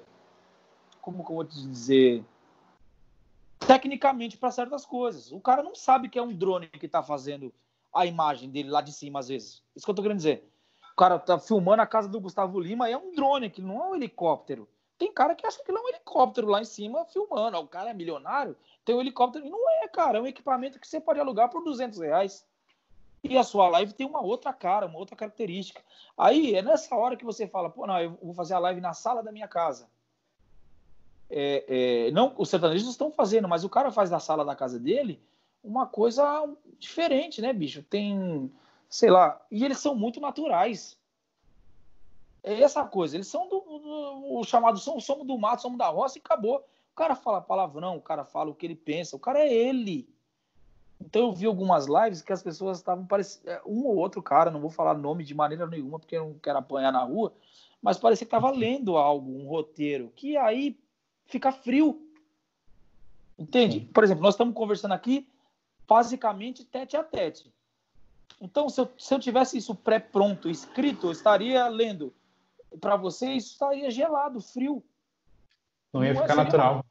[1.02, 2.24] como eu vou te dizer,
[3.60, 5.32] tecnicamente para certas coisas.
[5.32, 7.54] O cara não sabe que é um drone que está fazendo
[7.94, 9.64] a imagem dele lá de cima, às vezes.
[9.76, 10.52] Isso que eu estou querendo dizer.
[10.92, 13.82] O cara tá filmando a casa do Gustavo Lima e é um drone, que não
[13.82, 14.68] é um helicóptero.
[14.98, 17.58] Tem cara que acha que é um helicóptero lá em cima filmando.
[17.58, 19.50] O cara é milionário, tem um helicóptero.
[19.50, 20.18] Não é, cara.
[20.18, 22.46] É um equipamento que você pode alugar por 200 reais.
[23.24, 25.82] E a sua live tem uma outra cara, uma outra característica.
[26.16, 28.94] Aí é nessa hora que você fala, pô, não, eu vou fazer a live na
[28.94, 29.90] sala da minha casa.
[31.28, 31.66] É,
[32.08, 35.20] é, não, os sertanejos estão fazendo, mas o cara faz na sala da casa dele
[35.64, 36.48] uma coisa
[36.78, 37.82] diferente, né, bicho?
[37.82, 38.52] Tem,
[38.88, 40.96] sei lá, e eles são muito naturais.
[42.46, 43.18] É essa coisa.
[43.18, 46.58] Eles são do, do, o chamado são, somos do mato, somos da roça e acabou.
[46.58, 50.08] O cara fala palavrão, o cara fala o que ele pensa, o cara é ele.
[51.02, 53.50] Então eu vi algumas lives que as pessoas estavam parecendo.
[53.50, 56.34] É, um ou outro cara, não vou falar nome de maneira nenhuma, porque eu não
[56.36, 57.34] quero apanhar na rua,
[57.82, 60.80] mas parecia que estava lendo algo, um roteiro, que aí
[61.26, 62.00] fica frio.
[63.40, 63.80] Entende?
[63.92, 65.28] Por exemplo, nós estamos conversando aqui
[65.88, 67.52] basicamente tete a tete.
[68.40, 72.14] Então, se eu, se eu tivesse isso pré-pronto, escrito, eu estaria lendo
[72.80, 74.84] para você isso estaria gelado, frio.
[75.94, 76.86] Não ia não ficar natural.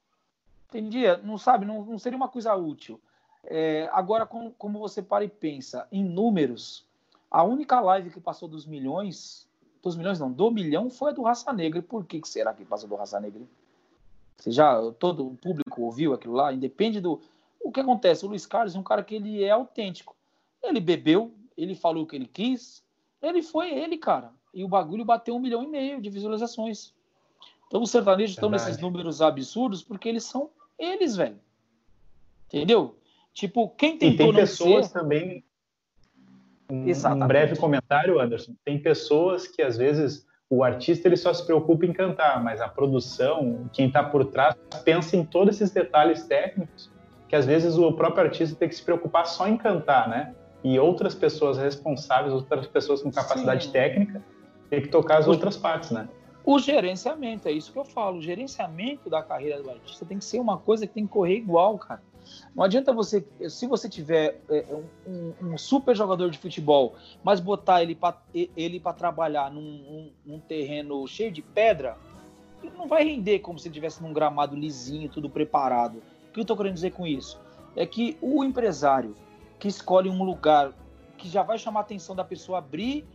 [0.69, 1.19] Entendia?
[1.19, 1.65] Não sabe?
[1.65, 3.01] Não, não seria uma coisa útil.
[3.45, 6.87] É, agora, como, como você para e pensa em números,
[7.31, 9.45] a única live que passou dos milhões
[9.85, 11.79] dos milhões não, do milhão foi a do Raça Negra.
[11.79, 13.43] E por que, que será que passou do Raça Negra?
[14.37, 17.21] Você já, todo o público ouviu aquilo lá, independe do.
[17.61, 18.25] O que acontece?
[18.25, 20.17] O Luiz Carlos é um cara que ele é autêntico.
[20.63, 22.83] Ele bebeu, ele falou o que ele quis,
[23.23, 24.33] ele foi ele, cara.
[24.55, 26.93] E o bagulho bateu um milhão e meio de visualizações.
[27.67, 31.39] Então os sertanejos estão nesses números absurdos porque eles são eles, velho.
[32.47, 32.97] Entendeu?
[33.33, 34.93] Tipo, quem tentou e tem pessoas ser...
[34.93, 35.45] também.
[36.71, 38.55] Um, um breve comentário, Anderson.
[38.65, 42.69] Tem pessoas que às vezes o artista ele só se preocupa em cantar, mas a
[42.69, 44.55] produção, quem está por trás,
[44.85, 46.91] pensa em todos esses detalhes técnicos
[47.29, 50.35] que às vezes o próprio artista tem que se preocupar só em cantar, né?
[50.63, 53.73] E outras pessoas responsáveis, outras pessoas com capacidade Sim.
[53.73, 54.23] técnica,
[54.75, 56.09] tem que tocar as o, outras partes, né?
[56.45, 58.19] O gerenciamento, é isso que eu falo.
[58.19, 61.37] O gerenciamento da carreira do artista tem que ser uma coisa que tem que correr
[61.37, 62.03] igual, cara.
[62.55, 64.65] Não adianta você, se você tiver é,
[65.07, 70.41] um, um, super jogador de futebol, mas botar ele para ele trabalhar num, um, num,
[70.41, 71.99] terreno cheio de pedra,
[72.63, 76.03] ele não vai render como se ele estivesse num gramado lisinho, tudo preparado.
[76.29, 77.39] O que eu estou querendo dizer com isso?
[77.77, 79.15] É que o empresário
[79.59, 80.73] que escolhe um lugar
[81.17, 83.07] que já vai chamar a atenção da pessoa abrir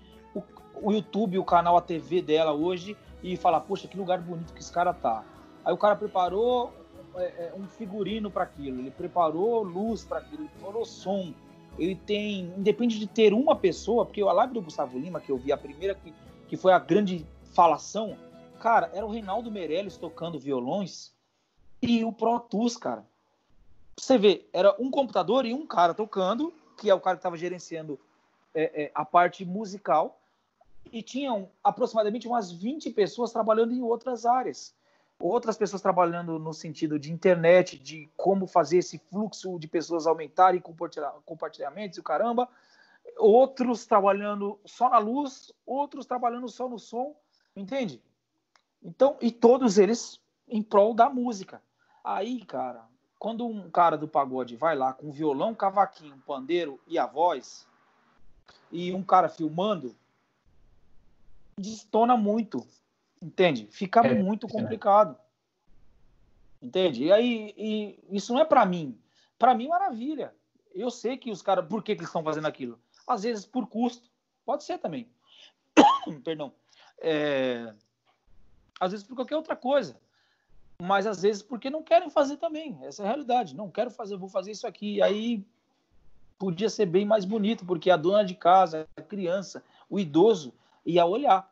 [0.82, 4.60] o, YouTube, o canal, a TV dela hoje e falar, poxa, que lugar bonito que
[4.60, 5.24] esse cara tá.
[5.64, 6.74] Aí o cara preparou
[7.16, 11.34] é, é, um figurino para aquilo, ele preparou luz para aquilo, ele preparou som.
[11.78, 15.38] Ele tem, independe de ter uma pessoa, porque a live do Gustavo Lima, que eu
[15.38, 16.14] vi a primeira, que,
[16.48, 18.18] que foi a grande falação,
[18.60, 21.14] cara, era o Reinaldo Meirelles tocando violões
[21.82, 23.06] e o Pro Tools, cara.
[23.98, 27.38] Você vê, era um computador e um cara tocando, que é o cara que estava
[27.38, 28.00] gerenciando
[28.54, 30.19] é, é, a parte musical,
[30.92, 34.74] e tinham aproximadamente umas 20 pessoas trabalhando em outras áreas
[35.20, 40.56] outras pessoas trabalhando no sentido de internet, de como fazer esse fluxo de pessoas aumentar
[40.56, 40.62] e
[41.26, 42.48] compartilhamentos e o caramba,
[43.18, 47.16] outros trabalhando só na luz, outros trabalhando só no som,
[47.56, 48.02] entende?
[48.82, 51.62] Então, e todos eles em prol da música.
[52.02, 52.88] Aí, cara,
[53.18, 57.68] quando um cara do pagode vai lá com violão, cavaquinho, pandeiro e a voz,
[58.72, 59.94] e um cara filmando,
[61.60, 62.66] destona muito.
[63.22, 63.68] Entende?
[63.70, 65.18] Fica é, muito complicado.
[66.62, 67.06] Entende?
[67.06, 68.98] E aí, e isso não é para mim.
[69.38, 70.34] Para mim, maravilha.
[70.74, 72.80] Eu sei que os caras, por que, que eles estão fazendo aquilo?
[73.08, 74.10] Às vezes por custo.
[74.46, 75.10] Pode ser também.
[76.24, 76.54] Perdão.
[77.00, 77.74] É...
[78.80, 80.00] Às vezes por qualquer outra coisa.
[80.82, 82.78] Mas às vezes porque não querem fazer também.
[82.84, 83.56] Essa é a realidade.
[83.56, 84.96] Não quero fazer, vou fazer isso aqui.
[84.96, 85.46] E aí
[86.38, 90.54] podia ser bem mais bonito, porque a dona de casa, a criança, o idoso
[90.92, 91.50] ia olhar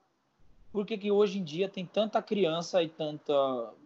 [0.72, 3.34] por que, que hoje em dia tem tanta criança e tanta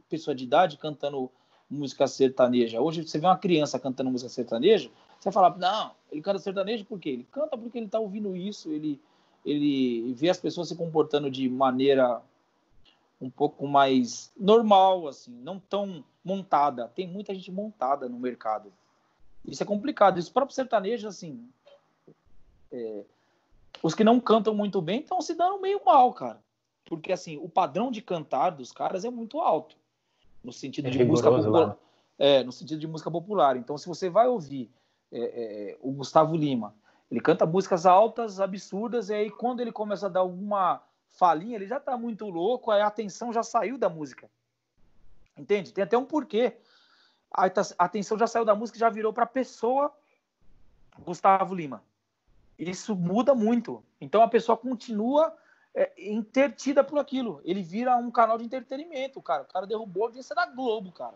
[0.10, 1.32] pessoa de idade cantando
[1.70, 2.82] música sertaneja?
[2.82, 7.00] Hoje você vê uma criança cantando música sertaneja, você fala, não, ele canta sertanejo por
[7.00, 7.12] quê?
[7.12, 9.00] Ele canta porque ele está ouvindo isso, ele,
[9.46, 12.22] ele vê as pessoas se comportando de maneira
[13.22, 16.88] um pouco mais normal, assim, não tão montada.
[16.90, 18.74] Tem muita gente montada no mercado.
[19.46, 20.20] Isso é complicado.
[20.20, 21.48] Isso próprio sertanejo, assim,
[22.72, 23.04] é,
[23.84, 26.42] os que não cantam muito bem estão se dando meio mal, cara
[26.92, 29.78] porque assim, o padrão de cantar dos caras é muito alto,
[30.44, 31.78] no sentido é de música popular.
[32.20, 33.56] É, no sentido de música popular.
[33.56, 34.70] Então, se você vai ouvir
[35.10, 36.76] é, é, o Gustavo Lima,
[37.10, 41.66] ele canta músicas altas, absurdas, e aí quando ele começa a dar alguma falinha, ele
[41.66, 44.30] já tá muito louco, aí a atenção já saiu da música.
[45.38, 45.72] Entende?
[45.72, 46.58] Tem até um porquê.
[47.34, 47.46] A
[47.80, 49.94] atenção já saiu da música e já virou para a pessoa
[51.06, 51.82] Gustavo Lima.
[52.70, 53.84] Isso muda muito.
[54.00, 55.36] Então a pessoa continua
[55.74, 55.92] é,
[56.88, 57.42] por aquilo.
[57.44, 59.42] Ele vira um canal de entretenimento, cara.
[59.42, 61.16] O cara derrubou a audiência da Globo, cara.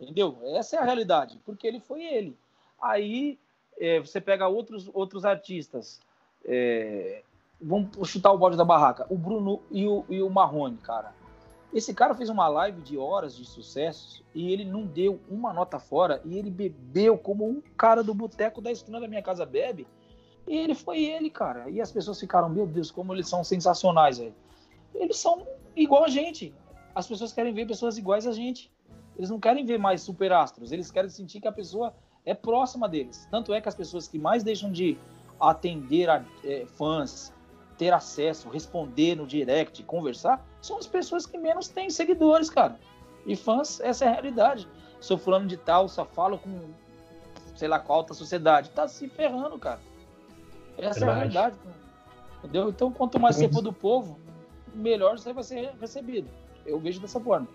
[0.00, 0.38] Entendeu?
[0.56, 2.36] Essa é a realidade, porque ele foi ele.
[2.80, 3.38] Aí
[3.78, 6.00] é, você pega outros, outros artistas.
[6.46, 7.22] É,
[7.60, 9.06] vamos chutar o bode da barraca.
[9.10, 11.12] O Bruno e o, e o Marrone, cara.
[11.74, 15.78] Esse cara fez uma live de horas de sucessos e ele não deu uma nota
[15.78, 19.86] fora e ele bebeu como um cara do boteco da esquina da minha casa bebe
[20.46, 21.68] e ele foi ele, cara.
[21.70, 24.34] E as pessoas ficaram, meu Deus, como eles são sensacionais, velho.
[24.94, 25.46] Eles são
[25.76, 26.54] igual a gente.
[26.94, 28.70] As pessoas querem ver pessoas iguais a gente.
[29.16, 30.72] Eles não querem ver mais superastros.
[30.72, 31.94] Eles querem sentir que a pessoa
[32.24, 33.26] é próxima deles.
[33.30, 34.98] Tanto é que as pessoas que mais deixam de
[35.40, 37.32] atender a é, fãs,
[37.78, 42.78] ter acesso, responder no direct, conversar, são as pessoas que menos têm seguidores, cara.
[43.26, 44.68] E fãs, essa é a realidade.
[45.00, 46.70] Sou fulano de tal, só falo com
[47.56, 48.70] sei lá qual alta sociedade.
[48.70, 49.80] Tá se ferrando, cara.
[50.78, 51.04] Essa Verdade.
[51.04, 51.56] é a realidade.
[52.38, 52.68] Entendeu?
[52.68, 54.18] Então, quanto mais você for do povo,
[54.74, 56.28] melhor você vai ser recebido.
[56.66, 57.46] Eu vejo dessa forma.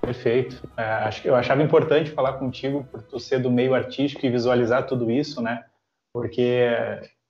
[0.00, 0.68] Perfeito.
[0.76, 4.30] É, acho que eu achava importante falar contigo por tu ser do meio artístico e
[4.30, 5.64] visualizar tudo isso, né?
[6.12, 6.68] Porque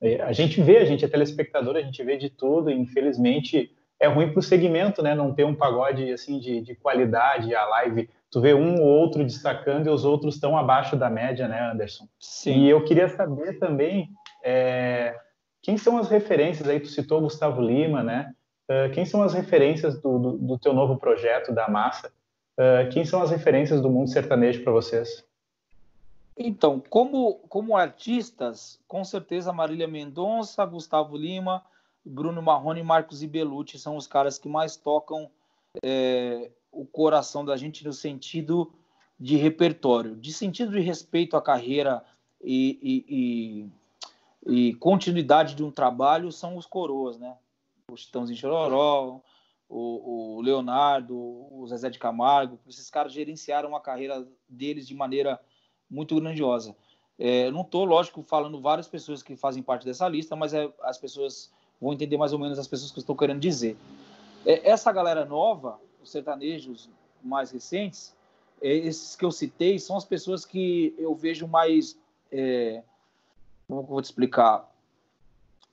[0.05, 3.71] É, a gente vê, a gente é telespectador, a gente vê de tudo, e infelizmente
[4.01, 5.15] é ruim para o segmento, né?
[5.15, 9.23] Não ter um pagode assim de, de qualidade, a live, tu vê um ou outro
[9.23, 12.09] destacando e os outros estão abaixo da média, né, Anderson?
[12.19, 12.63] Sim.
[12.63, 14.09] E eu queria saber também
[14.43, 15.15] é,
[15.61, 18.35] quem são as referências aí, tu citou Gustavo Lima, né?
[18.69, 22.11] Uh, quem são as referências do, do, do, teu novo projeto, da Massa?
[22.57, 25.25] Uh, quem são as referências do mundo sertanejo para vocês?
[26.37, 31.63] Então, como, como artistas, com certeza Marília Mendonça, Gustavo Lima,
[32.05, 35.31] Bruno Marrone e Marcos Ibelucci são os caras que mais tocam
[35.85, 38.73] é, o coração da gente no sentido
[39.21, 42.03] de repertório, de sentido de respeito à carreira
[42.43, 43.71] e, e,
[44.47, 47.37] e, e continuidade de um trabalho são os coroas, né?
[47.89, 49.21] O Chitãozinho Chororó,
[49.69, 55.41] o, o Leonardo, o Zezé de Camargo, esses caras gerenciaram a carreira deles de maneira
[55.89, 56.75] muito grandiosa.
[57.19, 60.99] É, não estou, lógico, falando várias pessoas que fazem parte dessa lista, mas é, as
[60.99, 63.77] pessoas vão entender mais ou menos as pessoas que eu estou querendo dizer.
[64.45, 66.91] É, essa galera nova, os sertanejos
[67.23, 68.15] mais recentes,
[68.61, 71.99] é, esses que eu citei, são as pessoas que eu vejo mais.
[72.31, 72.83] É,
[73.67, 74.71] como eu vou te explicar?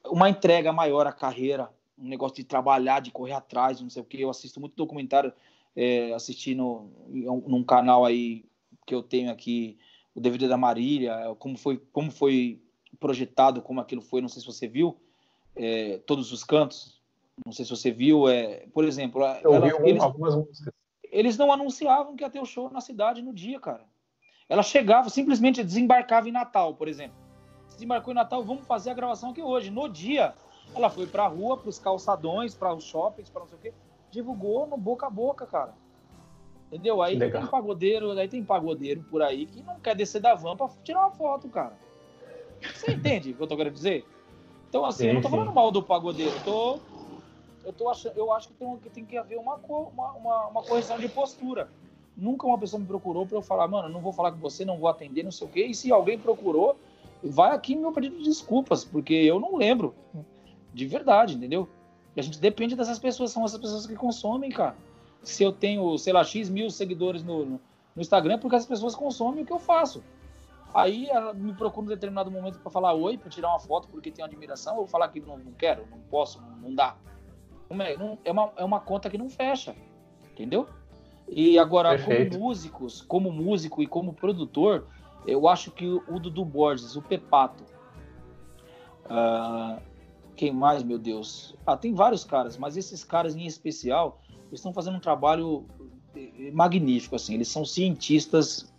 [0.06, 4.06] Uma entrega maior à carreira, um negócio de trabalhar, de correr atrás, não sei o
[4.06, 4.22] que.
[4.22, 5.34] Eu assisto muito documentário,
[5.76, 8.46] é, assistindo num canal aí
[8.86, 9.78] que eu tenho aqui,
[10.16, 12.60] o DVD da Marília, como foi, como foi
[13.00, 14.98] projetado, como aquilo foi, não sei se você viu,
[15.56, 16.99] é, todos os cantos.
[17.46, 20.74] Não sei se você viu, é, por exemplo, eu ela, vi eles, algumas músicas.
[21.04, 23.84] Eles não anunciavam que ia ter o show na cidade no dia, cara.
[24.48, 27.16] Ela chegava, simplesmente desembarcava em Natal, por exemplo.
[27.70, 29.70] Desembarcou em Natal, vamos fazer a gravação aqui hoje.
[29.70, 30.34] No dia,
[30.76, 33.74] ela foi pra rua, pros calçadões, para os shoppings, para não sei o quê.
[34.12, 35.74] Divulgou no boca a boca, cara.
[36.68, 37.02] Entendeu?
[37.02, 37.42] Aí Legal.
[37.42, 41.00] tem pagodeiro, aí tem pagodeiro por aí que não quer descer da van pra tirar
[41.00, 41.78] uma foto, cara.
[42.62, 44.06] Você entende o que eu tô querendo dizer?
[44.68, 46.80] Então, assim, sim, eu não tô falando mal do pagodeiro, eu tô.
[47.70, 50.64] Eu, tô achando, eu acho que tem, que tem que haver uma, uma, uma, uma
[50.64, 51.70] correção de postura.
[52.16, 54.78] Nunca uma pessoa me procurou para eu falar, mano, não vou falar com você, não
[54.78, 55.66] vou atender, não sei o quê.
[55.68, 56.78] E se alguém procurou,
[57.24, 59.96] vai aqui meu pedido de desculpas, porque eu não lembro.
[60.74, 61.68] De verdade, entendeu?
[62.16, 64.76] E a gente depende dessas pessoas, são essas pessoas que consomem, cara
[65.24, 67.62] se eu tenho, sei lá, X mil seguidores no, no,
[67.98, 70.04] Instagram, porque as pessoas consomem o que eu faço.
[70.74, 74.12] Aí ela me procura em determinado momento para falar oi, para tirar uma foto porque
[74.12, 76.96] tem admiração, ou falar que não, não quero, não posso, não dá.
[77.70, 79.76] É, é, uma, é uma conta que não fecha,
[80.32, 80.68] entendeu?
[81.28, 82.32] E agora, Perfeito.
[82.32, 84.88] como músicos, como músico e como produtor,
[85.28, 87.64] eu acho que o Dudu Borges, o Pepato,
[89.06, 89.80] uh,
[90.36, 91.56] quem mais, meu Deus?
[91.66, 94.22] Ah, tem vários caras, mas esses caras em especial,
[94.52, 95.66] estão fazendo um trabalho
[96.16, 97.34] eh, magnífico, assim.
[97.34, 98.72] Eles são cientistas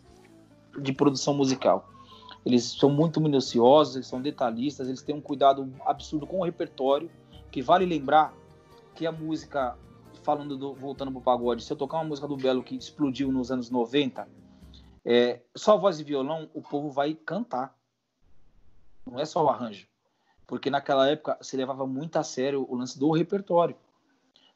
[0.80, 1.88] de produção musical.
[2.44, 7.10] Eles são muito minuciosos, eles são detalhistas, eles têm um cuidado absurdo com o repertório,
[7.50, 8.34] que vale lembrar
[9.00, 9.78] que a música,
[10.22, 13.50] falando do, voltando pro pagode, se eu tocar uma música do Belo que explodiu nos
[13.50, 14.28] anos 90,
[15.06, 17.74] é, só voz e violão, o povo vai cantar.
[19.06, 19.88] Não é só o arranjo.
[20.46, 23.74] Porque naquela época se levava muito a sério o lance do repertório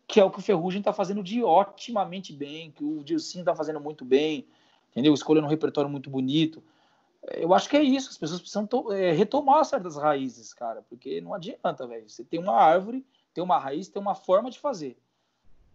[0.06, 3.56] que é o que o Ferrugem está fazendo de otimamente bem, que o Dilcinho está
[3.56, 4.46] fazendo muito bem,
[4.90, 5.14] entendeu?
[5.14, 6.62] Escolhendo um repertório muito bonito.
[7.32, 11.32] Eu acho que é isso, as pessoas precisam é, retomar certas raízes, cara, porque não
[11.32, 12.06] adianta, velho.
[12.06, 13.02] Você tem uma árvore,
[13.34, 14.96] tem uma raiz, tem uma forma de fazer.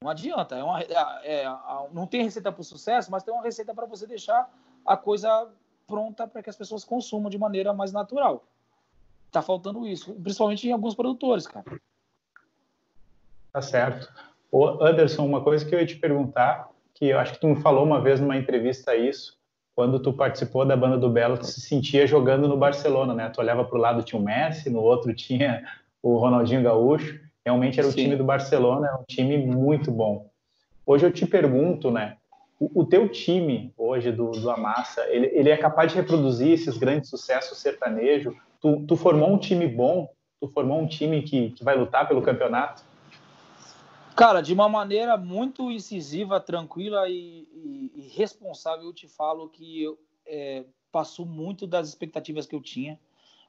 [0.01, 1.45] Não adianta, é uma, é, é,
[1.91, 4.49] não tem receita para o sucesso, mas tem uma receita para você deixar
[4.85, 5.49] a coisa
[5.85, 8.45] pronta para que as pessoas consumam de maneira mais natural.
[9.29, 11.65] Tá faltando isso, principalmente em alguns produtores, cara.
[13.51, 14.11] Tá certo.
[14.51, 17.61] Ô, Anderson, uma coisa que eu ia te perguntar, que eu acho que tu me
[17.61, 19.37] falou uma vez numa entrevista isso,
[19.75, 23.29] quando tu participou da banda do Belo, tu se sentia jogando no Barcelona, né?
[23.29, 25.63] Tu olhava para o lado tinha o Messi, no outro tinha
[26.01, 27.19] o Ronaldinho Gaúcho.
[27.45, 28.03] Realmente era o Sim.
[28.03, 30.29] time do Barcelona, é um time muito bom.
[30.85, 32.17] Hoje eu te pergunto, né?
[32.59, 36.77] O, o teu time hoje do, do Amassa, ele, ele, é capaz de reproduzir esses
[36.77, 38.35] grandes sucessos sertanejo?
[38.59, 40.09] Tu, tu formou um time bom?
[40.41, 42.83] Tu formou um time que, que vai lutar pelo campeonato?
[44.15, 49.85] Cara, de uma maneira muito incisiva, tranquila e, e, e responsável, eu te falo que
[50.25, 52.99] é, passou muito das expectativas que eu tinha.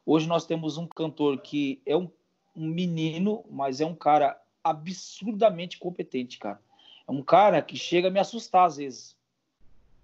[0.07, 2.09] Hoje nós temos um cantor que é um,
[2.55, 6.60] um menino, mas é um cara absurdamente competente, cara.
[7.06, 9.16] É um cara que chega a me assustar às vezes.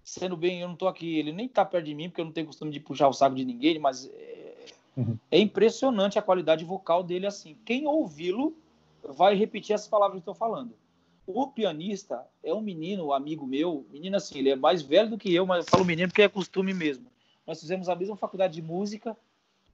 [0.03, 2.33] Sendo bem, eu não tô aqui, ele nem tá perto de mim, porque eu não
[2.33, 4.67] tenho costume de puxar o saco de ninguém, mas é,
[4.97, 5.19] uhum.
[5.31, 7.57] é impressionante a qualidade vocal dele assim.
[7.65, 8.57] Quem ouvi-lo
[9.03, 10.75] vai repetir essas palavras que estou falando.
[11.27, 15.35] O pianista é um menino, amigo meu, menino assim, ele é mais velho do que
[15.35, 17.07] eu, mas eu falo menino porque é costume mesmo.
[17.45, 19.17] Nós fizemos a mesma faculdade de música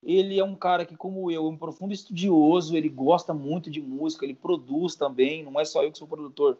[0.02, 3.80] Ele é um cara que, como eu, é um profundo estudioso, ele gosta muito de
[3.80, 6.58] música, ele produz também, não é só eu que sou produtor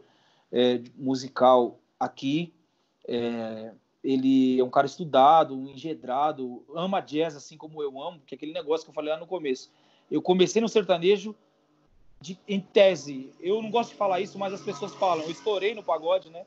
[0.53, 2.53] é, musical aqui.
[3.07, 8.37] É, ele é um cara estudado, engedrado, ama jazz assim como eu amo, que é
[8.37, 9.73] aquele negócio que eu falei lá no começo.
[10.11, 11.35] Eu comecei no sertanejo
[12.21, 13.33] de, em tese.
[13.41, 15.25] Eu não gosto de falar isso, mas as pessoas falam.
[15.25, 16.45] Eu estourei no pagode, né?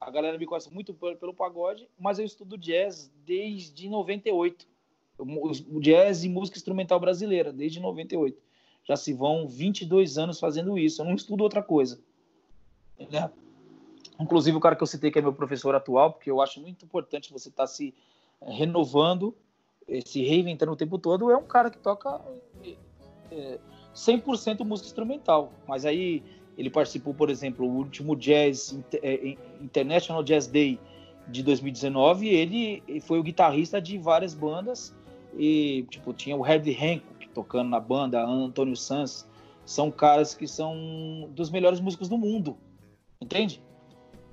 [0.00, 4.71] A galera me conhece muito pelo pagode, mas eu estudo jazz desde 98
[5.18, 8.36] o jazz e música instrumental brasileira, desde 98.
[8.84, 11.00] Já se vão 22 anos fazendo isso.
[11.00, 12.00] Eu não estudo outra coisa.
[12.98, 13.30] Né?
[14.18, 16.84] Inclusive, o cara que eu citei, que é meu professor atual, porque eu acho muito
[16.84, 17.94] importante você estar tá se
[18.40, 19.34] renovando,
[19.88, 22.20] eh, se reinventando o tempo todo, é um cara que toca
[23.30, 23.58] é,
[23.94, 25.52] 100% música instrumental.
[25.66, 26.22] Mas aí
[26.58, 30.78] ele participou, por exemplo, o último Jazz eh, International Jazz Day
[31.28, 34.92] de 2019, ele foi o guitarrista de várias bandas
[35.34, 39.28] e, tipo, tinha o Herbie Hancock tocando na banda, Antônio Sanz.
[39.64, 42.56] São caras que são dos melhores músicos do mundo,
[43.20, 43.62] entende?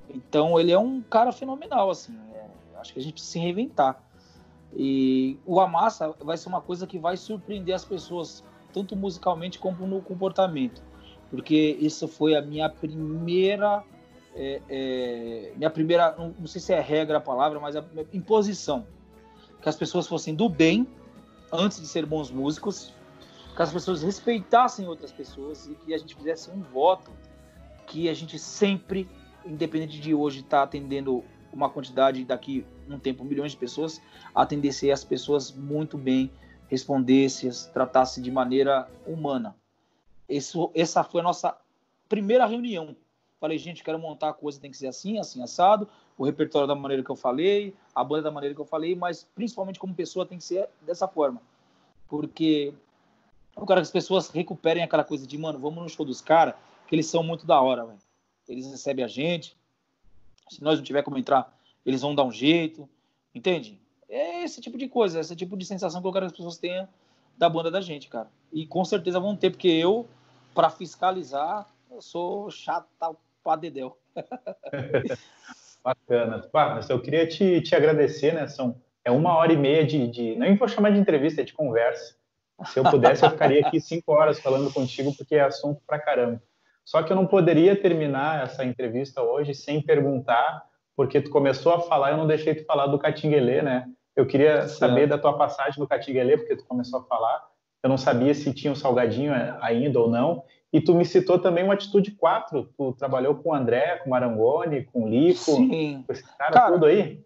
[0.09, 2.17] Então ele é um cara fenomenal, assim.
[2.33, 2.47] É,
[2.79, 4.03] acho que a gente precisa se reinventar.
[4.75, 8.43] E o Amassa vai ser uma coisa que vai surpreender as pessoas,
[8.73, 10.83] tanto musicalmente como no comportamento.
[11.29, 13.83] Porque isso foi a minha primeira.
[14.35, 16.15] É, é, minha primeira.
[16.17, 18.85] Não sei se é regra a palavra, mas a imposição
[19.61, 20.87] que as pessoas fossem do bem
[21.51, 22.93] antes de ser bons músicos,
[23.55, 27.11] que as pessoas respeitassem outras pessoas e que a gente fizesse um voto
[27.85, 29.09] que a gente sempre,
[29.45, 34.01] independente de hoje estar tá atendendo uma quantidade daqui um tempo milhões de pessoas,
[34.33, 36.31] atendesse as pessoas muito bem,
[36.67, 39.55] respondesse, as tratasse de maneira humana.
[40.27, 41.57] Isso, essa foi a nossa
[42.07, 42.95] primeira reunião.
[43.39, 45.89] Falei, gente, quero montar a coisa, tem que ser assim, assim, assado
[46.19, 49.25] o repertório da maneira que eu falei, a banda da maneira que eu falei, mas
[49.33, 51.41] principalmente como pessoa tem que ser dessa forma.
[52.09, 52.73] Porque
[53.55, 56.55] eu quero que as pessoas recuperem aquela coisa de, mano, vamos no show dos caras,
[56.89, 57.99] que eles são muito da hora, velho.
[58.49, 59.55] Eles recebem a gente.
[60.49, 62.89] Se nós não tiver como entrar, eles vão dar um jeito.
[63.33, 63.79] Entende?
[64.09, 66.57] É esse tipo de coisa, esse tipo de sensação que eu quero que as pessoas
[66.57, 66.85] tenham
[67.37, 68.29] da banda da gente, cara.
[68.51, 70.05] E com certeza vão ter, porque eu,
[70.53, 72.89] para fiscalizar, eu sou chato
[73.41, 73.97] pra dedéu.
[75.89, 76.47] Bacana.
[76.53, 78.47] mas eu queria te, te agradecer, né?
[78.47, 80.35] São, é uma hora e meia de, de.
[80.35, 82.15] Nem vou chamar de entrevista, é de conversa.
[82.65, 86.41] Se eu pudesse, eu ficaria aqui cinco horas falando contigo, porque é assunto pra caramba.
[86.83, 90.63] Só que eu não poderia terminar essa entrevista hoje sem perguntar,
[90.95, 93.85] porque tu começou a falar, eu não deixei tu falar do Catinguelê, né?
[94.15, 97.47] Eu queria saber da tua passagem do Catinguelê, porque tu começou a falar.
[97.81, 100.43] Eu não sabia se tinha um salgadinho ainda ou não.
[100.71, 102.69] E tu me citou também uma Atitude 4.
[102.77, 106.03] Tu trabalhou com o André, com o Marangoni, com o Lico, Sim.
[106.03, 107.23] com esse cara, cara tudo aí?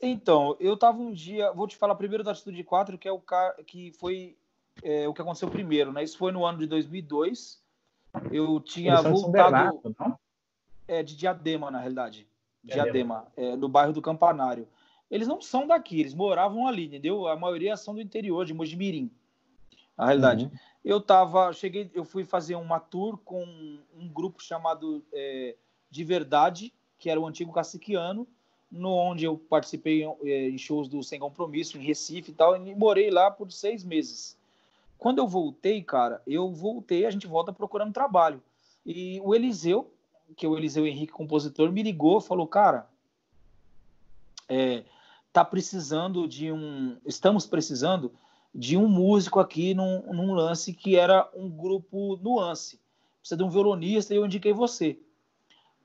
[0.00, 1.52] Então, eu tava um dia.
[1.52, 4.36] Vou te falar primeiro da Atitude 4, que é o cara que foi
[4.82, 6.02] é, o que aconteceu primeiro, né?
[6.02, 7.62] Isso foi no ano de 2002.
[8.32, 9.32] Eu tinha Eles voltado.
[9.32, 10.18] Bernardo, não?
[10.88, 12.26] É, de Diadema, na realidade.
[12.62, 14.66] Diadema, é, no bairro do Campanário.
[15.10, 17.26] Eles não são daqui, eles moravam ali, entendeu?
[17.26, 19.10] A maioria são do interior, de Mojimirim,
[20.00, 20.44] na realidade.
[20.44, 23.44] Uhum eu tava, cheguei, eu fui fazer uma tour com
[23.94, 25.54] um grupo chamado é,
[25.90, 28.26] De Verdade, que era o antigo caciquiano,
[28.70, 32.74] no onde eu participei é, em shows do Sem Compromisso, em Recife e tal, e
[32.74, 34.38] morei lá por seis meses.
[34.96, 38.42] Quando eu voltei, cara, eu voltei, a gente volta procurando trabalho.
[38.84, 39.92] E o Eliseu,
[40.36, 42.88] que é o Eliseu Henrique, compositor, me ligou, falou, cara,
[44.48, 44.84] é,
[45.32, 48.12] tá precisando de um, estamos precisando
[48.54, 52.80] de um músico aqui num, num lance que era um grupo nuance.
[53.20, 54.98] Precisa de um violonista e eu indiquei você.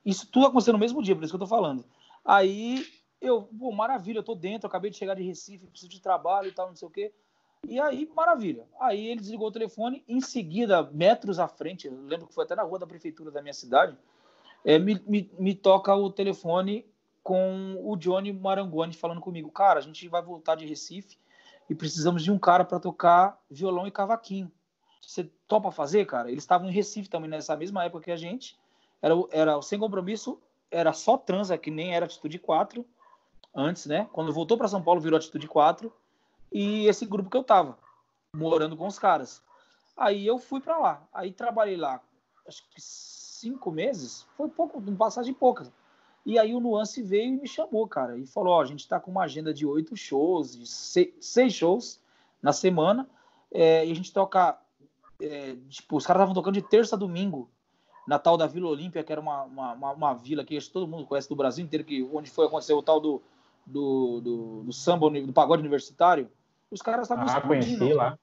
[0.06, 1.86] Isso tudo aconteceu no mesmo dia, por isso que eu tô falando.
[2.24, 2.86] Aí
[3.22, 6.52] eu, pô, maravilha, eu tô dentro, acabei de chegar de Recife, preciso de trabalho e
[6.52, 7.12] tal, não sei o quê.
[7.68, 8.68] E aí, maravilha.
[8.80, 12.56] Aí ele desligou o telefone, em seguida, metros à frente, eu lembro que foi até
[12.56, 13.98] na rua da prefeitura da minha cidade,
[14.64, 16.86] é, me, me, me toca o telefone
[17.24, 19.50] com o Johnny Marangoni falando comigo.
[19.50, 21.18] Cara, a gente vai voltar de Recife
[21.70, 24.52] e precisamos de um cara para tocar violão e cavaquinho.
[25.02, 26.32] Você topa fazer, cara?
[26.32, 28.58] Eles estavam em Recife também nessa mesma época que a gente.
[29.02, 30.40] Era, era sem compromisso,
[30.72, 32.86] era só transa, que nem era Atitude 4
[33.54, 34.10] antes, né?
[34.12, 35.94] Quando voltou para São Paulo, virou Atitude 4.
[36.52, 37.78] E esse grupo que eu tava,
[38.34, 39.42] morando com os caras.
[39.96, 41.08] Aí eu fui para lá.
[41.14, 42.02] Aí trabalhei lá,
[42.48, 44.26] acho que cinco meses.
[44.36, 45.72] Foi pouco, passagem pouca.
[46.26, 49.00] E aí o Nuance veio e me chamou, cara, e falou: Ó, a gente está
[49.00, 52.02] com uma agenda de oito shows, de seis, shows
[52.42, 53.08] na semana,
[53.52, 54.58] é, e a gente toca.
[55.22, 57.50] É, tipo, os caras estavam tocando de terça a domingo
[58.08, 61.06] na tal da Vila Olímpia, que era uma, uma, uma, uma vila que todo mundo
[61.06, 63.22] conhece do Brasil inteiro, que, onde foi acontecer o tal do,
[63.66, 66.30] do, do, do samba, do pagode universitário.
[66.70, 68.18] Os caras estavam ah, conheci lá.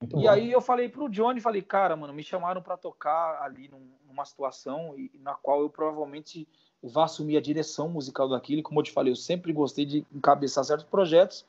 [0.00, 0.28] Muito e bom.
[0.28, 4.24] aí eu falei pro Johnny, falei, cara, mano, me chamaram para tocar ali num, numa
[4.24, 6.48] situação na qual eu provavelmente
[6.82, 8.62] vá assumir a direção musical daquilo.
[8.62, 11.44] Como eu te falei, eu sempre gostei de encabeçar certos projetos.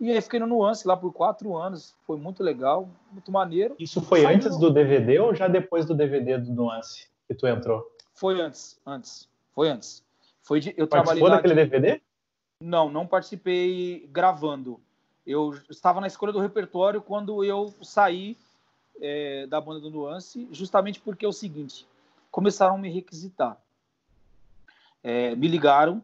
[0.00, 1.94] E aí fiquei no Nuance lá por quatro anos.
[2.06, 3.74] Foi muito legal, muito maneiro.
[3.78, 7.90] Isso foi antes do DVD ou já depois do DVD do Nuance que tu entrou?
[8.14, 9.28] Foi antes, antes.
[9.54, 10.04] Foi antes.
[10.42, 11.64] Foi de, eu Participou daquele de...
[11.64, 12.00] DVD?
[12.60, 14.80] Não, não participei gravando.
[15.26, 18.36] Eu estava na escolha do repertório quando eu saí
[19.00, 21.86] é, da banda do Nuance, justamente porque é o seguinte:
[22.30, 23.58] começaram a me requisitar.
[25.04, 26.02] É, me ligaram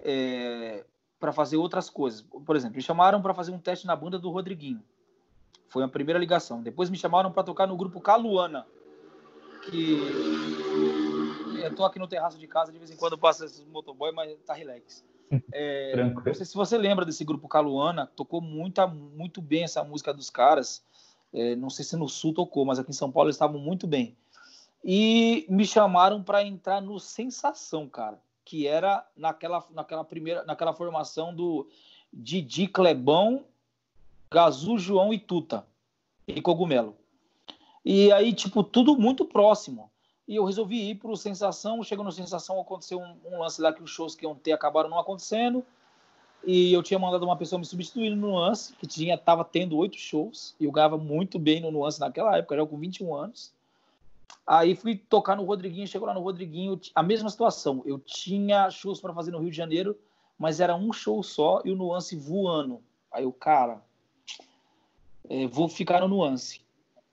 [0.00, 0.84] é,
[1.20, 2.20] para fazer outras coisas.
[2.20, 4.82] Por exemplo, me chamaram para fazer um teste na banda do Rodriguinho.
[5.68, 6.60] Foi a primeira ligação.
[6.60, 8.66] Depois me chamaram para tocar no grupo Caluana,
[9.64, 9.96] que
[11.62, 14.36] eu tô aqui no terraço de casa, de vez em quando passa esses motoboy, mas
[14.44, 15.04] tá relax.
[15.52, 20.12] É, não sei se você lembra desse grupo Caluana, tocou muita, muito bem essa música
[20.12, 20.82] dos caras.
[21.32, 23.86] É, não sei se no Sul tocou, mas aqui em São Paulo eles estavam muito
[23.86, 24.16] bem.
[24.84, 28.20] E me chamaram para entrar no Sensação, cara,
[28.50, 31.68] que era naquela, naquela primeira, naquela formação do
[32.12, 33.44] Didi Clebão,
[34.28, 35.64] Gazu, João e Tuta
[36.26, 36.96] e Cogumelo.
[37.84, 39.88] E aí, tipo, tudo muito próximo.
[40.26, 41.80] E eu resolvi ir para o Sensação.
[41.84, 44.90] Chegou no Sensação, aconteceu um, um, lance lá que os shows que iam ter acabaram
[44.90, 45.64] não acontecendo.
[46.44, 49.96] E eu tinha mandado uma pessoa me substituir no Nuance, que tinha tava tendo oito
[49.96, 50.56] shows.
[50.58, 53.52] E eu ganhava muito bem no Nuance naquela época, já com 21 anos.
[54.46, 57.82] Aí fui tocar no Rodriguinho, chegou lá no Rodriguinho, a mesma situação.
[57.86, 59.96] Eu tinha shows para fazer no Rio de Janeiro,
[60.38, 62.82] mas era um show só e o Nuance voando.
[63.12, 63.82] Aí o cara,
[65.28, 66.60] é, vou ficar no Nuance.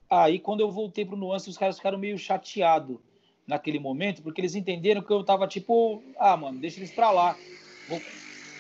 [0.10, 2.98] Aí quando eu voltei pro Nuance, os caras ficaram meio chateados
[3.46, 7.38] naquele momento, porque eles entenderam que eu tava tipo, ah, mano, deixa eles pra lá.
[7.88, 8.02] Vou...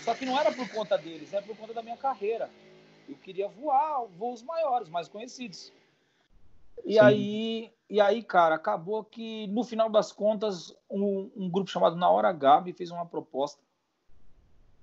[0.01, 2.49] Só que não era por conta deles, era por conta da minha carreira.
[3.09, 5.73] Eu queria voar voos maiores, mais conhecidos.
[6.85, 6.99] E Sim.
[6.99, 12.09] aí, e aí, cara, acabou que no final das contas, um, um grupo chamado Na
[12.09, 13.61] Hora H me fez uma proposta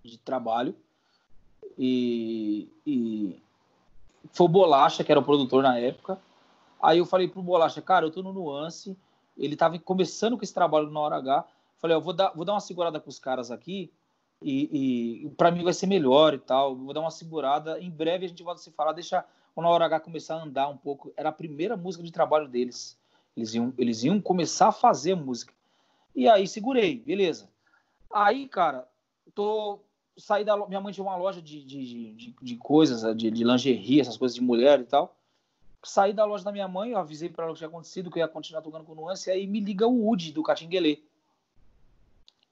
[0.03, 0.75] de trabalho
[1.79, 3.43] e, e
[4.33, 6.19] foi o Bolacha, que era o produtor na época.
[6.83, 8.97] Aí eu falei pro Bolacha, cara, eu tô no Nuance,
[9.37, 11.45] ele estava começando com esse trabalho na hora H.
[11.79, 13.93] Falei, ó, vou dar, vou dar uma segurada com os caras aqui
[14.41, 16.77] e, e para mim vai ser melhor e tal.
[16.77, 17.81] Vou dar uma segurada.
[17.81, 19.25] Em breve a gente volta a se falar, deixa
[19.55, 21.13] o Na Hora H começar a andar um pouco.
[21.17, 22.97] Era a primeira música de trabalho deles.
[23.37, 25.53] Eles iam, eles iam começar a fazer música.
[26.15, 27.49] E aí segurei, beleza.
[28.13, 28.89] Aí, cara,
[29.35, 29.81] tô
[30.17, 34.01] saí da minha mãe tinha uma loja de, de, de, de coisas, de, de lingerie,
[34.01, 35.17] essas coisas de mulher e tal
[35.85, 38.19] saí da loja da minha mãe, eu avisei para ela o que tinha acontecido, que
[38.19, 40.99] eu ia continuar tocando com nuance, e aí me liga o Woody do Catinguelê.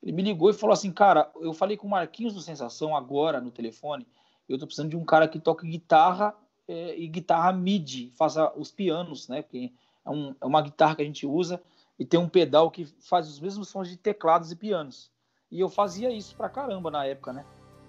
[0.02, 3.40] Ele me ligou e falou assim, cara, eu falei com o Marquinhos do Sensação agora
[3.40, 4.06] no telefone,
[4.48, 6.34] eu tô precisando de um cara que toque guitarra
[6.68, 9.42] é, e guitarra MIDI, faça os pianos, né?
[9.42, 9.72] Porque
[10.04, 11.60] é, um, é, uma guitarra que a gente usa
[11.98, 15.10] e tem um pedal que faz os mesmos sons de teclados e pianos.
[15.50, 17.44] E eu fazia isso pra caramba na época, né?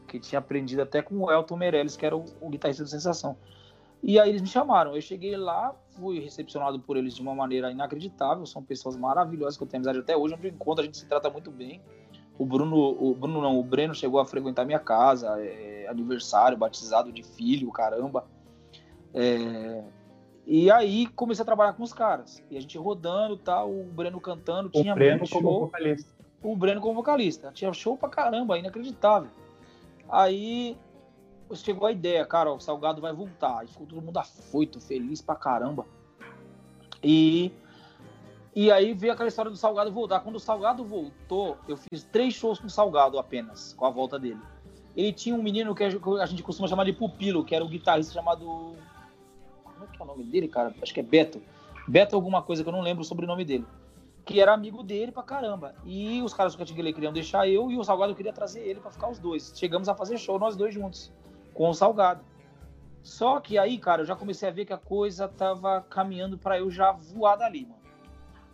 [0.08, 3.38] Que tinha aprendido até com o Elton Meirelles, que era o, o guitarrista do Sensação.
[4.02, 4.94] E aí eles me chamaram.
[4.94, 8.46] Eu cheguei lá, fui recepcionado por eles de uma maneira inacreditável.
[8.46, 10.34] São pessoas maravilhosas que eu tenho amizade até hoje.
[10.34, 11.82] Onde eu encontro, a gente se trata muito bem.
[12.38, 17.12] O Bruno, o Bruno não, o Breno chegou a frequentar minha casa, é, aniversário, batizado
[17.12, 18.26] de filho, caramba.
[19.14, 19.84] É,
[20.46, 22.44] e aí comecei a trabalhar com os caras.
[22.50, 25.60] E a gente rodando tal, o Breno cantando, o tinha Breno como show.
[25.62, 26.14] vocalista.
[26.42, 27.52] O Breno como vocalista.
[27.54, 29.30] Tinha show pra caramba, inacreditável.
[30.10, 30.78] Aí
[31.54, 33.64] chegou a ideia, cara, o Salgado vai voltar.
[33.64, 35.86] E ficou todo mundo afoito, feliz pra caramba.
[37.02, 37.52] E,
[38.56, 40.20] e aí veio aquela história do Salgado voltar.
[40.20, 44.20] Quando o Salgado voltou, eu fiz três shows com o Salgado apenas, com a volta
[44.20, 44.40] dele.
[44.96, 48.14] Ele tinha um menino que a gente costuma chamar de pupilo, que era um guitarrista
[48.14, 48.76] chamado.
[50.04, 50.76] É o nome dele, cara?
[50.82, 51.42] Acho que é Beto.
[51.88, 53.66] Beto alguma coisa que eu não lembro o sobrenome dele.
[54.26, 55.76] Que era amigo dele pra caramba.
[55.86, 58.92] E os caras do Catinguele queriam deixar eu e o Salgado queria trazer ele para
[58.92, 59.54] ficar os dois.
[59.56, 61.12] Chegamos a fazer show nós dois juntos
[61.54, 62.22] com o Salgado.
[63.02, 66.58] Só que aí, cara, eu já comecei a ver que a coisa tava caminhando para
[66.60, 67.82] eu já voar dali, mano.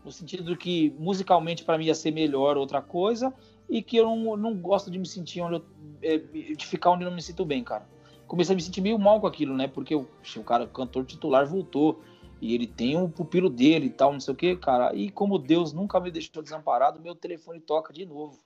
[0.03, 3.33] No sentido que musicalmente para mim ia ser melhor outra coisa
[3.69, 5.65] e que eu não, não gosto de me sentir onde eu,
[6.01, 7.87] é, de ficar onde eu não me sinto bem, cara.
[8.29, 9.67] Comecei a me sentir meio mal com aquilo, né?
[9.67, 10.07] Porque o,
[10.37, 12.01] o cara, o cantor titular voltou
[12.39, 14.95] e ele tem o pupilo dele e tal, não sei o que, cara.
[14.95, 18.39] E como Deus nunca me deixou desamparado, meu telefone toca de novo.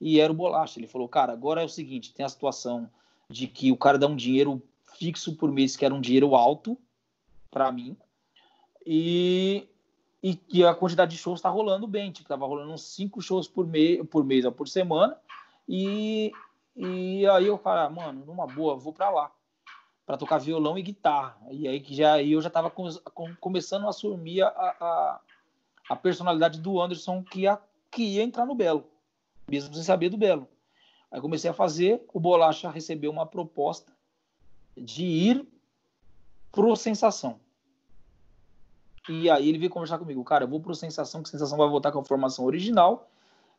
[0.00, 0.80] E era o Bolacha.
[0.80, 2.90] Ele falou, cara, agora é o seguinte, tem a situação
[3.30, 4.60] de que o cara dá um dinheiro
[4.98, 6.76] fixo por mês, que era um dinheiro alto
[7.48, 7.96] para mim,
[8.84, 9.68] e,
[10.22, 13.46] e, e, a quantidade de shows está rolando bem, tipo, tava rolando uns cinco shows
[13.46, 15.16] por, mês por mês ou por semana,
[15.68, 16.32] e,
[16.74, 19.30] e aí eu, cara, mano, numa boa, vou para lá.
[20.06, 21.36] para tocar violão e guitarra.
[21.50, 25.20] E aí que já eu já estava com, com, começando a assumir a, a,
[25.90, 27.58] a, personalidade do Anderson que ia,
[27.90, 28.84] que ia entrar no Belo,
[29.48, 30.48] mesmo sem saber do Belo.
[31.10, 33.92] Aí comecei a fazer, o Bolacha recebeu uma proposta
[34.76, 35.46] de ir
[36.50, 37.38] pro Sensação.
[39.08, 41.92] E aí ele veio conversar comigo, cara, eu vou pro Sensação, que Sensação vai voltar
[41.92, 43.11] com a formação original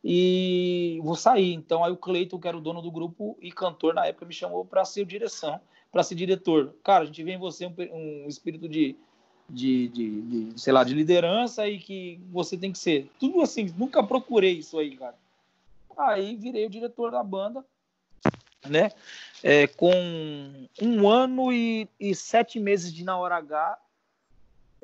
[0.03, 1.53] e vou sair.
[1.53, 4.34] Então aí o Cleiton, que era o dono do grupo e cantor na época, me
[4.34, 5.59] chamou para ser direção,
[5.91, 6.75] para ser diretor.
[6.84, 8.95] Cara, a gente vê em você um, um espírito de,
[9.49, 13.09] de, de, de, sei lá, de liderança e que você tem que ser.
[13.19, 15.15] Tudo assim, nunca procurei isso aí, cara.
[15.97, 17.63] Aí virei o diretor da banda,
[18.67, 18.91] né?
[19.43, 19.91] É, com
[20.81, 23.77] um ano e, e, sete meses de Na Hora H,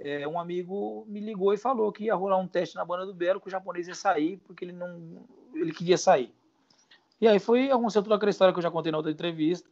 [0.01, 3.13] é, um amigo me ligou e falou que ia rolar um teste na banda do
[3.13, 5.26] Belo, que o japonês ia sair, porque ele não.
[5.53, 6.34] ele queria sair.
[7.19, 9.69] E aí foi aconteceu toda aquela história que eu já contei na outra entrevista.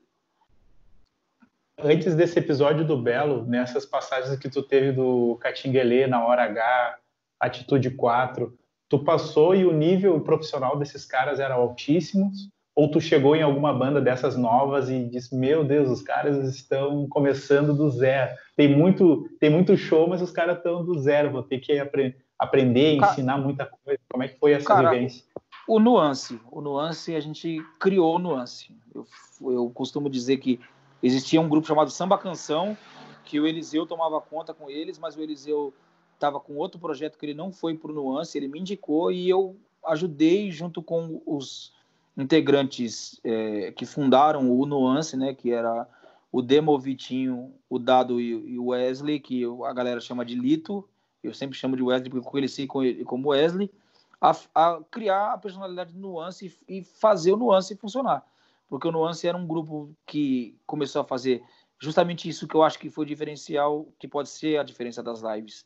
[1.80, 6.98] Antes desse episódio do Belo, nessas passagens que tu teve do Catinguelê na hora H,
[7.40, 8.58] Atitude 4,
[8.90, 12.32] tu passou e o nível profissional desses caras era altíssimo?
[12.78, 17.08] Ou tu chegou em alguma banda dessas novas e disse, meu Deus, os caras estão
[17.10, 18.38] começando do zero.
[18.56, 21.32] Tem muito, tem muito show, mas os caras estão do zero.
[21.32, 23.99] Vou ter que apre aprender, ensinar muita coisa.
[24.08, 25.26] Como é que foi essa cara, vivência?
[25.68, 28.72] O nuance, o nuance a gente criou o nuance.
[28.94, 29.08] Eu,
[29.41, 30.60] eu costumo dizer que
[31.02, 32.78] existia um grupo chamado Samba Canção,
[33.26, 35.74] que o Eliseu tomava conta com eles, mas o Eliseu
[36.14, 39.28] estava com outro projeto que ele não foi para o Nuance, ele me indicou e
[39.28, 41.76] eu ajudei junto com os
[42.18, 45.88] integrantes é, que fundaram o Nuance, né, que era
[46.31, 50.88] o Demo, Vitinho, o Dado e, o Wesley, que a galera chama de Lito,
[51.23, 53.72] eu sempre chamo de Wesley porque eu conheci como Wesley,
[54.19, 58.26] a, a, criar a personalidade do Nuance e, e fazer o Nuance funcionar.
[58.68, 61.44] Porque o Nuance era um grupo que começou a fazer
[61.80, 65.22] justamente isso que eu acho que foi o diferencial, que pode ser a diferença das
[65.22, 65.65] lives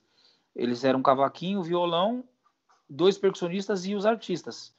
[0.55, 2.23] eles eram cavaquinho, violão,
[2.89, 4.73] dois percussionistas e os artistas.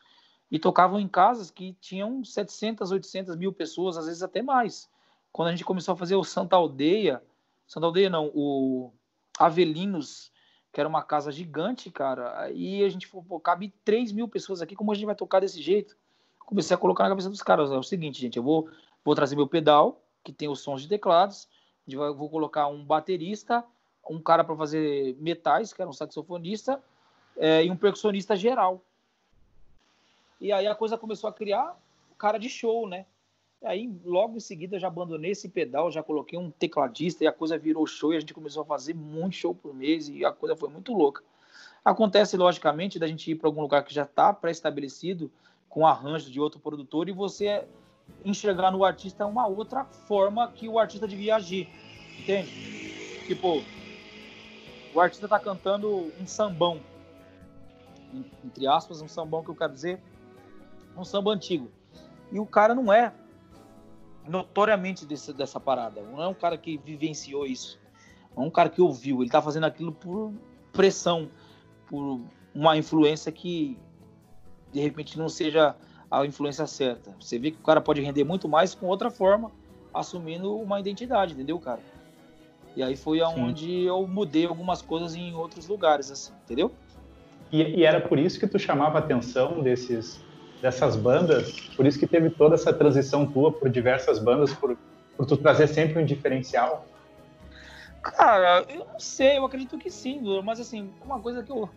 [0.53, 4.87] E tocavam em casas que tinham 700, 800 mil pessoas, às vezes até mais.
[5.33, 7.23] Quando a gente começou a fazer o Santa Aldeia,
[7.67, 8.93] Santa Aldeia não, o
[9.39, 10.31] Avelinos,
[10.71, 14.61] que era uma casa gigante, cara, aí a gente falou, pô, cabe 3 mil pessoas
[14.61, 15.97] aqui, como a gente vai tocar desse jeito?
[16.39, 18.69] Comecei a colocar na cabeça dos caras, é o seguinte, gente, eu vou,
[19.03, 21.49] vou trazer meu pedal, que tem os sons de teclados,
[21.89, 23.65] vou colocar um baterista,
[24.07, 26.79] um cara para fazer metais, que era um saxofonista,
[27.39, 28.85] é, e um percussionista geral.
[30.43, 31.77] E aí a coisa começou a criar
[32.19, 33.07] cara de show, né?
[33.63, 37.33] E aí, logo em seguida, já abandonei esse pedal, já coloquei um tecladista e a
[37.33, 40.33] coisa virou show e a gente começou a fazer muito show por mês e a
[40.33, 41.23] coisa foi muito louca.
[41.85, 45.31] Acontece, logicamente, da gente ir para algum lugar que já está pré-estabelecido,
[45.69, 47.65] com arranjo de outro produtor, e você
[48.25, 51.69] enxergar no artista uma outra forma que o artista devia agir.
[52.19, 53.27] Entende?
[53.27, 53.63] Tipo,
[54.93, 56.81] o artista está cantando um sambão,
[58.45, 60.01] entre aspas, um sambão que eu quero dizer,
[60.97, 61.71] um samba antigo.
[62.31, 63.13] E o cara não é
[64.27, 67.79] notoriamente desse, dessa parada, não é um cara que vivenciou isso,
[68.37, 70.33] é um cara que ouviu, ele está fazendo aquilo por
[70.73, 71.29] pressão,
[71.87, 72.21] por
[72.55, 73.77] uma influência que
[74.73, 75.75] de repente não seja
[76.11, 77.15] a influência certa.
[77.19, 79.51] Você vê que o cara pode render muito mais com outra forma,
[79.93, 81.81] assumindo uma identidade, entendeu, cara?
[82.75, 86.73] E aí foi aonde eu mudei algumas coisas em outros lugares, assim, entendeu?
[87.51, 90.25] E, e, era por isso que tu chamava a atenção desses,
[90.63, 94.79] dessas bandas, por isso que teve toda essa transição tua por diversas bandas, por,
[95.17, 96.87] por tu trazer sempre um diferencial?
[98.01, 101.69] Cara, eu não sei, eu acredito que sim, mas assim, uma coisa que, eu,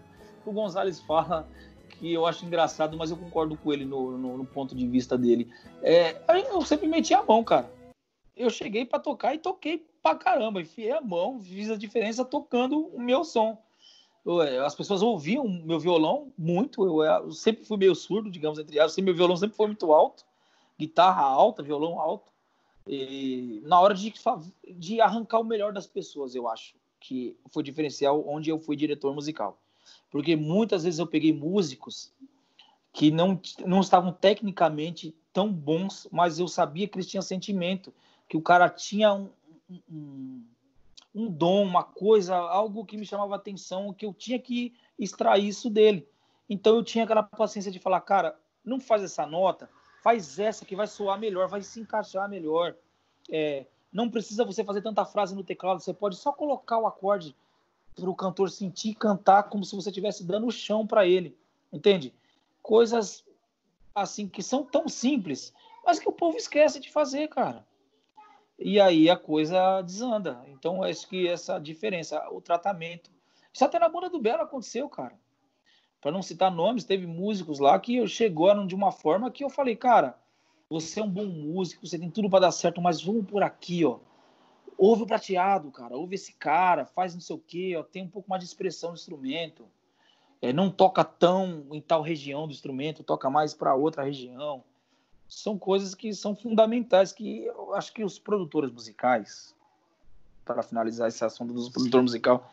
[0.44, 1.48] que o Gonzalez fala
[1.90, 5.18] que eu acho engraçado, mas eu concordo com ele no, no, no ponto de vista
[5.18, 5.50] dele.
[5.82, 6.16] É,
[6.52, 7.72] eu sempre meti a mão, cara.
[8.36, 12.88] Eu cheguei para tocar e toquei pra caramba, enfiei a mão, fiz a diferença tocando
[12.88, 13.58] o meu som.
[14.66, 19.14] As pessoas ouviam meu violão muito, eu, sempre fui meio surdo, digamos, entre aspas, meu
[19.14, 20.26] violão sempre foi muito alto,
[20.80, 22.34] guitarra alta, violão alto.
[22.88, 24.12] E na hora de,
[24.78, 29.14] de arrancar o melhor das pessoas, eu acho que foi diferencial onde eu fui diretor
[29.14, 29.60] musical.
[30.10, 32.12] Porque muitas vezes eu peguei músicos
[32.92, 37.94] que não, não estavam tecnicamente tão bons, mas eu sabia que eles tinham sentimento,
[38.28, 39.30] que o cara tinha um,
[39.92, 40.44] um,
[41.16, 45.70] um dom, uma coisa, algo que me chamava atenção, que eu tinha que extrair isso
[45.70, 46.08] dele.
[46.50, 49.70] Então eu tinha aquela paciência de falar, cara, não faz essa nota,
[50.04, 52.76] faz essa que vai soar melhor, vai se encaixar melhor.
[53.32, 57.34] É, não precisa você fazer tanta frase no teclado, você pode só colocar o acorde
[57.96, 61.36] para o cantor sentir cantar como se você estivesse dando o chão para ele,
[61.72, 62.14] entende?
[62.62, 63.24] Coisas
[63.94, 65.54] assim que são tão simples,
[65.86, 67.66] mas que o povo esquece de fazer, cara.
[68.58, 70.44] E aí a coisa desanda.
[70.48, 73.12] Então, acho que essa diferença, o tratamento.
[73.54, 75.18] Isso até na banda do Belo aconteceu, cara.
[76.02, 79.76] Para não citar nomes, teve músicos lá que chegaram de uma forma que eu falei,
[79.76, 80.18] cara,
[80.70, 83.84] você é um bom músico, você tem tudo para dar certo, mas vamos por aqui,
[83.86, 84.00] ó.
[84.78, 85.96] Ouve o prateado, cara.
[85.96, 87.84] Ouve esse cara, faz não sei o quê, ó.
[87.84, 89.68] Tem um pouco mais de expressão no instrumento.
[90.42, 94.64] É, não toca tão em tal região do instrumento, toca mais para outra região
[95.28, 99.54] são coisas que são fundamentais que eu acho que os produtores musicais,
[100.44, 102.52] para finalizar esse assunto dos produtor musical,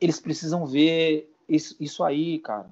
[0.00, 2.70] eles precisam ver isso, isso aí, cara.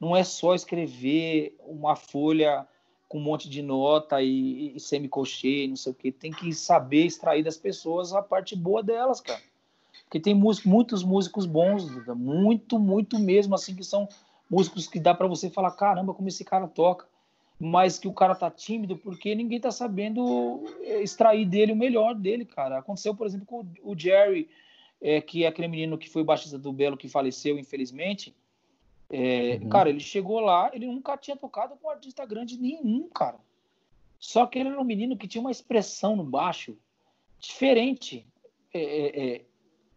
[0.00, 2.66] Não é só escrever uma folha
[3.08, 6.12] com um monte de nota e, e não sei o que.
[6.12, 9.40] Tem que saber extrair das pessoas a parte boa delas, cara.
[10.04, 14.08] Porque tem músicos, muitos músicos bons, muito, muito mesmo, assim, que são
[14.48, 17.06] músicos que dá para você falar, caramba, como esse cara toca
[17.58, 22.14] mas que o cara tá tímido porque ninguém tá sabendo eh, extrair dele o melhor
[22.14, 22.78] dele, cara.
[22.78, 24.48] Aconteceu, por exemplo, com o Jerry,
[25.00, 28.34] é, que é aquele menino que foi baixista do Belo que faleceu, infelizmente.
[29.08, 29.68] É, uhum.
[29.70, 33.38] Cara, ele chegou lá, ele nunca tinha tocado com um artista grande nenhum, cara.
[34.18, 36.76] Só que ele era um menino que tinha uma expressão no baixo
[37.38, 38.26] diferente.
[38.74, 39.42] É,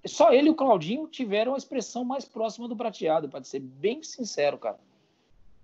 [0.05, 4.01] só ele e o Claudinho tiveram a expressão mais próxima do prateado, para ser bem
[4.01, 4.79] sincero, cara.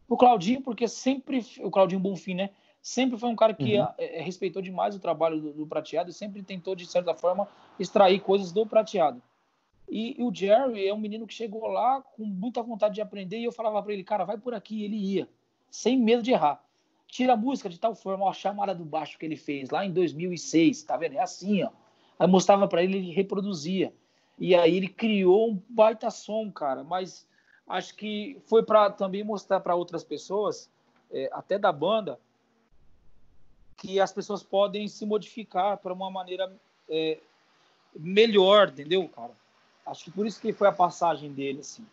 [0.07, 1.45] O Claudinho, porque sempre.
[1.60, 2.49] O Claudinho Bonfim, né?
[2.82, 3.88] Sempre foi um cara que uhum.
[3.98, 7.48] é, respeitou demais o trabalho do, do, prateado e sempre tentou, de certa forma,
[7.80, 9.19] extrair coisas do prateado.
[9.90, 13.40] E, e, o Jerry é um menino que chegou lá com muita vontade de aprender
[13.40, 14.82] e eu falava para ele, cara, vai por aqui.
[14.82, 15.27] E ele ia,
[15.69, 16.64] sem medo de errar.
[17.07, 19.84] Tira a música de tal forma, ó, a chamada do baixo que ele fez lá
[19.84, 21.14] em 2006, tá vendo?
[21.14, 21.72] É assim, ó.
[22.19, 23.91] Aí mostrava para ele, ele reproduzia.
[24.38, 26.84] E aí ele criou um baita som, cara.
[26.84, 27.27] Mas
[27.68, 30.70] acho que foi para também mostrar para outras pessoas,
[31.12, 32.20] é, até da banda,
[33.78, 36.52] que as pessoas podem se modificar para uma maneira
[36.90, 37.20] é,
[37.96, 39.32] melhor, entendeu, cara?
[39.86, 41.86] Acho que por isso que foi a passagem dele, assim.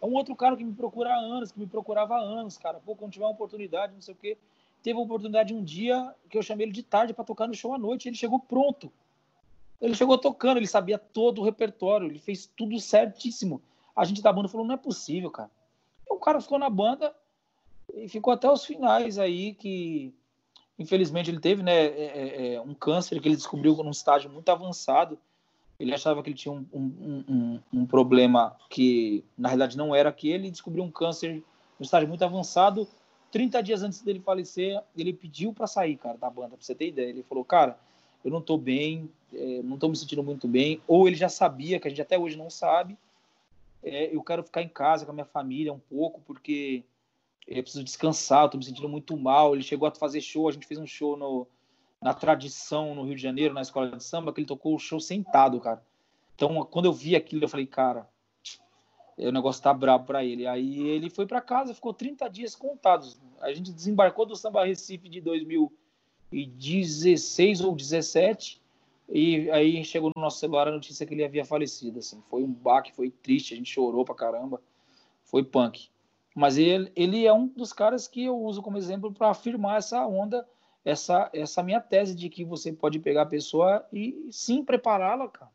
[0.00, 2.80] É um outro cara que me procura há anos, que me procurava há anos, cara.
[2.84, 4.36] Pô, quando tiver uma oportunidade, não sei o quê.
[4.82, 7.74] Teve uma oportunidade um dia que eu chamei ele de tarde para tocar no show
[7.74, 8.08] à noite.
[8.08, 8.92] Ele chegou pronto.
[9.80, 13.60] Ele chegou tocando, ele sabia todo o repertório, ele fez tudo certíssimo
[13.94, 15.50] a gente da banda falou, não é possível, cara.
[16.08, 17.14] E o cara ficou na banda
[17.94, 20.12] e ficou até os finais aí, que
[20.78, 24.48] infelizmente ele teve, né, é, é, é um câncer que ele descobriu num estágio muito
[24.48, 25.18] avançado.
[25.78, 30.08] Ele achava que ele tinha um, um, um, um problema que, na realidade, não era
[30.08, 31.42] aquele, descobriu um câncer
[31.78, 32.88] no estágio muito avançado.
[33.30, 36.88] 30 dias antes dele falecer, ele pediu para sair, cara, da banda, pra você ter
[36.88, 37.10] ideia.
[37.10, 37.76] Ele falou, cara,
[38.24, 39.10] eu não tô bem,
[39.64, 40.80] não tô me sentindo muito bem.
[40.86, 42.96] Ou ele já sabia, que a gente até hoje não sabe,
[43.84, 46.84] é, eu quero ficar em casa com a minha família um pouco, porque
[47.46, 49.54] eu preciso descansar, estou me sentindo muito mal.
[49.54, 51.46] Ele chegou a fazer show, a gente fez um show no,
[52.00, 54.98] na Tradição, no Rio de Janeiro, na escola de samba, que ele tocou o show
[54.98, 55.84] sentado, cara.
[56.34, 58.08] Então, quando eu vi aquilo, eu falei, cara,
[59.18, 60.46] o negócio tá brabo para ele.
[60.46, 63.20] Aí ele foi para casa, ficou 30 dias contados.
[63.40, 68.63] A gente desembarcou do Samba Recife de 2016 ou 17
[69.08, 71.98] e aí chegou no nosso celular a notícia que ele havia falecido.
[71.98, 72.22] Assim.
[72.28, 74.60] Foi um baque, foi triste, a gente chorou pra caramba.
[75.24, 75.88] Foi punk.
[76.34, 80.04] Mas ele, ele é um dos caras que eu uso como exemplo para afirmar essa
[80.06, 80.46] onda,
[80.84, 85.50] essa, essa minha tese de que você pode pegar a pessoa e sim prepará-la, cara.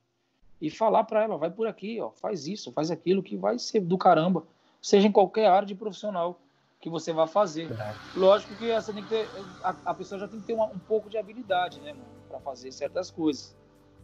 [0.61, 3.79] E falar para ela, vai por aqui, ó, faz isso, faz aquilo, que vai ser
[3.79, 4.45] do caramba.
[4.81, 6.39] Seja em qualquer área de profissional
[6.79, 7.71] que você vai fazer.
[7.71, 7.93] É.
[8.15, 9.27] Lógico que você tem que ter,
[9.63, 11.93] a, a pessoa já tem que ter uma, um pouco de habilidade, né,
[12.29, 13.55] para fazer certas coisas,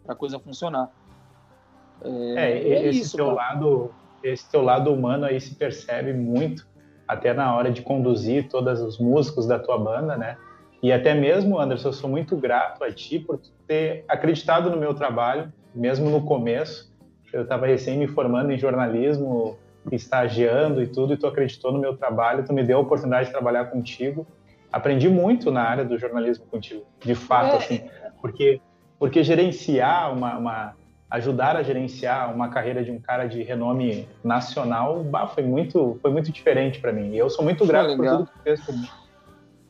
[0.03, 0.89] para a coisa funcionar.
[2.03, 3.53] É, é, é esse isso, teu cara.
[3.53, 3.91] lado,
[4.21, 6.67] esse teu lado humano aí se percebe muito,
[7.07, 10.37] até na hora de conduzir todos os músicos da tua banda, né?
[10.83, 14.93] E até mesmo, Anderson, eu sou muito grato a ti por ter acreditado no meu
[14.93, 16.93] trabalho, mesmo no começo.
[17.31, 19.57] Eu estava recém me formando em jornalismo,
[19.91, 23.31] estagiando e tudo, e tu acreditou no meu trabalho, tu me deu a oportunidade de
[23.31, 24.25] trabalhar contigo.
[24.71, 27.81] Aprendi muito na área do jornalismo contigo, de fato, é, assim
[28.25, 28.59] porque
[28.97, 30.73] porque gerenciar uma, uma,
[31.11, 36.09] ajudar a gerenciar uma carreira de um cara de renome nacional, bah, foi muito foi
[36.09, 37.11] muito diferente para mim.
[37.11, 38.87] E eu sou muito grato por tudo que fez por mim.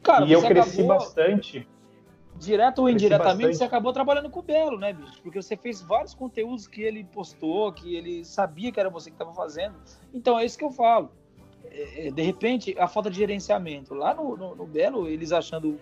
[0.02, 1.68] Cara, e eu cresci acabou, bastante.
[2.38, 5.22] Direto ou indiretamente, você acabou trabalhando com o Belo, né, bicho?
[5.22, 9.16] Porque você fez vários conteúdos que ele postou, que ele sabia que era você que
[9.16, 9.76] estava fazendo.
[10.14, 11.12] Então é isso que eu falo.
[11.72, 13.94] É, é, de repente, a falta de gerenciamento.
[13.94, 15.80] Lá no, no, no Belo, eles achando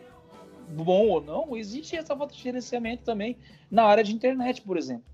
[0.70, 3.38] bom ou não, existe essa falta de gerenciamento também
[3.70, 5.06] na área de internet, por exemplo.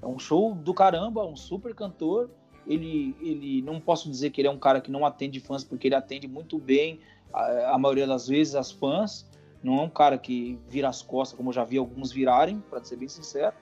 [0.00, 2.30] É um show do caramba, um super cantor.
[2.66, 5.88] Ele, ele não posso dizer que ele é um cara que não atende fãs, porque
[5.88, 7.00] ele atende muito bem
[7.32, 9.27] a, a maioria das vezes as fãs,
[9.62, 12.82] Não é um cara que vira as costas, como eu já vi alguns virarem, para
[12.84, 13.54] ser bem sincero.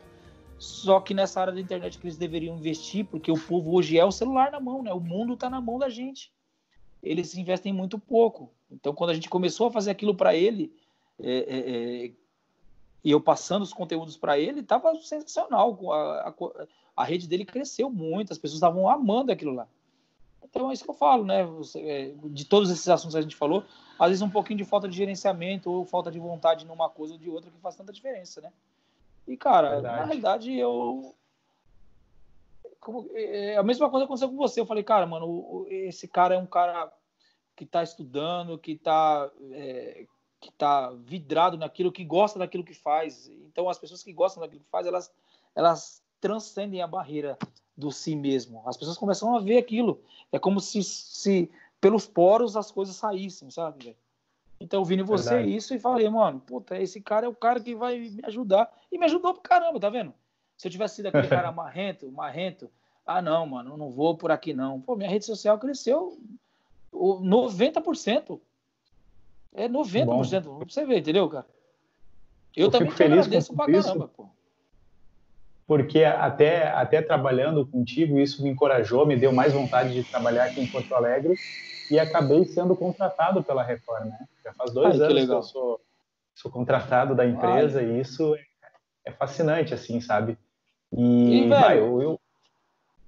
[0.59, 4.05] Só que nessa área da internet que eles deveriam investir, porque o povo hoje é
[4.05, 4.93] o celular na mão, né?
[4.93, 6.33] O mundo está na mão da gente.
[7.03, 8.51] Eles investem muito pouco.
[8.71, 10.73] Então, quando a gente começou a fazer aquilo para ele,
[11.19, 12.13] é, é, é,
[13.05, 15.79] e eu passando os conteúdos para ele, estava sensacional.
[15.93, 16.35] A, a,
[16.97, 19.69] a, rede dele cresceu muito, as pessoas estavam amando aquilo lá.
[20.43, 21.47] Então é isso que eu falo, né?
[21.77, 23.63] É, de todos esses assuntos que a gente falou,
[23.99, 27.19] às vezes um pouquinho de falta de gerenciamento ou falta de vontade numa coisa ou
[27.19, 28.53] de outra que faz tanta diferença, né?
[29.27, 29.97] E, cara, Verdade.
[29.97, 31.15] na realidade, eu.
[32.81, 34.61] Como, é, é, a mesma coisa aconteceu com você.
[34.61, 36.93] Eu falei, cara, mano, esse cara é um cara
[37.57, 40.07] que está estudando, que está é,
[40.41, 43.29] que tá vidrado naquilo, que gosta daquilo que faz.
[43.29, 45.13] Então, as pessoas que gostam daquilo que faz, elas,
[45.55, 47.37] elas transcendem a barreira
[47.77, 48.63] do si mesmo.
[48.67, 50.01] As pessoas começam a ver aquilo.
[50.31, 51.51] É como se, se
[51.81, 53.97] pelos poros as coisas saíssem, sabe?
[54.59, 55.57] Então eu vi em você Verdade.
[55.57, 58.73] isso e falei, mano, puta, esse cara é o cara que vai me ajudar.
[58.91, 60.15] E me ajudou pra caramba, tá vendo?
[60.57, 62.71] Se eu tivesse sido aquele cara marrento, marrento,
[63.05, 64.81] ah, não, mano, não vou por aqui não.
[64.81, 66.19] Pô, minha rede social cresceu
[66.93, 68.41] 90%.
[69.55, 70.05] É 90%.
[70.43, 70.59] Bom.
[70.59, 71.47] Pra você ver, entendeu, cara?
[72.55, 74.29] Eu, eu também feliz agradeço pra isso, caramba, pô.
[75.67, 80.61] Porque até, até trabalhando contigo, isso me encorajou, me deu mais vontade de trabalhar aqui
[80.61, 81.35] em Porto Alegre
[81.91, 84.19] e acabei sendo contratado pela Record, né?
[84.45, 85.81] Já faz dois Ai, anos que, que, eu sou,
[86.35, 87.87] sou contratado da empresa Ai.
[87.87, 88.41] e isso é,
[89.07, 90.39] é, fascinante, assim, sabe?
[90.93, 92.21] E, e velho, eu, eu...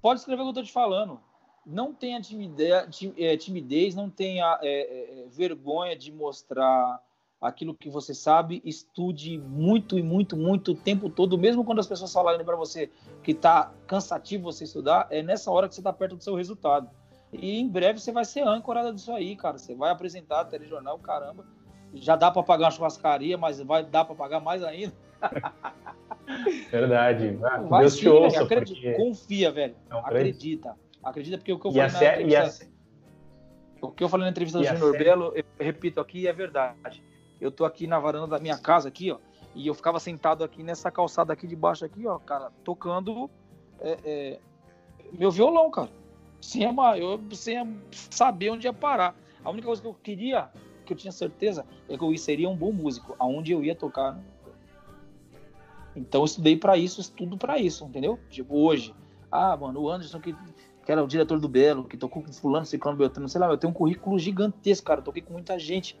[0.01, 1.19] pode escrever o que eu tô te falando.
[1.65, 2.73] Não tenha timidez,
[3.17, 7.01] é, timidez não tenha é, é, vergonha de mostrar
[7.41, 11.87] aquilo que você sabe, estude muito e muito, muito o tempo todo, mesmo quando as
[11.87, 12.89] pessoas falarem para você
[13.23, 16.89] que está cansativo você estudar, é nessa hora que você está perto do seu resultado.
[17.31, 19.57] E em breve você vai ser âncora disso aí, cara.
[19.57, 21.45] Você vai apresentar telejornal, caramba.
[21.93, 24.93] Já dá para pagar uma churrascaria, mas vai dar para pagar mais ainda.
[26.71, 27.39] Verdade.
[27.43, 28.93] Ah, vai Deus sim, te ouça, porque...
[28.93, 29.75] Confia, velho.
[29.89, 30.75] Não, acredita.
[31.03, 32.21] Acredita, porque o que eu falei na sé...
[32.21, 32.67] entrevista...
[33.81, 37.01] O que eu falei na entrevista do Júnior Belo, eu repito aqui, é verdade.
[37.39, 39.17] Eu tô aqui na varanda da minha casa aqui, ó,
[39.55, 43.29] e eu ficava sentado aqui nessa calçada aqui de baixo aqui, ó, cara, tocando
[43.79, 44.39] é, é,
[45.13, 45.89] meu violão, cara
[46.41, 46.63] sem,
[46.97, 49.15] eu, sem saber onde ia parar.
[49.43, 50.49] A única coisa que eu queria,
[50.85, 54.19] que eu tinha certeza, é que eu seria um bom músico, aonde eu ia tocar.
[55.95, 58.19] Então eu estudei para isso, estudo para isso, entendeu?
[58.29, 58.93] Tipo, hoje,
[59.31, 62.65] ah, mano, o Anderson que, que era o diretor do Belo, que tocou com fulano,
[62.65, 65.99] ciclano, beltrano, sei lá, eu tenho um currículo gigantesco, cara, eu toquei com muita gente.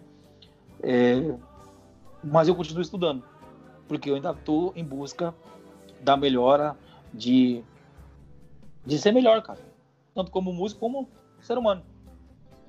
[0.81, 1.35] É,
[2.23, 3.23] mas eu continuo estudando,
[3.87, 5.33] porque eu ainda estou em busca
[6.01, 6.75] da melhora
[7.13, 7.63] de
[8.85, 9.69] de ser melhor, cara
[10.19, 11.81] tanto como músico como ser humano.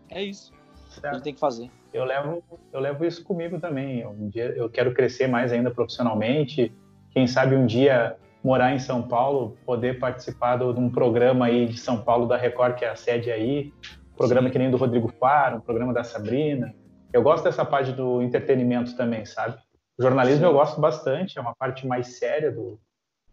[0.08, 0.52] É isso
[0.88, 1.00] certo.
[1.00, 1.70] que a gente tem que fazer.
[1.92, 2.42] Eu levo,
[2.72, 4.06] eu levo isso comigo também.
[4.06, 6.72] Um dia eu quero crescer mais ainda profissionalmente.
[7.10, 11.78] Quem sabe um dia morar em São Paulo, poder participar de um programa aí de
[11.78, 13.72] São Paulo da Record, que é a sede aí,
[14.16, 14.52] programa Sim.
[14.52, 16.72] que nem do Rodrigo Faro, um programa da Sabrina.
[17.12, 19.58] Eu gosto dessa parte do entretenimento também, sabe?
[19.98, 20.46] O jornalismo Sim.
[20.46, 22.78] eu gosto bastante, é uma parte mais séria do,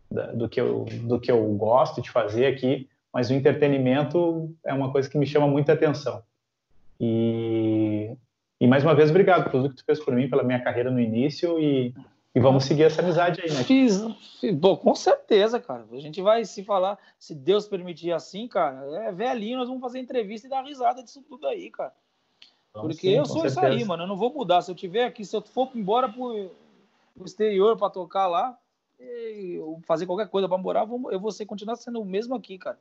[0.09, 4.71] da, do, que eu, do que eu gosto de fazer aqui mas o entretenimento é
[4.71, 6.21] uma coisa que me chama muita atenção.
[6.99, 8.15] E,
[8.61, 10.91] e mais uma vez, obrigado por tudo que tu fez por mim, pela minha carreira
[10.91, 11.95] no início e,
[12.35, 13.63] e vamos seguir essa amizade aí, né?
[13.63, 14.03] Fiz,
[14.39, 15.85] fiz, bom, com certeza, cara.
[15.91, 19.97] A gente vai se falar, se Deus permitir assim, cara, é velhinho, nós vamos fazer
[19.97, 21.93] entrevista e dar risada disso tudo aí, cara.
[22.73, 23.60] Vamos Porque sim, eu sou certeza.
[23.60, 24.03] isso aí, mano.
[24.03, 24.61] Eu não vou mudar.
[24.61, 26.52] Se eu tiver aqui, se eu for embora pro,
[27.15, 28.57] pro exterior para tocar lá,
[29.85, 32.80] fazer qualquer coisa para morar, eu vou ser, continuar sendo o mesmo aqui, cara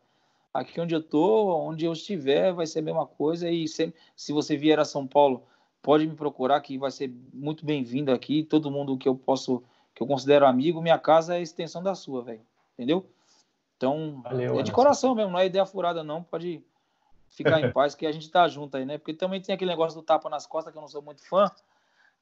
[0.58, 3.50] aqui onde eu tô, onde eu estiver, vai ser a mesma coisa.
[3.50, 5.44] E se, se você vier a São Paulo,
[5.82, 8.42] pode me procurar, que vai ser muito bem-vindo aqui.
[8.42, 9.62] Todo mundo que eu posso,
[9.94, 12.40] que eu considero amigo, minha casa é a extensão da sua, velho.
[12.74, 13.06] Entendeu?
[13.76, 16.22] Então, Valeu, é de coração mesmo, não é ideia furada, não.
[16.22, 16.62] Pode
[17.30, 18.98] ficar em paz, que a gente tá junto aí, né?
[18.98, 21.50] Porque também tem aquele negócio do tapa nas costas, que eu não sou muito fã,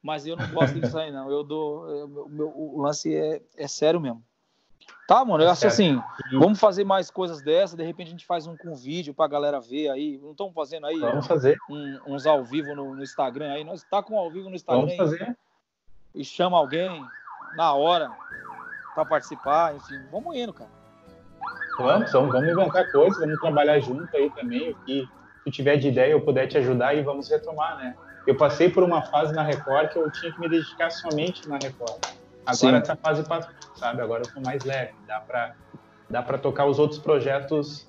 [0.03, 1.31] mas eu não gosto disso aí, não.
[1.31, 1.89] Eu dou.
[1.89, 4.23] Eu, meu, o lance é, é sério mesmo.
[5.07, 6.01] Tá, mano, eu acho assim,
[6.33, 9.61] vamos fazer mais coisas dessa, de repente a gente faz um com vídeo pra galera
[9.61, 11.59] ver aí, não estamos fazendo aí vamos fazer.
[11.69, 14.87] Um, uns ao vivo no, no, Instagram aí, nós tá com ao vivo no Instagram
[14.87, 15.37] vamos fazer.
[16.15, 17.07] e chama alguém
[17.55, 18.11] na hora
[18.95, 20.84] para participar, enfim, vamos indo, cara.
[21.79, 25.09] Vamos, vamos, vamos inventar coisas, vamos trabalhar junto aí também, e
[25.45, 27.95] se tiver de ideia eu puder te ajudar e vamos retomar, né?
[28.27, 31.59] Eu passei por uma fase na Record que eu tinha que me dedicar somente na
[31.59, 32.01] Record.
[32.47, 34.01] Agora essa fase passou, sabe?
[34.01, 35.55] Agora eu tô mais leve, dá para
[36.09, 37.87] dá para tocar os outros projetos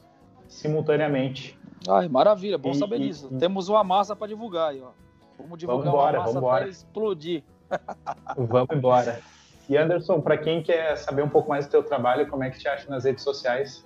[0.47, 1.57] simultaneamente.
[1.87, 3.29] Ai, maravilha, bom e, saber e, disso.
[3.31, 3.37] E...
[3.37, 4.89] Temos uma massa para divulgar aí, ó.
[5.37, 7.43] Vamos divulgar vambora, uma massa para explodir.
[8.37, 9.21] Vamos embora.
[9.67, 12.59] E Anderson, para quem quer saber um pouco mais do teu trabalho, como é que
[12.59, 13.85] te acha nas redes sociais?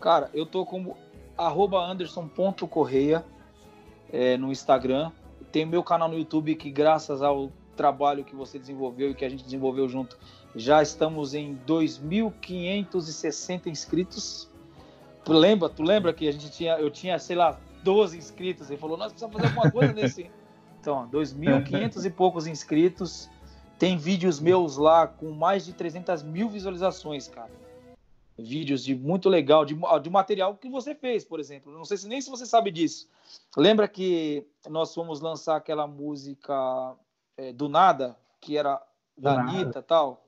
[0.00, 0.96] Cara, eu tô como
[1.38, 3.24] anderson.correia
[4.12, 5.12] é, no Instagram.
[5.52, 9.28] Tem meu canal no YouTube que, graças ao trabalho que você desenvolveu e que a
[9.28, 10.18] gente desenvolveu junto,
[10.54, 14.50] já estamos em 2.560 inscritos.
[15.24, 18.70] Tu lembra, tu lembra que a gente tinha, eu tinha, sei lá, 12 inscritos.
[18.70, 20.30] Ele falou, nós precisamos fazer alguma coisa nesse.
[20.80, 23.28] Então, 2.500 e poucos inscritos.
[23.80, 27.50] Tem vídeos meus lá com mais de 300 mil visualizações, cara.
[28.38, 31.72] Vídeos de muito legal, de, de material que você fez, por exemplo.
[31.72, 33.08] Não sei se nem se você sabe disso.
[33.56, 36.94] Lembra que nós fomos lançar aquela música
[37.38, 38.82] é, do nada, que era
[39.16, 40.26] da Anitta e tal?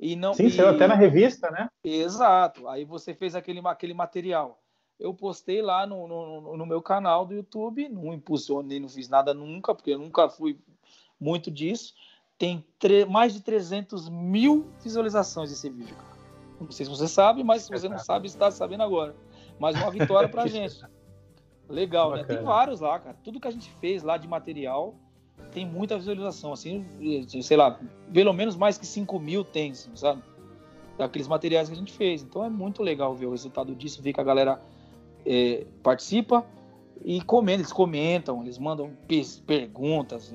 [0.00, 0.50] E não, Sim, e...
[0.50, 1.68] saiu até na revista, né?
[1.84, 2.66] Exato.
[2.68, 4.58] Aí você fez aquele, aquele material
[4.98, 9.32] eu postei lá no, no, no, meu canal do YouTube, não impulsionei, não fiz nada
[9.32, 10.58] nunca, porque eu nunca fui
[11.20, 11.94] muito disso.
[12.38, 12.64] Tem
[13.08, 15.96] mais de 300 mil visualizações esse vídeo.
[16.60, 19.14] Não sei se você sabe, mas se você não sabe, está sabendo agora.
[19.58, 20.80] Mais uma vitória pra gente.
[21.68, 22.24] Legal, né?
[22.24, 23.16] Tem vários lá, cara.
[23.22, 24.94] Tudo que a gente fez lá de material
[25.52, 26.52] tem muita visualização.
[26.52, 26.84] Assim,
[27.42, 27.78] sei lá,
[28.12, 30.22] pelo menos mais que 5 mil tem, sabe?
[30.96, 32.22] Daqueles materiais que a gente fez.
[32.22, 34.60] Então é muito legal ver o resultado disso, ver que a galera
[35.26, 36.44] é, participa
[37.04, 38.92] e comenta, eles comentam, eles mandam
[39.46, 40.34] perguntas,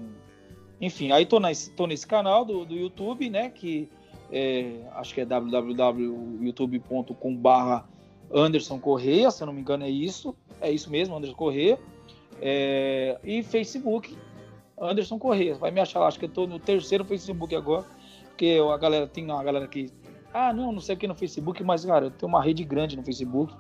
[0.86, 1.12] enfim.
[1.12, 3.88] Aí tô, na, tô nesse canal do, do YouTube, né, que
[4.32, 7.88] é, acho que é www.youtube.com/barra
[8.34, 11.80] Anderson Correia, se eu não me engano é isso, é isso mesmo, Anderson Correia,
[12.42, 14.18] é, e Facebook
[14.80, 17.86] Anderson Correia, vai me achar lá, acho que eu tô no terceiro Facebook agora,
[18.30, 19.92] porque a galera tem uma galera que
[20.34, 22.98] ah, não, não sei o que no Facebook, mas cara, eu tenho uma rede grande
[22.98, 23.54] no Facebook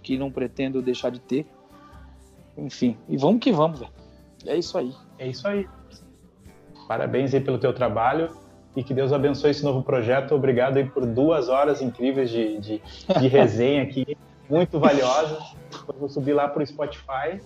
[0.00, 1.44] que não pretendo deixar de ter.
[2.56, 3.90] Enfim, e vamos que vamos, velho.
[4.46, 4.94] É isso aí.
[5.18, 5.66] É isso aí.
[6.90, 8.36] Parabéns aí pelo teu trabalho
[8.74, 10.34] e que Deus abençoe esse novo projeto.
[10.34, 12.82] Obrigado aí por duas horas incríveis de, de,
[13.16, 14.18] de resenha aqui,
[14.48, 15.38] muito valiosa.
[15.86, 17.40] Eu vou subir lá para o Spotify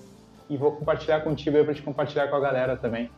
[0.48, 3.10] e vou compartilhar contigo aí para te compartilhar com a galera também.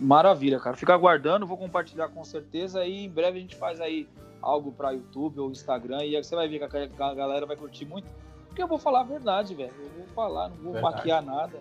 [0.00, 0.78] Maravilha, cara.
[0.78, 4.08] Fica aguardando, vou compartilhar com certeza e em breve a gente faz aí
[4.40, 7.84] algo para YouTube ou Instagram e aí você vai ver que a galera vai curtir
[7.84, 8.08] muito.
[8.48, 9.74] Porque eu vou falar a verdade, velho.
[9.78, 10.96] Eu vou falar, não vou verdade.
[10.96, 11.60] maquiar nada.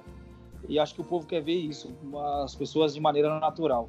[0.67, 1.95] E acho que o povo quer ver isso,
[2.43, 3.87] as pessoas de maneira natural.